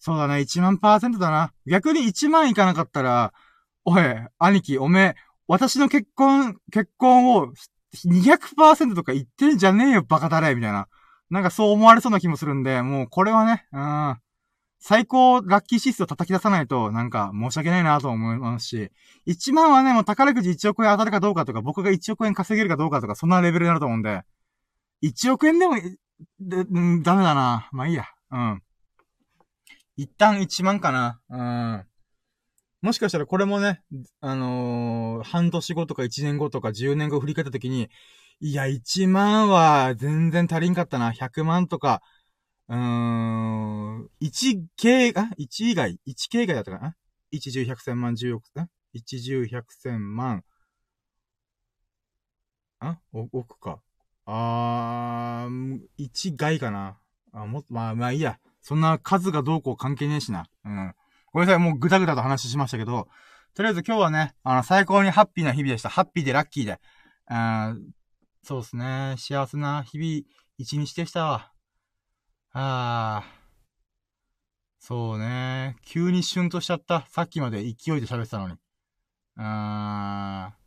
[0.00, 1.52] そうだね、1万パーセントだな。
[1.66, 3.32] 逆に1万いかなかったら、
[3.84, 4.02] おい、
[4.38, 5.14] 兄貴、おめえ、
[5.46, 7.52] 私の結婚、結婚を
[8.06, 10.88] 200%とか言ってんじゃねえよ、バカだれ、みたいな。
[11.28, 14.18] なんかそう思われそうな気もするんで、もうこれはね、うん。
[14.82, 18.90] 最高ラッキーシスト叩き出さないと、なんか申し訳ないなと思いますし、
[19.26, 24.22] 1万はね、もう宝くじ1億円当たるかどうかとか、僕が1億円稼げるかどうかとか、そんなレベルになると思うんで、
[25.02, 25.74] 1億円でも、
[26.40, 27.68] で、うん、ダメだな。
[27.72, 28.06] まあいいや。
[28.30, 28.62] うん。
[30.00, 31.20] 一旦1万かな。
[31.28, 31.86] うん。
[32.80, 33.82] もしかしたらこれもね、
[34.22, 37.90] あのー、半年後とか1年後とか10年後振り返った時に、
[38.40, 41.12] いや、1万は全然足りんかったな。
[41.12, 42.00] 100万とか、
[42.68, 46.96] うーん、1系、あ ?1 以外 ?1 系以外だったかな
[47.30, 50.44] ?1 十百千万十億、あ ?1 十百千万。
[52.78, 52.98] あ？
[53.12, 53.82] 億か。
[54.24, 56.98] あー、1外かな。
[57.32, 58.38] あ、も、まあ、まあいいや。
[58.60, 60.46] そんな数がどうこう関係ねえしな。
[60.64, 60.94] うん。
[61.32, 63.08] ごめんなさい、もうぐだぐだと話しましたけど、
[63.54, 65.88] とりあえず今日はね、あの、最高にハッピーな日々でした。
[65.88, 66.80] ハッピーでラッキーで。
[67.30, 67.90] うん、
[68.42, 69.14] そうですね。
[69.18, 70.22] 幸せな日々、
[70.58, 71.52] 一日でしたわ。
[72.52, 73.40] ああ。
[74.78, 75.76] そうね。
[75.84, 77.06] 急にシュンとしちゃった。
[77.08, 78.54] さっきまで勢いで喋ってたのに。
[79.36, 80.60] あーん。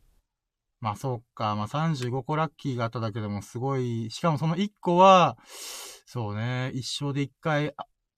[0.80, 1.56] まあそうか。
[1.56, 4.10] まあ35個ラッキーがあっただけでもすごい。
[4.10, 5.36] しかもその1個は、
[6.04, 6.70] そうね。
[6.74, 7.74] 一生で1回、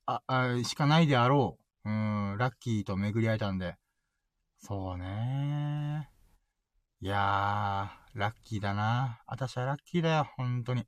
[0.06, 1.88] あ、あ、しかないであろう。
[1.88, 3.76] うん、ラッキーと巡り合えたんで。
[4.58, 6.10] そうね。
[7.00, 9.22] いやー、ラッキーだな。
[9.26, 10.28] 私はラッキーだよ。
[10.36, 10.86] 本当に。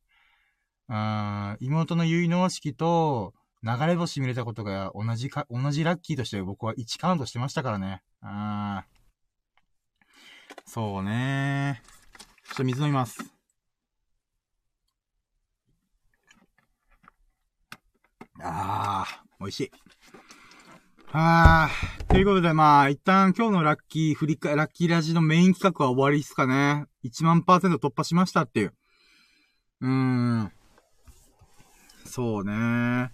[0.88, 8.02] うん、妹の結納式と、流れ星見れたことが同じか、同じラッキーとして僕は1カウントしてましたからね。
[8.22, 8.84] うん。
[10.66, 11.82] そうね
[12.44, 13.37] ちょっと水飲みます。
[18.40, 19.70] あー、美味しい。
[21.10, 26.84] あー、ということでまあ、一旦今日のラッキー、振り返、ラッキーラジのメイン企画は終わりっすかね。
[27.04, 28.74] 1万パーセント突破しましたっていう。
[29.80, 30.52] うーん。
[32.04, 33.10] そうね。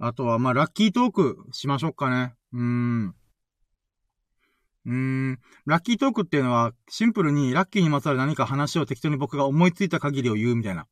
[0.00, 2.34] あとは、まあ、ラッキートークしましょうかね。
[2.52, 3.14] うーん。
[4.86, 5.40] うーん。
[5.66, 10.86] ラッキートークっていうのは、シンプルにラッキーにまつわる何か話を適当に僕が思いついた限りを言うみたいな。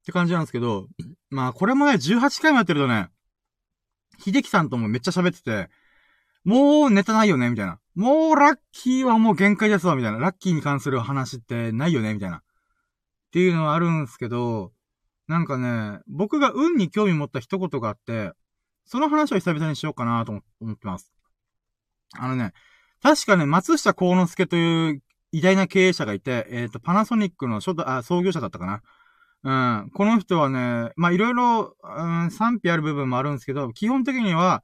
[0.00, 0.88] って感じなんですけど、
[1.30, 3.08] まあ、これもね、18回もやってるとね、
[4.18, 5.68] 秀樹さんともめっちゃ喋ってて、
[6.44, 7.78] もうネタないよねみたいな。
[7.94, 10.18] もうラッキーはもう限界ですわみたいな。
[10.18, 12.38] ラッキーに関する話ってないよねみたいな。
[12.38, 12.40] っ
[13.32, 14.72] ていうのはあるんですけど、
[15.28, 18.32] なんかね、僕が運に興味持った一言があって、
[18.84, 21.12] その話を久々にしようかなと思ってます。
[22.18, 22.52] あのね、
[23.02, 25.02] 確かね、松下幸之助という
[25.32, 28.82] 偉大な経営者がいて、えっ、ー、と、パナソニックの初あ、創業者だったかな。
[29.42, 29.90] うん。
[29.94, 34.62] この人はね、ま、いろいろ、うん、賛否ある部分もあるんですけど、基本的には、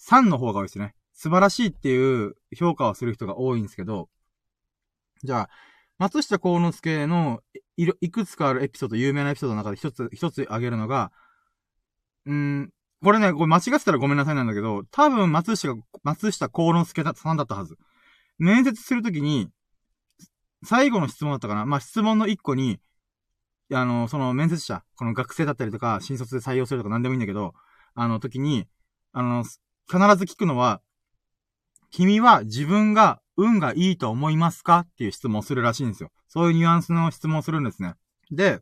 [0.00, 0.94] 3の方が多いですね。
[1.12, 4.08] 素晴らしいっていう評価をする人が多いんですけど、
[5.24, 5.50] じゃあ、
[5.98, 7.40] 松下幸之助の
[7.76, 11.10] いいくつかあるエピソード、有名なエピソードの中で一つ、一つ挙げるのが、
[12.26, 12.70] うん、
[13.02, 17.76] これね、これ間違ってたらごめんなさいなんだけど、多分松下が、松下幸之助さんだったはず。
[18.38, 19.48] 面接するときに、
[20.64, 22.80] 最後の質問だったかなまあ、質問の一個に、
[23.72, 27.54] あの、その面接者、この学生だったりとか、新卒で採用するとか何でもいいんだけど、
[27.94, 28.66] あの時に、
[29.12, 29.58] あの、必
[30.16, 30.80] ず聞くのは、
[31.90, 36.10] 君は自分が運がいいと思いますかっていう質問をするらしいんですよ。
[36.28, 37.94] そういうニュアンスの質問をするんですね。
[38.30, 38.60] で、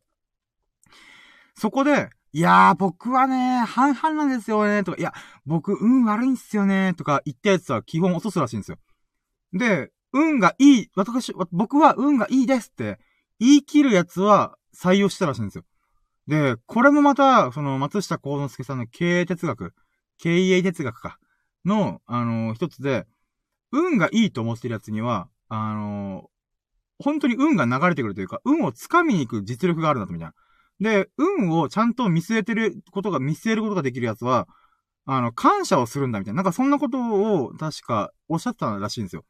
[1.56, 5.14] そこで、いやー、僕はね、半々なんですよね、とか、いや、
[5.46, 8.78] 僕、運悪いんすよね、とか言ったやつは基本落とすらしいんですよ。
[9.54, 12.98] で、運がいい、私、僕は運がいいですって
[13.38, 15.64] 言い切るやつは採用したらしいんですよ。
[16.26, 19.74] で、これもまた、その、松下幸之助さんの経営哲学、
[20.18, 21.18] 経営哲学か、
[21.64, 23.06] の、あのー、一つで、
[23.72, 30.34] 運がいいと思ってるやつには、あのー、本当に運が流れてくるというか、運を掴みに行く実力があるんだと、みたいな。
[30.80, 34.48] で、運をちゃんと見据えてることが、見据えることができるやつは、
[35.04, 36.38] あの、感謝をするんだみたいな。
[36.38, 36.98] なんかそんなこと
[37.44, 39.24] を確かおっしゃってたらしいんですよ。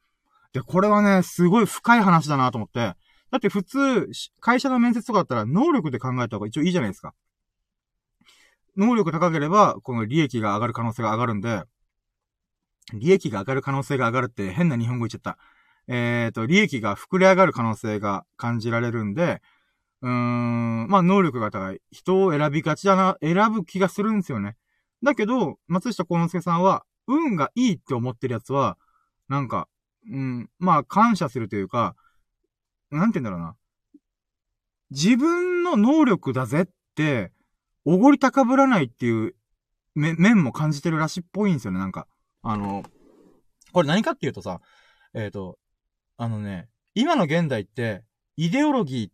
[0.52, 2.94] で、これはね、すごい深い話だなと思って。
[3.37, 4.11] だって普通、
[4.41, 7.13] 会社の面接とかだったら能力で考えた方が一応いいじゃないですか。
[8.79, 11.65] 能力高ければ、この利益が上がる可能性が上がるんで、
[12.95, 15.37] 利益が上がる可能性が上がるって変な日本語言っちゃった。
[15.87, 19.43] えっ、ー、と、利益が膨れ上がる可能性が感じられるんで、
[20.01, 21.83] うーん、まあ、能力が高い。
[21.91, 24.57] 人を選びがちだな、選ぶ気がするんですよね。
[25.03, 28.79] だけど、松下幸之助さんは、運がいいって思ってるやつは、
[29.29, 29.69] なんか、
[30.11, 31.97] うん、まあ、感謝するというか、
[32.91, 33.57] なんて言うんだろうな。
[34.91, 37.33] 自分の能力だぜって、
[37.85, 39.35] おごり高ぶらないっていう、
[39.95, 42.07] め、面も感じてるらしいっぽいんですよね、なんか。
[42.43, 42.85] あの、
[43.73, 44.61] これ何かっていうとさ、
[45.15, 45.59] えっ、ー、と、
[46.17, 48.05] あのね、今の現代って、
[48.37, 49.13] イデオロギーっ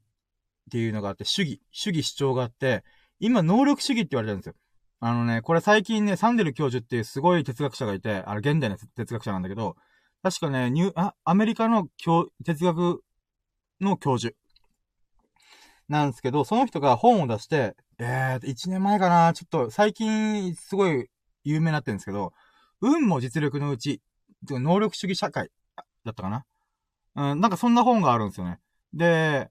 [0.71, 2.85] ていうのがあって、主義、主義主張があって、
[3.19, 4.55] 今、能力主義って言われてるんですよ。
[5.01, 9.77] あのね、これ最近ね、サンデル教授っていうすごい哲学者がいて、あの、現代の哲学者なんだけど、
[10.23, 13.03] 確かね、ニュあ、アメリカの教、哲学
[13.83, 14.35] の教授。
[15.89, 21.09] なんですけど、その人が本を出して、えーと、1年前かな、ちょっと最近すごい
[21.45, 22.33] 有名になってるんですけど、
[22.81, 24.01] 運も実力のうち、
[24.49, 25.51] 能力主義社会
[26.05, 26.45] だったかな？
[27.15, 28.59] うん、なんかそんな本があるんですよね。
[28.95, 29.51] で、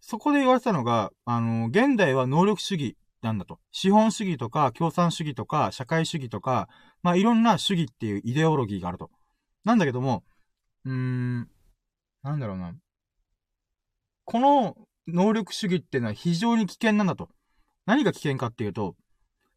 [0.00, 3.58] そこで言われてたのが、あの、現代は能力主義なんだと。
[3.72, 6.68] 資本主義とか、共産主義とか、社会主義とか、
[7.02, 9.10] まあ、いろんな主義っていうイデオロギーがあると。
[9.64, 10.24] なんだけども、
[10.84, 11.48] うーん、
[12.22, 12.72] なんだろうな。
[14.24, 14.76] この
[15.08, 17.28] 能力主義っていうのは非常に危険なんだと。
[17.86, 18.94] 何が危険かっていうと、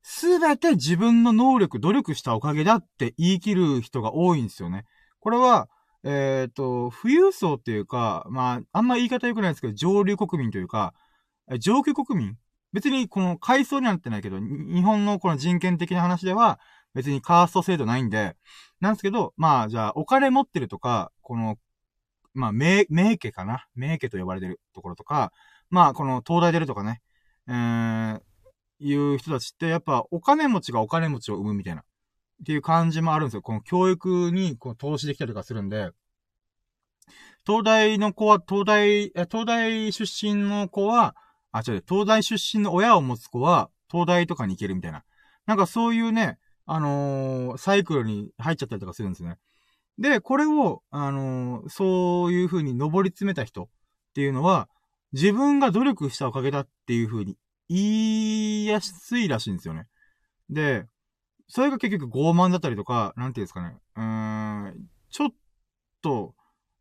[0.01, 4.85] すべて自分の能力、努力したおかげだって言い切る人が多いんですよね。
[5.19, 5.67] これは、
[6.03, 10.93] えっ、ー、と、富裕層っていうか、まあ、あんま言い方良くないですけど、上流国民というか、
[11.59, 12.37] 上級国民？
[12.73, 16.59] 別にこの階層にはなってないけど、日本のこの人権的な話では、
[16.93, 18.35] 別にカースト制度ないんで、
[18.81, 21.57] なんですけど、まあ、じゃあ、お金持ってるとか、この、
[22.35, 23.65] まあ、名、名家かな？
[23.73, 25.31] 名家と呼ばれてるところとか、
[25.71, 27.01] まあ、この東大出るとかね、
[27.47, 28.19] えー、
[28.79, 31.81] いう人たちって、やっぱお金持ちがお金持ちを生むみたいな。
[31.81, 33.41] っていう感じもあるんですよ。
[33.41, 35.91] この教育にこう投資できたりとかするんで、
[37.47, 41.15] 東大の子は、東大、東大出身の子は、
[41.53, 45.05] あ、違う、東大出身の親を持つ子は、東大とかに行けるみたいな。
[45.45, 49.37] なんかそういうね、あのー、サイクルに入っちゃったりとかするんですね。
[49.97, 53.67] で、これを、あのー、そういう風に登り詰めた人っ
[54.13, 54.67] ていうのは、
[55.13, 57.38] 自分が努力したおかげだっていう風に
[57.69, 59.88] 言いやすいらしいんですよね。
[60.49, 60.85] で、
[61.47, 63.77] それが結局傲慢だったりとか、なんていうんですかね。
[63.95, 64.03] うー
[64.72, 65.30] ん、ちょっ
[66.01, 66.35] と、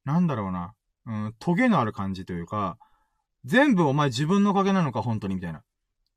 [0.04, 0.74] なんだろうな。
[1.06, 2.78] うん、トゲのある感じというか、
[3.44, 5.58] 全部お前自分のおかげなのか、本当に、みたいな。
[5.58, 5.62] っ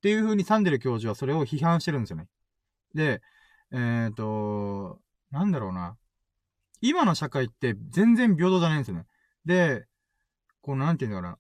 [0.02, 2.28] ていう風にサンデル教授はそれを批判してるんですよね。
[2.94, 3.22] で、
[3.72, 5.02] えっ、ー、と、
[5.32, 5.98] なんだろうな。
[6.82, 9.06] 今の社会って全然平等じゃないんですよね。
[9.46, 9.86] で、
[10.62, 11.38] こうなんて言うんだろうな。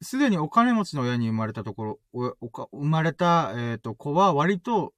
[0.00, 4.94] すでにお金持ちの親に生まれたところ、お、おか、生まれた、えっ、ー、と、子は割と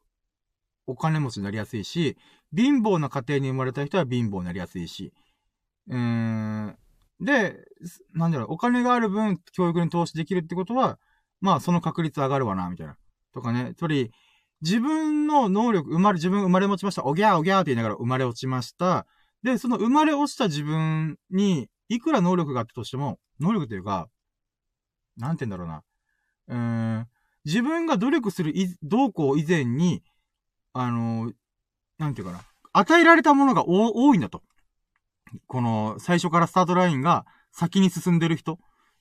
[0.87, 2.17] お金持ちになりやすいし、
[2.55, 5.12] 貧乏な家庭に生まれた人は貧乏になりやすいし、
[5.89, 6.77] うーん、
[7.21, 7.65] で、
[8.15, 10.99] なんだろう、お金がある分、教育に投資できるってことは、
[11.41, 12.97] まあ、その確率上がるわな、みたいな。
[13.33, 14.11] とかね、つまり、
[14.62, 17.05] 自分の能力、生まれ、自分生まれ持ちました。
[17.05, 19.07] おぎゃーおぎゃーって言いながら生まれ落ちました。
[19.43, 24.09] で、その生まれ落ちた自分に、いくら能力があったとしても、能力というか、
[25.17, 25.83] なんて言うんだろうな。
[26.49, 27.09] うーん、
[27.45, 30.03] 自分が努力するい、動向以前に、
[30.73, 31.33] あのー、
[31.99, 32.41] なんていうかな。
[32.73, 34.43] 与えられたものが多いんだと。
[35.47, 38.57] この、最初からスタートラインが先に進んでる人っ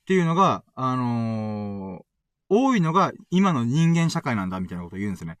[0.06, 2.02] ていうのが、あのー、
[2.48, 5.38] 多いのが今の人間社会なんだみたいなことを言うんですね。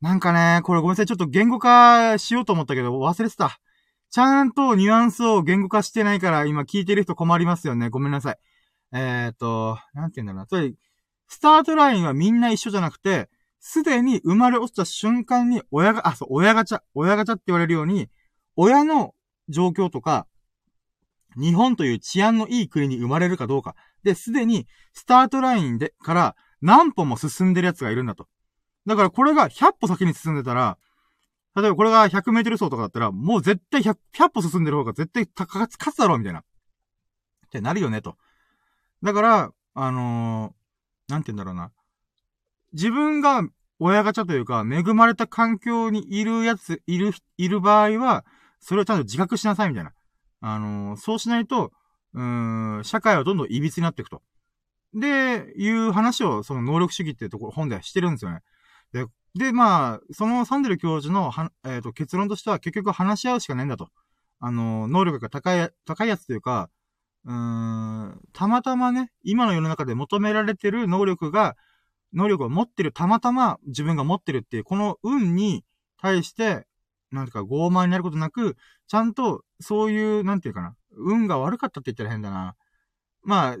[0.00, 1.06] なんかね、これごめんなさい。
[1.06, 3.60] ちょっと言語化しようと思ったけど忘れてた。
[4.10, 7.90] ちゃんとニュアンスを言語化してないから今聞いてる人困りますよね。
[7.90, 8.38] ごめんなさい。
[8.92, 10.46] えー、っと、なんて言うんだろうな。
[10.46, 10.76] つまり、
[11.28, 13.28] スタートラインはみんな一緒じゃなくて、
[13.60, 18.08] すでに生まれ落ちた瞬間に親が、あ、そう、親ガチャ、親ガチャって言われるように、
[18.56, 19.14] 親の
[19.48, 20.26] 状況とか、
[21.36, 23.74] 日本という治安のいい国に生まれるかどうか。
[24.02, 28.26] で、すでに、スタートラインで、から何歩も進んでる奴がいるんだと。
[28.86, 30.78] だからこれが100歩先に進んでたら、
[31.56, 36.40] 例えばこれが100メートル走とかだったら、もう絶対 100, 100歩進んでる方が絶対勝つ、勝つだろうみたいな。
[36.40, 36.42] っ
[37.50, 38.16] てなるよねと。
[39.02, 41.72] だから、あのー、なんて言うんだろうな。
[42.72, 43.42] 自分が
[43.78, 48.24] 親ガチャというか、恵まれた環境にいるやつ、いる、いる場合は、
[48.60, 49.92] それをちゃんと自覚しなさいみたいな。
[50.40, 51.72] あのー、そうしないと、
[52.14, 54.22] うん、社会はどんどん歪になっていくと。
[54.94, 58.40] で、いう話を、その能力主義っていうところ、本ではしてるんですよね。
[58.92, 63.88] で、で、まあ、そのサンデル教授のは、えっ、ー、と、結論としては結局話し合うしかないんだと。
[64.40, 66.70] あの、能力が高い、高いやつというか、
[67.24, 71.56] うーん、たまたまね、今の世の中で求められてる能力が、
[72.14, 75.64] 能力を持ってる、たまたま自分が持ってるっていう、この運に
[76.00, 76.66] 対して、
[77.10, 78.56] なんていうか傲慢になることなく、
[78.86, 82.54] ちゃんと、そういう、なんていうかな、運が悪かったって言ったら変だな。
[83.22, 83.56] まあ、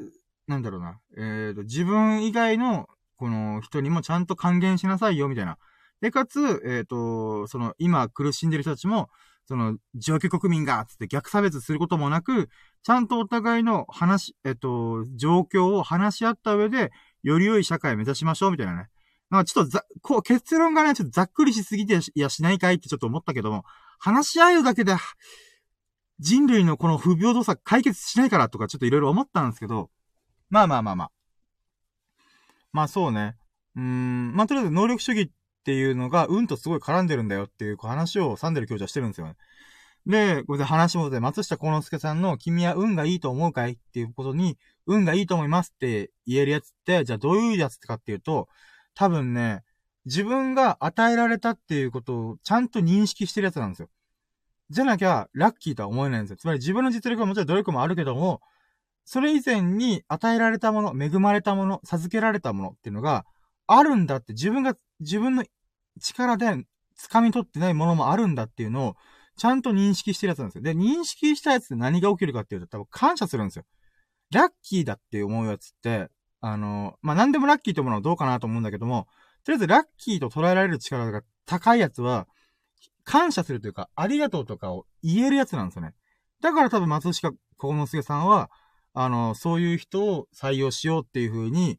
[0.46, 1.00] なんだろうな。
[1.16, 2.88] えっ、ー、と、自分以外の、
[3.18, 5.58] この人にもちゃんと還元しなさいよ、みたいな。
[6.00, 9.10] で、かつ、えっ、ー、と、その、今苦しんでる人たちも、
[9.46, 12.48] その、上級国民が、つって逆差別することもなく、
[12.82, 16.92] ちゃんとお互いの話、えっ、ー、と、状況を話し合った上で、
[17.22, 18.88] より良い社会を目指しましょう、みたいなね。
[19.30, 23.64] なんかちょっとざ、こう、結論がね、ちょっとざっくりしすぎて、いや、しないかいってちょっと思ったけども、
[23.98, 24.94] 話し合うだけで、
[26.20, 29.90] 人類のこの不平等さ解決しないからとかちょっといろいろ思ったんですけど、
[30.50, 31.10] まあまあまあまあ。
[32.72, 33.36] まあそうね。
[33.76, 35.30] うーん、まあとりあえず能力主義っ
[35.64, 39.36] ていうのが、運とすごい絡んでるんだよっていう話をサンデル教授はしてるんですよね。
[40.06, 48.48] で、これで話もで、松下幸之助さんの、君は運がいいと思うかいっていうことに、運がいいと思いますって言えるやつって、じゃあどういうやつかっていうと、
[48.94, 49.62] 多分ね、
[50.06, 53.90] 自分が与えられたっていうことをちゃんと認識してるやつなんですよ。
[54.70, 56.36] じゃなきゃ、ラッキーとは思えないんですよ。
[56.38, 58.40] つまり自分の実力はもちろん努力もあるけども、
[59.10, 63.24] それ以前に与えられたもの、恵まれたもの、授けられたものっていうのが
[63.66, 65.46] あるんだって自分が、自分の
[65.98, 66.44] 力で
[67.00, 68.96] 掴み取ってないものもあるんだっていうのを
[69.38, 70.62] ちゃんと認識してるやつなんですよ。
[70.62, 73.64] で、認識したやつで何が起きるかっていうと多分感謝するんですよ。
[74.30, 76.08] ラッキーだって思うやつって、
[76.42, 79.06] あの、まあ、何でもラッキーと思うのはどうかなと思うんだけども、
[79.42, 82.28] とりあえずラッキーと捉えられる力が高いやつは、
[83.04, 85.94] 感謝するというか、ありがとうとかを言えるやつなんですよね。
[86.42, 88.50] だから多分松下幸之助さんは、
[89.00, 91.78] あの、そういう人を採用しようっていう風に、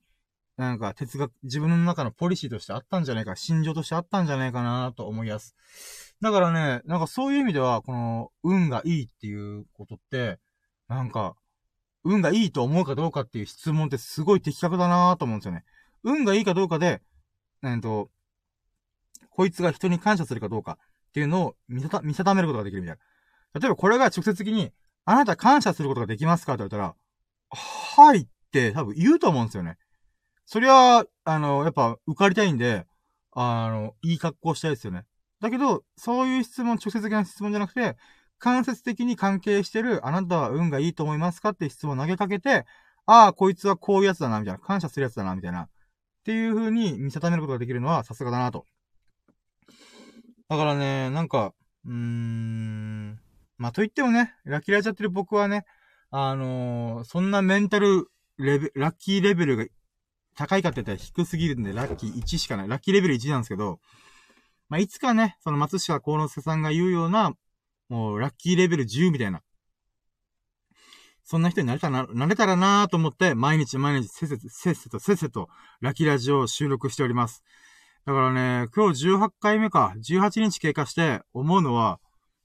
[0.56, 5.54] なんか哲学、自分の中のポリシーとしてあったんじゃないか、心情としてあったんじゃないかなと思います。
[6.22, 10.40] だからね、なんかそういう意味では、この、運がいいっていうことって、
[10.88, 11.36] なんか、
[12.06, 15.66] 運がいいと思うかどうかっていう質問ってすごい的確だなと思うんですよね。
[16.04, 17.02] 運がいいかどうかで、
[17.66, 18.10] えっと、
[19.30, 20.78] こいつが人に感謝するかどうか
[21.10, 21.82] っていうのを見
[22.14, 22.98] 定めることができるみたい
[23.56, 23.60] な。
[23.60, 24.72] 例えばこれが直接的に、
[25.04, 26.96] あなた感謝することができますかって言われたら、
[27.52, 29.78] はいって多分言うと思うんですよね。
[30.46, 32.86] そりゃ、あの、やっぱ受かりたいんで、
[33.32, 35.06] あの、いい格好したいですよね。
[35.42, 37.96] だけど、そういう質問、直接的な質問じゃなくて、
[38.40, 42.66] 間接的に関係してる、あなたは運がいいと思いますかって質問投げかけて、
[43.06, 44.60] ああ、こいつはこういうやつだな、みたいな。
[44.60, 45.64] 感謝するやつだな、みたいな。
[45.64, 45.70] っ
[46.26, 48.66] ていう風に見定めることができるのはさすがだなと。
[50.48, 51.54] だからね、なんか、
[51.86, 53.20] うーん、
[53.58, 55.66] まあ、と言ってもね、ラッキーラちゃってる僕はね、
[56.12, 58.08] あのー、そんなメンタル
[58.38, 59.66] レベ、ラッキーレベルが
[60.36, 62.68] 高いかって言ったら低すぎるんで、ラッキー1しかない。
[62.68, 63.80] ラッキーレベル1なんですけど、
[64.70, 67.34] まあ、いつかね、その松下幸之助さんが言うような、
[67.90, 69.42] もう、ラッキーレベル10みたいな。
[71.24, 75.50] そんな人になれたな、なれたらなと思って、毎日毎日せっせと、せっせと、せっせと、
[75.82, 77.44] ラッキーラジオを収録しております。
[78.06, 82.00] だからね、今日18回目か、18日経過して思うのは、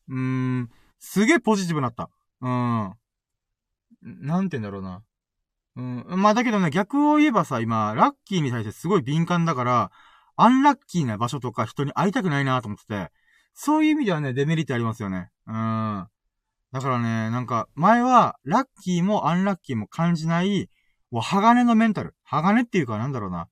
[0.08, 2.10] うーん、すげえポジティブになった。
[2.40, 2.94] うん。
[4.04, 5.02] なんて言うんだろうな。
[5.76, 6.20] うん。
[6.22, 9.90] まあだけどね、逆を言えばさ、今、ラッキーに対してすごい敏感だから、
[10.36, 13.10] アンラッキーな場所とか人に会いたくないなと思ってて、
[13.54, 15.30] そういう意味ではね、デメリットありますよね。
[15.46, 16.06] うん。
[16.72, 20.68] だからね、なんか、前は、ラッキーもアンラッキーも感じない、
[21.10, 22.16] もう鋼のメンタル。
[22.24, 23.48] 鋼っていうかなんだろうな。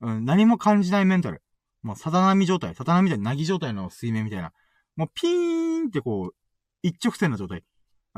[0.00, 1.42] うん、何も感じないメンタル。
[1.82, 2.74] もう、さだ波状態。
[2.74, 4.52] さだ波みたいな、なぎ状態の水面みたいな。
[4.96, 6.34] もう、ピーンってこう、
[6.82, 7.62] 一直線の状態。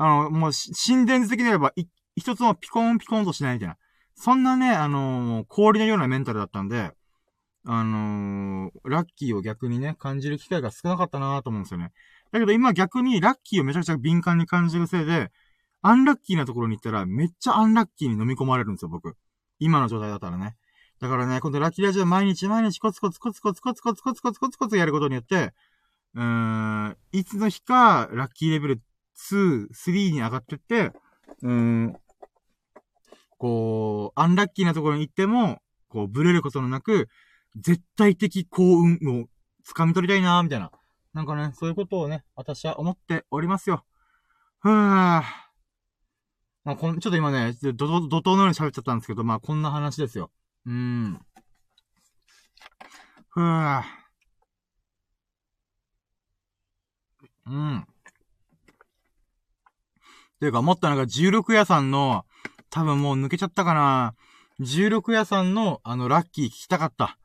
[0.01, 1.73] あの、もう、心電図的に言えば、
[2.15, 3.77] 一つもピコンピコンとしないみたいな。
[4.15, 6.91] そんなね、あのー、氷のようなメンタルだったんで、
[7.65, 11.91] あのー、ラッキーを逆にね、感じる機会が少なかったなと思うんですよね。
[12.31, 15.31] だけど今逆にラッキーをめちゃくちゃ敏感に感じるせいで、
[15.81, 19.15] アンラッキーなところに行ったらめっちゃアンラッキーに飲み込まれるんですよ、僕。
[19.59, 20.55] 今の状態だったらね。
[21.01, 25.53] だからね、今度ラッキーラジオ毎日毎日コツコツコツコツコツコツコツコツコツコツやることによって、
[26.15, 28.81] うーん、いつの日かラッキーレベル
[29.19, 30.91] 2、3に上がってって、
[31.41, 31.95] うーん、
[33.37, 37.09] こう、アンラッキーなところに行っても、こう、ブレることのなく、
[37.55, 39.25] 絶対的幸運を
[39.65, 40.71] 掴み取りたいなーみたいな。
[41.13, 43.83] なんかね、そういうことをね、私は思っておりますよ。
[44.59, 45.23] ふぅー。
[46.65, 50.31] まあ、こん、ちょっと今ね、怒涛、怒涛のように喋っちゃったんですけど、まあ、こんな話ですよ。
[50.65, 51.25] うーん。
[53.29, 53.83] ふぅー。
[57.47, 57.87] うん。
[60.39, 62.25] ていうか、思ったのが、16屋さんの、
[62.69, 64.15] 多分もう抜けちゃったかな。
[64.61, 67.17] 16屋さんの、あの、ラッキー聞きたかった。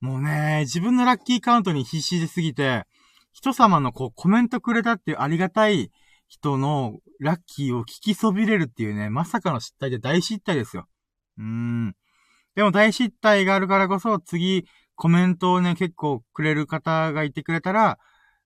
[0.00, 2.84] もうね、自分のラッキーカウントに必死ですぎて、
[3.32, 5.90] 人様のこうコメントくれたっていうありがたい
[6.28, 10.86] 人のラッキーを聞きそびれるっていうね、まさかの失態で大失態ですよ。
[11.38, 11.94] うーん。
[12.54, 14.66] でも大失態があるからこそ、次、
[14.96, 17.98] コメントをね、結構くれる方がいてくれたら、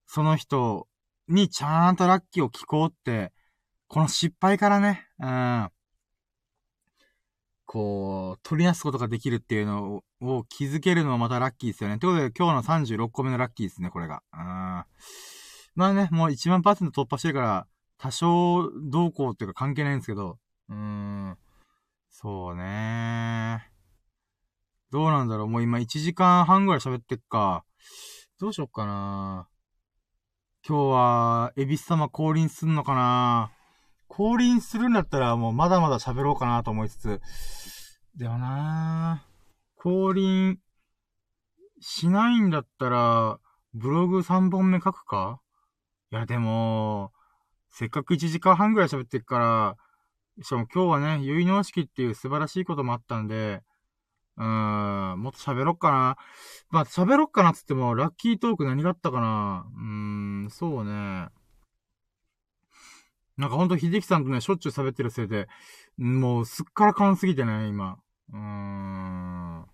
[0.06, 0.86] その人
[1.28, 3.32] にちゃんとラッキーを聞こうって、
[3.88, 5.70] この失敗からね、うん。
[7.64, 11.98] こう、取り出すことができるっていうのを気づけるのはまたラッキーですよね。
[11.98, 14.22] ということで、今日の36個目のラッキーですね、これが。
[14.32, 14.40] うん。
[14.40, 14.86] ま
[15.86, 17.66] あね、もう1万パーセント突破してるから、
[17.98, 20.38] 多少どうこうっていうか関係ないんですけど、
[20.68, 21.38] うーん。
[22.10, 23.70] そうね
[24.90, 27.64] どうなんだろうもう今1時間半ぐらい喋ってっか。
[28.40, 29.48] どうしよっかな
[30.66, 33.52] 今日は、エビス様降臨すんのかな
[34.08, 37.20] 降臨するんだったらもうまだまだ喋ろうかなと思いつつ、
[38.16, 40.58] でもなぁ、降臨
[41.80, 43.38] しないんだったら、
[43.74, 45.40] ブログ3本目書くか？
[46.12, 47.12] いやでも、
[47.70, 49.76] せっかく1時間半ぐらい喋ってるから、
[50.42, 53.62] しかも今日はね、結納式っていう素晴らしいこともあったんで、
[54.38, 56.16] うーん、もっと喋ろっかな。
[56.70, 59.66] まあ、喋ろっかなっつっても、ラッキートーク何があったかな？
[59.74, 61.28] うーん、そうね。
[63.36, 65.46] なんかほんと、秀樹さんとね、しょっちゅう喋ってるせいで、
[65.98, 67.98] もうすっからかんすぎてね、今。
[68.32, 69.66] うーん。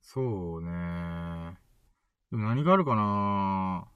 [0.00, 1.58] そうね。
[2.30, 3.86] でも何があるかな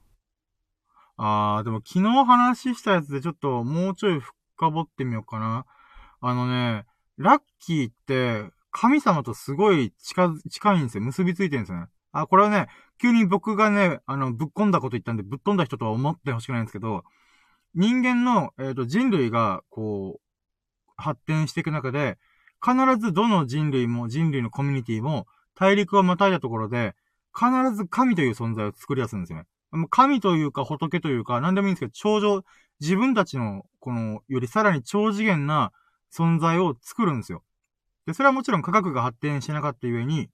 [1.17, 5.65] あー、でも昨日話したやつでちょっともうちょい深掘ってみようかな。
[6.21, 6.85] あのね、
[7.17, 11.03] ラッキーって、神様とすごい近、近いんですよ。
[11.03, 11.87] 結びついてるんですよね。
[12.11, 12.67] あ、これはね、
[13.01, 17.03] 急に僕がね、あの、ぶっ込んだこと言ったんで、ぶっ飛んだ人とは思ってほしくないんですけど、
[17.77, 22.17] 人間の、えっ、ー、と、人類が、こう、発展していく中で、
[22.59, 26.95] 必ずどの人類も、人類のコミュニティも、大陸をまたいだところで、
[27.35, 29.45] 必ず神という存在を作り出すんですよね。
[29.91, 32.43] 神というか仏というか、何でもいいんですけど、超常、
[32.79, 35.71] 自分たちの、この、よりさらに超次元な
[36.11, 37.43] 存在を作るんですよ。
[38.07, 40.29] で、それはもちろん科学が発展しなかったゆえに、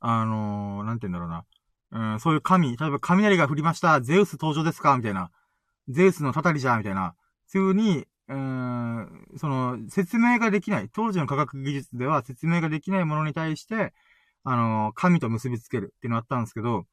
[0.00, 1.44] あのー、なんて言うんだろうな。
[2.12, 5.30] うん、そういう神、例えば雷が降りました、ゼウス登場ですかみたいな。
[5.88, 7.14] ゼウスのたたりじゃんみたいな。
[7.46, 10.88] そういう風に、うーん、その、説明ができない。
[10.92, 13.92] 当時の科学技術では説明ができないものに対して、
[14.44, 16.86] あの、神と結びつけるっていうのあったんですけど、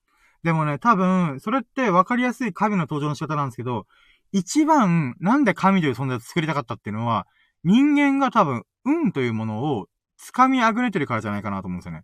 [0.43, 3.85] でもね、多分、それって分かりやすい神の登場の仕方なんですけど、
[4.31, 7.27] 一番、なんで神という存在を作りたかったっていうのは、
[7.63, 9.87] 人間が多分、運というものを
[10.33, 12.03] 掴みあぐれてるからじゃないかなと思うんですよね。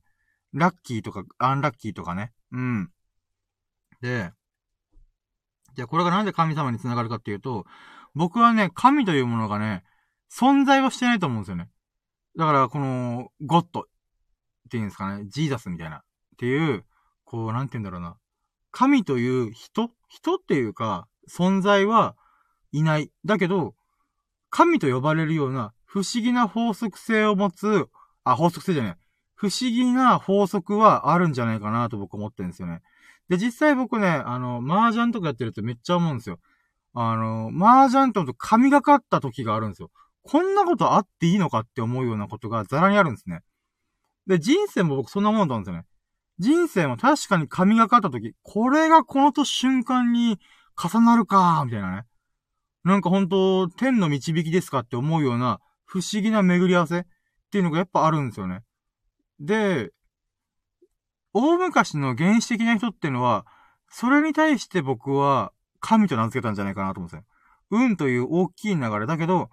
[0.54, 2.32] ラッキーとか、アンラッキーとかね。
[2.52, 2.90] うん。
[4.02, 4.32] で、
[5.76, 7.66] じゃあこれがなんで神様に繋がるかっていうと、
[8.16, 9.84] 僕はね、神というものがね、
[10.32, 11.70] 存在はしてないと思うんですよね。
[12.38, 13.84] だから、この、ゴッドっ
[14.70, 16.02] ていうんですかね、ジーザスみたいな、っ
[16.38, 16.86] ていう、
[17.26, 18.18] こう、なんて言うんだろうな。
[18.72, 22.16] 神という人人っていうか、存在は
[22.72, 23.12] いない。
[23.26, 23.76] だけど、
[24.50, 27.88] 神と呼ばれるような不思議な法則性を持つ、
[28.24, 28.98] あ、法則性じゃない。
[29.36, 32.82] 不思議な法則はあるんじゃないかなと僕思ってるんですよね。
[33.30, 36.40] で、実際僕ね、あの、麻雀とかやってるとめっちゃ思うんですよ。
[36.94, 39.90] あの、麻雀と神がかった時があるんですよ。
[40.24, 43.41] こんなことあっていいのかって思うようなことがザラにあるんですね。
[44.28, 45.86] で、人生も僕そんなもんだんですよね。
[46.40, 50.40] 人生も確かに神がかった時、これがこのと瞬間に
[50.82, 52.04] 重なるかみたいなね。
[52.84, 57.04] なんか本当天の導きですかって思うような不思議な巡り合わせっ
[57.52, 58.62] ていうのがやっぱあるんですよね。
[59.40, 59.91] で、
[61.34, 63.46] 大昔の原始的な人っていうのは、
[63.90, 67.24] それに対して僕は神と名付けたんじゃないかなと思うんですよ。
[67.72, 69.50] 運という大きい流れだけど、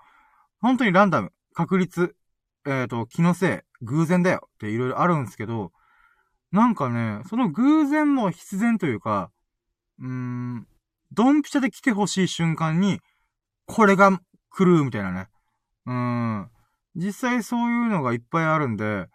[0.60, 2.14] 本当にランダム、確率、
[2.66, 5.72] えっ、ー、と、気のせい、偶然だよっていろいろあるんですけど、
[6.52, 9.30] なんかね、その偶然も必然というか、
[10.00, 10.66] うーん、
[11.12, 13.00] ドンピシャで来てほしい瞬間に、
[13.66, 14.20] これが
[14.50, 15.28] 来るみたいなね。
[15.86, 16.50] うーん。
[16.96, 19.06] 実際そういうのがいっぱいあるんで、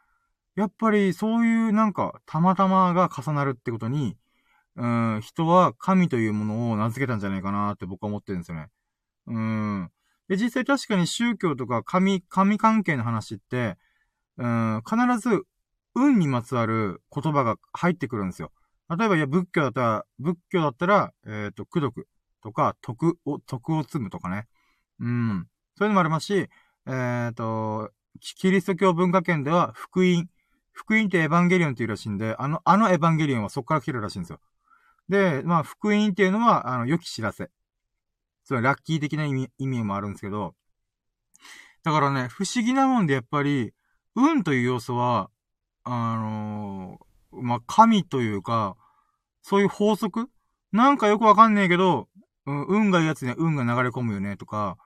[0.55, 4.17] やっぱりそういうなんか、たまたまが重なるってことに、
[4.75, 8.67] うん、人は神というものを名付けたんじゃないかなって僕は思ってるんですよね。
[9.27, 9.91] うん。
[10.27, 13.77] で、実際確かに宗教とか神、神関係の話って、
[14.37, 15.43] うん、必ず
[15.95, 18.51] 運にまつわる言葉が入ってくるんですよ。
[18.89, 22.07] 例えば、いや、仏教だったら、仏教だったら、えっ、ー、と、功徳
[22.43, 24.47] とか、徳を、徳を積むとかね。
[24.99, 25.47] うん。
[25.77, 26.49] そういうのもありますし、え
[26.87, 30.29] っ、ー、と、キリスト教文化圏では、福音。
[30.75, 34.41] 福音ってエヴァンゲリオンっていうらしいんで、あの、あのエヴァンゲリオンはそこから来てるらしいんですよ。
[35.07, 37.49] で、まあ、福音っていうのは、あの、良き知らせ。
[38.43, 40.53] つまり、ラッキー的な意味、意味もあるんですけど、
[41.83, 43.73] だからね、不思議なもんでやっぱり、
[44.15, 45.29] 運という要素は、
[45.85, 48.75] あのー、まあ、神というか、
[49.41, 50.29] そういう法則？
[50.73, 52.09] なんかよくわかんねえけど、
[52.45, 54.77] うん、運がいいやつには運が流れ込むよねとか、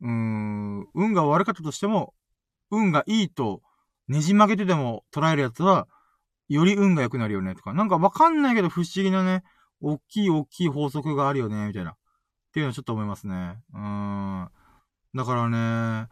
[0.00, 2.14] うん、運が悪かったとしても、
[2.70, 3.62] 運がいいと
[4.08, 5.88] ねじ曲げてでも捉えるやつは、
[6.48, 9.42] より運が良くなるよねとか、なんかわかんないけど不思議なね、
[9.80, 11.92] 大きい大きい法則があるよね、みたいな。
[11.92, 11.96] っ
[12.52, 13.58] ていうのはちょっと思いますね。
[13.74, 14.50] うーん。
[15.14, 16.08] だからね、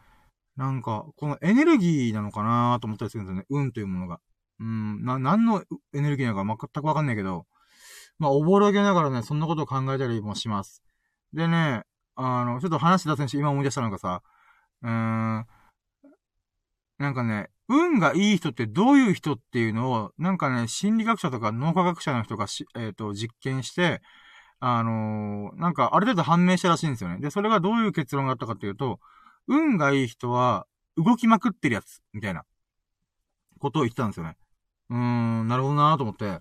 [0.56, 3.46] なんか、このエネルギーなのかなと思ったりするんですよね。
[3.48, 4.20] 運というものが。
[4.60, 5.64] うん、な、何の
[5.94, 7.46] エネルギーなのか全くわかんないけど、
[8.18, 10.82] まあ、おぼろげながらね、そんなことを考えたりもします。
[11.32, 11.82] でね、
[12.14, 14.22] あの、ちょっと話し出せんし、今思い出したのがさ、
[14.82, 15.46] うーん、
[16.98, 24.02] なんかね、運がいい人ってどういう人っていうのを、なんかね、心理学者とか脳科学者の人がし、えっ、ー、と、実験して、
[24.60, 27.18] あのー、なんかある程度判明したらしいんですよね。
[27.20, 29.00] で、それがどういう結論があったかっていうと、
[29.48, 30.66] 運がいい人は
[30.96, 32.44] 動きまくってるやつ、みたいな、
[33.58, 34.36] ことを言ってたんですよね。
[34.90, 36.40] うーん、なるほどなーと思って。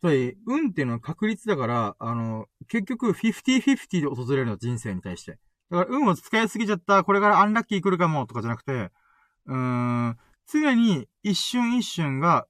[0.00, 5.38] つまり、運っていうのは確率だから、あの、結局、50-50で訪れるの、人生に対して。
[5.72, 8.90] だから、運を使いすぎちゃった、これからアンラッキー来るかも、とかじゃなくて、
[9.46, 12.46] うーん、常に一瞬一瞬が、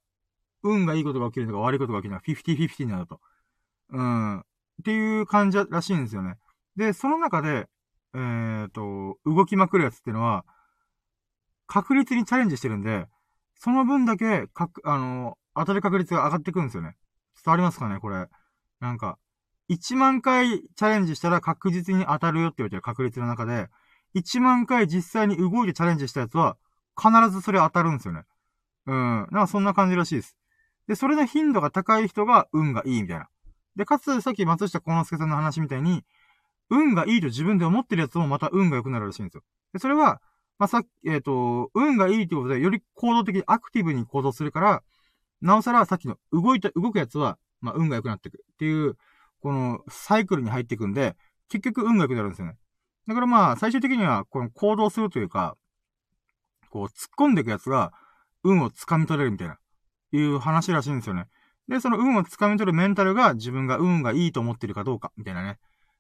[0.65, 3.21] 運がいいことが起きるとか悪いことが起きるのは50-50になると。
[3.91, 4.41] うん。
[4.41, 4.45] っ
[4.85, 6.37] ていう感じらしいんですよね。
[6.77, 7.69] で、その中で、
[8.15, 10.45] えっ、ー、と、動きまくるやつっていうのは、
[11.67, 13.07] 確率にチャレンジしてるんで、
[13.55, 16.97] その分だけ、かくあの、当たる確率が上がってくるんですよね。
[17.45, 18.27] 伝わりますかねこれ。
[18.81, 19.19] なんか、
[19.71, 23.69] 1万回チャレンジしたら確実に当たるよって言われてる確率の中で、
[24.15, 26.57] 1万回実際に動いてチャレンジしたやつは、
[27.01, 28.23] 必ずそれ当たるんですよね。
[28.87, 28.95] うん。
[28.95, 30.37] なんかそんな感じらしいです。
[30.89, 33.29] で、それで頻度が高い人が運がいいみたいな。
[33.77, 36.05] で、かつ、さっき松下幸之助さんの話みたいに、
[36.69, 39.43] 運がいいと自分で思ってるやつもまた運が良くなるらしいんですよ。
[39.73, 40.21] で、それは、
[40.59, 44.83] まあ、さっき、えっ、ー、と、運がいいってことで、より行動的にアクティブに行動するから、
[45.41, 48.97] なおさらさっきの動いた、動くやつは、まあ、運が良くなっていくっていう、
[49.43, 51.17] このサイクルに入っていくんで、
[51.49, 52.57] 結局運が良くなるんですよね。
[53.09, 55.57] だからまあ、最終的には、この行動するというか、
[56.71, 57.93] こう、突っ込んでいくやつが、
[58.45, 59.59] 運を掴み取れるみたいな、
[60.13, 61.27] いう話らしいんですよね。
[61.69, 65.59] で、その運を掴み取るメンタルが自分が運がいいと思ってるかどうか、みたいなね。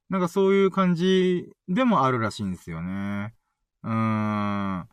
[0.08, 3.34] なんかそういう感じでもあるらしいんですよね。
[3.82, 4.88] うーん。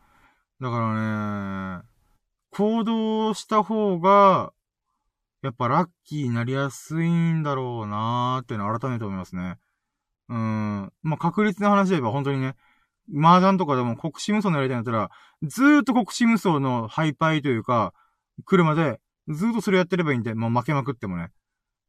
[0.61, 1.84] だからね、
[2.51, 4.51] 行動した方が、
[5.41, 9.57] やっぱラッキーになりやすいんだろうなーっていうのを改めて思いますね。
[10.30, 10.94] うーん。
[11.02, 12.56] まあ、確率の話で言えば本当にね、
[13.16, 15.10] 麻雀とかでも国士無双のやりたいんだったら、
[15.44, 17.94] ずーっと国士無双のハイパイというか、
[18.45, 18.99] 来るまで、
[19.30, 21.30] ずーっとそれやってればいいんで、もう負けまくってもね。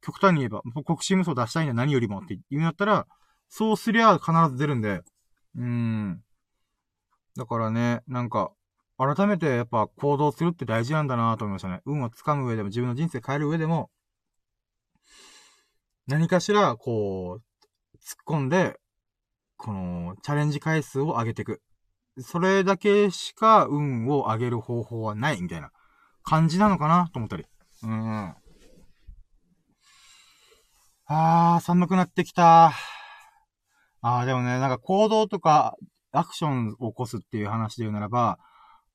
[0.01, 3.05] 極端に言えば、国士無双出したいんだ何よりもって言うんだったら、
[3.49, 5.01] そうすりゃ必ず出るんで、
[5.55, 6.23] うーん。
[7.35, 8.51] だからね、なんか、
[9.03, 11.81] 改めてやっぱ行動するって大事なんだなと思いましたね。
[11.85, 13.89] 運をつかむ上でも自分の人生変える上でも、
[16.05, 18.79] 何かしら、こう、突っ込んで、
[19.57, 21.61] この、チャレンジ回数を上げていく。
[22.19, 25.71] それだけしか運を上げる方法はないみたいな
[26.23, 27.45] 感じなのかなと思ったり。
[27.83, 28.35] うん。
[31.07, 32.73] あー、寒くなってきた。
[34.01, 35.75] あー、でもね、なんか行動とか
[36.11, 38.37] アクションを起こすっていう話で言うならば、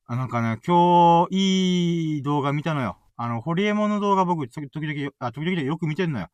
[0.09, 2.97] あなんかね、今日、いい動画見たのよ。
[3.16, 6.28] あの、ホリエモンの動画僕、時々、あ、時々よく見てんのよ。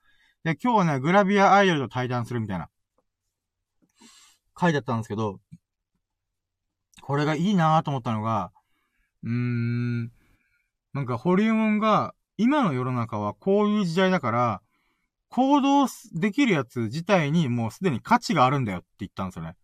[0.45, 2.69] で、今日はね、グラビアアイドルと対談するみたいな。
[4.61, 5.41] 書いてあったんですけど、
[7.01, 8.53] これがいいなぁと思ったのが、
[9.23, 10.03] うーん、
[10.93, 14.63] なんかホリエモンが、今の世の中はこういう時代だから、
[15.31, 19.57] 行動できるやつ自体にもうすでに価値があるんだよって言ったんですよね。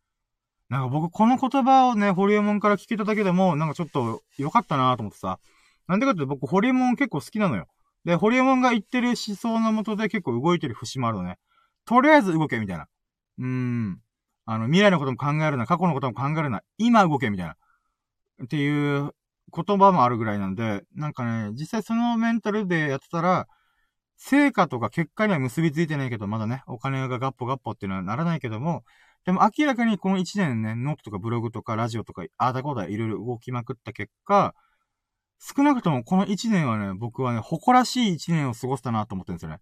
[0.68, 5.38] なんか僕この言葉をね、ホリエモンから聞けただけでも、なんかちょっと良かったなと思ってさ。
[5.86, 7.66] なんでかって僕ホリエモン結構好きなのよ。
[8.04, 11.38] で、ホリエモンが言ってる思想のもとで結構動いてる節もあるのね。
[11.86, 12.86] とりあえず動けみたいな。
[13.38, 14.00] うーん。
[14.44, 17.56] あの、未来のことも考えるな、過去のことも考えるな、今動けみたいな。
[18.44, 19.12] っていう
[19.54, 23.46] 言葉もあるぐらいなんで、なんかね、実際そのメンタルでやってたら、
[24.16, 28.84] 成果とか結果には結びついてないけど、まだね、お金がガッポガッポっていうのはならないけども、
[29.28, 34.54] でも明らかにこの1年ね、ノートとかブログとかラジオとか、あーだこうだいろいろ動きまくった結果、
[35.38, 39.58] 少なくともこの1年はね、僕はね、誇らしい1年を過ごしたなと思ってるんですよね。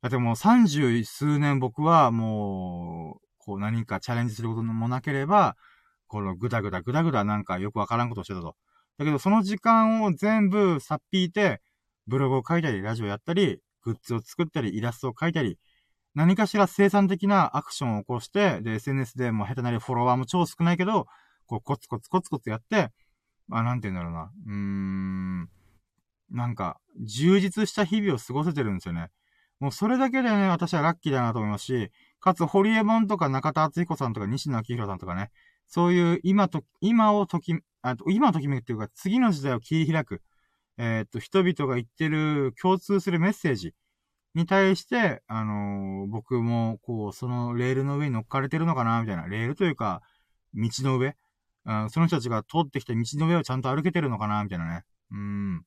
[0.00, 5.54] だってもう30数年僕はもう、こう何かチャレンジすることもなければ、
[6.08, 8.56] このぐだぐだぐだぐだなんかよくわからんことをしてたと。
[8.98, 11.60] だけどその時間を全部さっぴいて、
[12.08, 15.56] ブログを書いたり、ラジオやったり、グッズを作ったり、イラストを書いたり、
[16.14, 21.06] 何かしら生産的なアクションを起こして、で、SNS でも下手なりフォロワーも超少ないけど、
[21.46, 22.90] こう、コツコツコツコツやって、
[23.48, 24.30] まあ、なんて言うんだろうな。
[24.46, 25.48] うーん。
[26.30, 29.08] なんか、充実した日々を過ごせてるんですよね。
[29.60, 31.90] もうそれだけでね、私はラッキーだなと思いますし、
[32.20, 35.30] かつ、ホリエモンとか中田敦彦さんとか西野明宏さんとかね、
[35.66, 40.20] そういう今と、今をとき、あと、今ときめくっていうか、次の時代を切り開く。
[40.78, 43.74] えー、っと、人々が言ってる共通するメッセージ
[44.34, 49.26] に対して、あのー、僕も、こう、そのレールの上に乗っかれてるのかな、みたいな。
[49.28, 50.02] レールというか、
[50.54, 51.16] 道の上、
[51.66, 54.84] うん、その人たちが通ってきた道の上をちゃんと歩けてるのかな、みたいなね。
[55.10, 55.62] うん。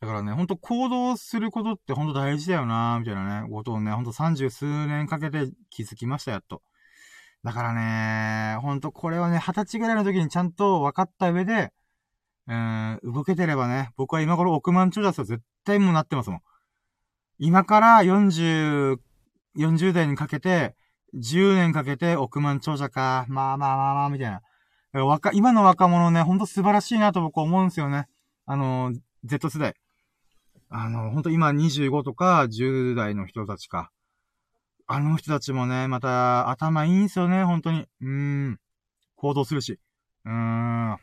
[0.00, 6.62] だからね、ほんと行動することってほんと大事だよな、みたいなね、ことをね、ほんと三十数年かけて気づきました、やっと。
[7.44, 11.72] だからね、ほんとこれはね、二十歳ぐらいの時にちゃんと分かった上で、
[12.48, 16.40] うん、動けてればね、僕は今頃億万長者は絶対もうなってますもん。
[17.44, 19.00] 今から40、
[19.56, 20.76] 40代にかけて、
[21.14, 23.26] 10年かけて億万長者か。
[23.28, 25.04] まあまあまあまあ、みたいな。
[25.04, 28.06] 若、今の若者ね、ほんと素晴らしいなと僕思うんですよね。
[28.46, 28.92] あの、
[29.24, 29.74] Z 世代。
[30.70, 33.90] あの、ほんと今25とか10代の人たちか。
[34.86, 37.88] あの人たちもね、また頭いいんすよね、本当に。
[38.02, 38.08] うー
[38.50, 38.60] ん。
[39.16, 39.80] 行動するし。
[40.24, 40.96] うーん。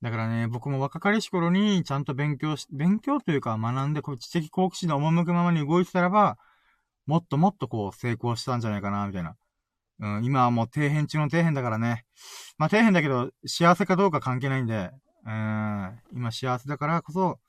[0.00, 6.38] だからね、僕も若かりし頃にちゃんと勉強し、勉強というか学んで、こう知的好奇心の赴くままに動いてたらば、
[7.06, 9.34] もっともっとこう成功したんじゃないかな、みたいな。
[10.00, 12.04] うん、今はもう底辺中の底辺だからね。
[12.58, 14.90] まあ底辺だけど、幸せかどうか関係ないんで、
[15.26, 17.40] うん、今幸せだからこそ、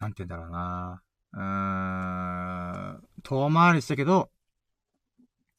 [0.00, 1.02] なんて言うんだろうな。
[1.32, 4.30] うーん、遠回りしたけど、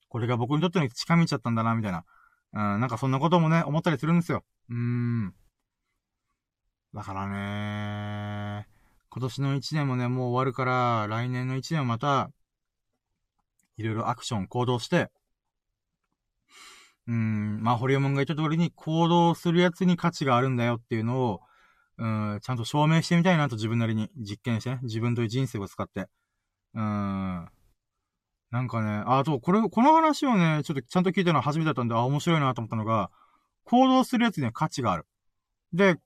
[0.07, 2.05] これが僕にとっての近道だったんだな、みたいな。
[2.53, 4.43] うん、なんかそんなこともね、思ったりするんですよ。
[4.69, 5.33] うーん。
[6.95, 8.67] だからね、
[9.09, 12.31] 今年の1年もね、もう終わるから、来年の1年はまた、
[13.75, 15.11] いろいろアクション、行動して、
[17.07, 21.41] うん、まあ、ホリエモンが言った通りに行動するやつに価値があるんだよっていうのを、
[21.97, 26.07] うん、ちゃんと証明してみたいなと自分なりに実験してね、自分という人生を使って。
[26.75, 26.81] うん。
[26.81, 27.49] な
[28.61, 33.11] んかね、あと、これ、この話をね、ちょっとちゃんと聞いたのは初めてだったんで、あ、面白いなと思ったのが、
[33.65, 35.05] 行動するやつには価値がある。
[35.73, 35.97] で、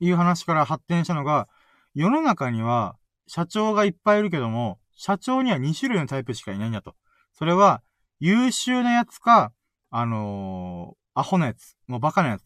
[0.00, 1.48] いう話から発展したのが、
[1.94, 2.96] 世の中には
[3.26, 6.94] 社長がいっぱいいるけども、社長には2種類のタイプしかいないんだと。
[7.32, 7.82] それは、
[8.20, 9.52] 優秀なやつか、
[9.90, 12.42] あのー、アホなやつ、もうバカなやつ。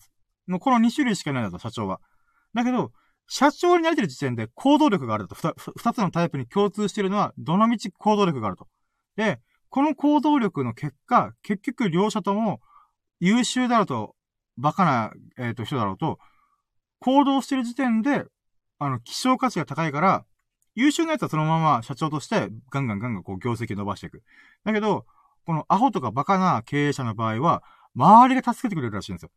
[0.49, 2.01] のこの2種類しかいないんだと、社長は。
[2.53, 2.93] だけど、
[3.27, 5.35] 社長になれてる時点で行動力があると。
[5.77, 8.69] 二つのタイプに共通しているのは、どのみち行動力があると。
[9.17, 12.61] で、この行動力の結果、結局両者とも
[13.21, 14.17] 優秀だろうと、
[14.59, 16.19] バカな、えっ、ー、と、人だろうと、
[17.03, 18.25] 行動してる時点で、
[18.79, 20.25] あの、希少価値が高いから、
[20.75, 24.23] 優秀なやつはそのまま社長としてガンガンガンガンこう業績を伸ばしていく。
[24.65, 25.05] だけど、
[25.45, 27.63] このアホとかバカな経営者の場合は、
[27.95, 29.31] 周りが助けてくれるらしいんですよ。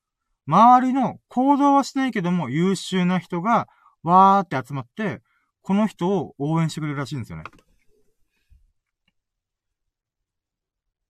[0.48, 3.68] 周りの行動はしないけども優秀な人が
[4.04, 5.22] わーって集まって、
[5.62, 7.44] この人を応援してくれるらしいんですよね。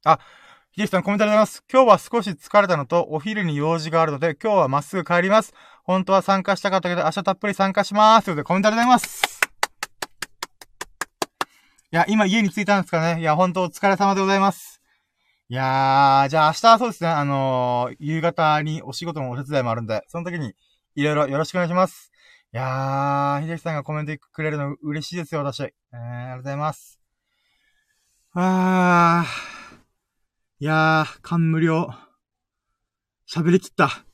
[0.05, 0.19] あ、
[0.75, 1.63] ひできさんコメントありがとうございます。
[1.71, 5.53] 今日は少し疲れたのと、お昼に用事があるので、今日はまっすぐ帰ります。
[5.85, 8.25] 本当は参加したかったけど、明日たっぷり参加します。
[8.25, 9.39] ということでコメントありがとうございます。
[11.93, 13.21] いや、今家に着いたんですかね。
[13.21, 14.81] いや、本当お疲れ様でございます。
[15.47, 20.55] いやー、じゃあ明日はそうですね、あのー、夕方にお仕事のお手伝いもあるんで、その時に
[20.95, 22.11] いろいろよろしくお願いします。
[22.53, 25.61] いやー、秀樹さんがコメントくれるの嬉しいですよ、私。
[25.61, 26.99] えー、ありがとうございます。
[28.33, 29.64] あー、
[30.57, 31.89] いやー、感無量。
[33.29, 34.05] 喋りきった。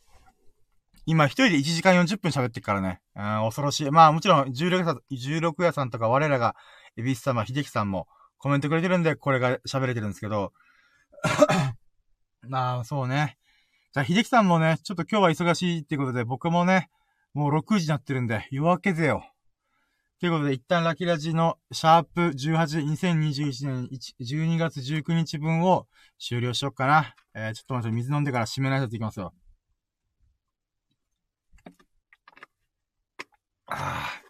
[1.05, 2.99] 今一人で1時間40分喋ってっからね。
[3.15, 3.91] うん、恐ろしい。
[3.91, 6.55] まあもちろん、16夜さん、16夜さんとか我らが、
[6.97, 8.07] エビス様、秀樹さんも
[8.39, 10.51] コメントくれてるんで、これが喋れてるんですけど、
[12.49, 13.37] まあ、そうね。
[13.93, 16.89] じゃあ、秀樹さんもね、ちょっと今日は忙しいってことで、僕もね、
[17.35, 19.30] もう6時になってるんで、夜明けぜよ。
[20.21, 23.89] ということで、一旦ラキラジのシャープ18、2021年
[24.21, 25.87] 12月19日分を
[26.19, 27.15] 終了しよっかな。
[27.33, 29.33] えー、ちょっと待って、水飲んでから締めないといきますよ。
[33.65, 34.21] あ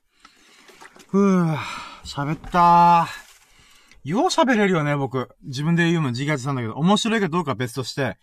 [1.09, 1.57] ふぅ、
[2.05, 4.09] 喋ったー。
[4.09, 5.27] よう喋れるよね、僕。
[5.43, 8.17] 自分で言うの自画自賛だけど、面白いかどうか別として、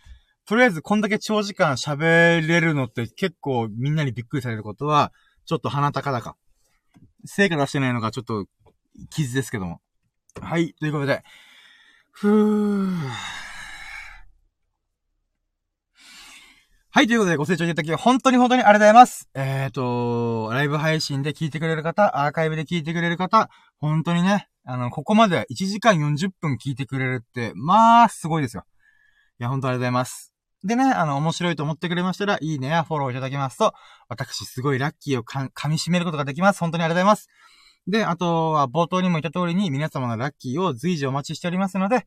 [0.47, 5.13] とりあえずこんだけ長時間喋れるのって結構みんなにびっくりされることは、
[5.45, 6.35] ちょっと鼻高々。
[7.25, 8.47] 成果出してないのがちょっと
[9.11, 9.81] 傷ですけども。
[10.41, 11.23] はい、ということで。
[12.13, 13.39] ふー。
[16.91, 19.29] はい、ということでご清聴いただき、本当に本当にありがとうございます。
[19.35, 28.65] えっ、ー、と、ライブ配信で聞いてくれる方、アーカイブで聞いてくれる方、本当にね、あの、ここまで1時間40分聞いてくれるって、まあ、すごいですよ。
[29.39, 30.38] いや、本当ありがとうございます。
[30.65, 33.75] でね、あの、面白いと思ってくれましたら、いいねやフォローいただけますと、
[34.09, 36.59] 私すごいラッキーをか噛み締めることができます。
[36.61, 37.29] 本当にありがとうございます。
[37.87, 42.07] で、あとは冒頭にも言った通りに皆様のラッキーを随時お待ちしておりますので、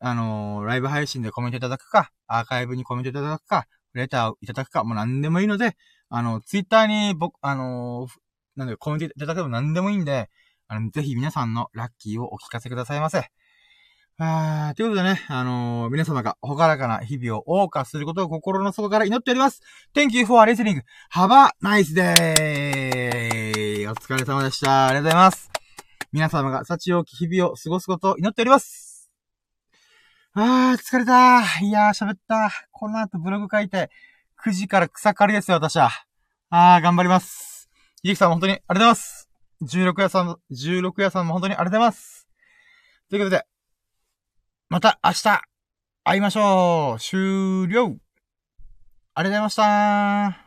[0.00, 5.76] あのー、ライブ配信でコメントいただくか、アーカイブにコメントいただくか、レターをいただくか、もう何でもいいので、
[6.10, 8.10] あの、ツイッターに僕、あのー、
[8.56, 10.28] なんでコメントいただけば何でもいいんで、
[10.68, 13.30] あの、ぜひ皆さんのラッキーをお聞かせくださいませ。
[14.16, 19.60] あーということでね、あのー、皆様がほがらかな日々を謳歌することを心の底から祈っております。
[19.92, 20.82] Thank you for listening.
[21.12, 23.90] Have a nice day!
[23.90, 24.86] お疲れ様でした。
[24.86, 25.50] ありがとうございます。
[26.12, 29.10] 皆様が幸多き日々を過ごすことを祈っております。
[30.34, 32.52] あー、疲れたいやー、喋った。
[32.70, 33.90] この後ブログ書いて、
[34.46, 35.90] 9時から草刈りですよ、私は。
[36.50, 37.68] あー、頑張ります。
[38.00, 39.28] ひじきさんも本当にありがとうございます。
[39.64, 42.28] 16屋さん、16屋さんも本当にありがとうございます。
[43.10, 43.44] ということで、
[44.74, 45.40] また明日
[46.02, 47.00] 会いましょう。
[47.00, 47.96] 終了。
[49.14, 50.43] ありがとうございました。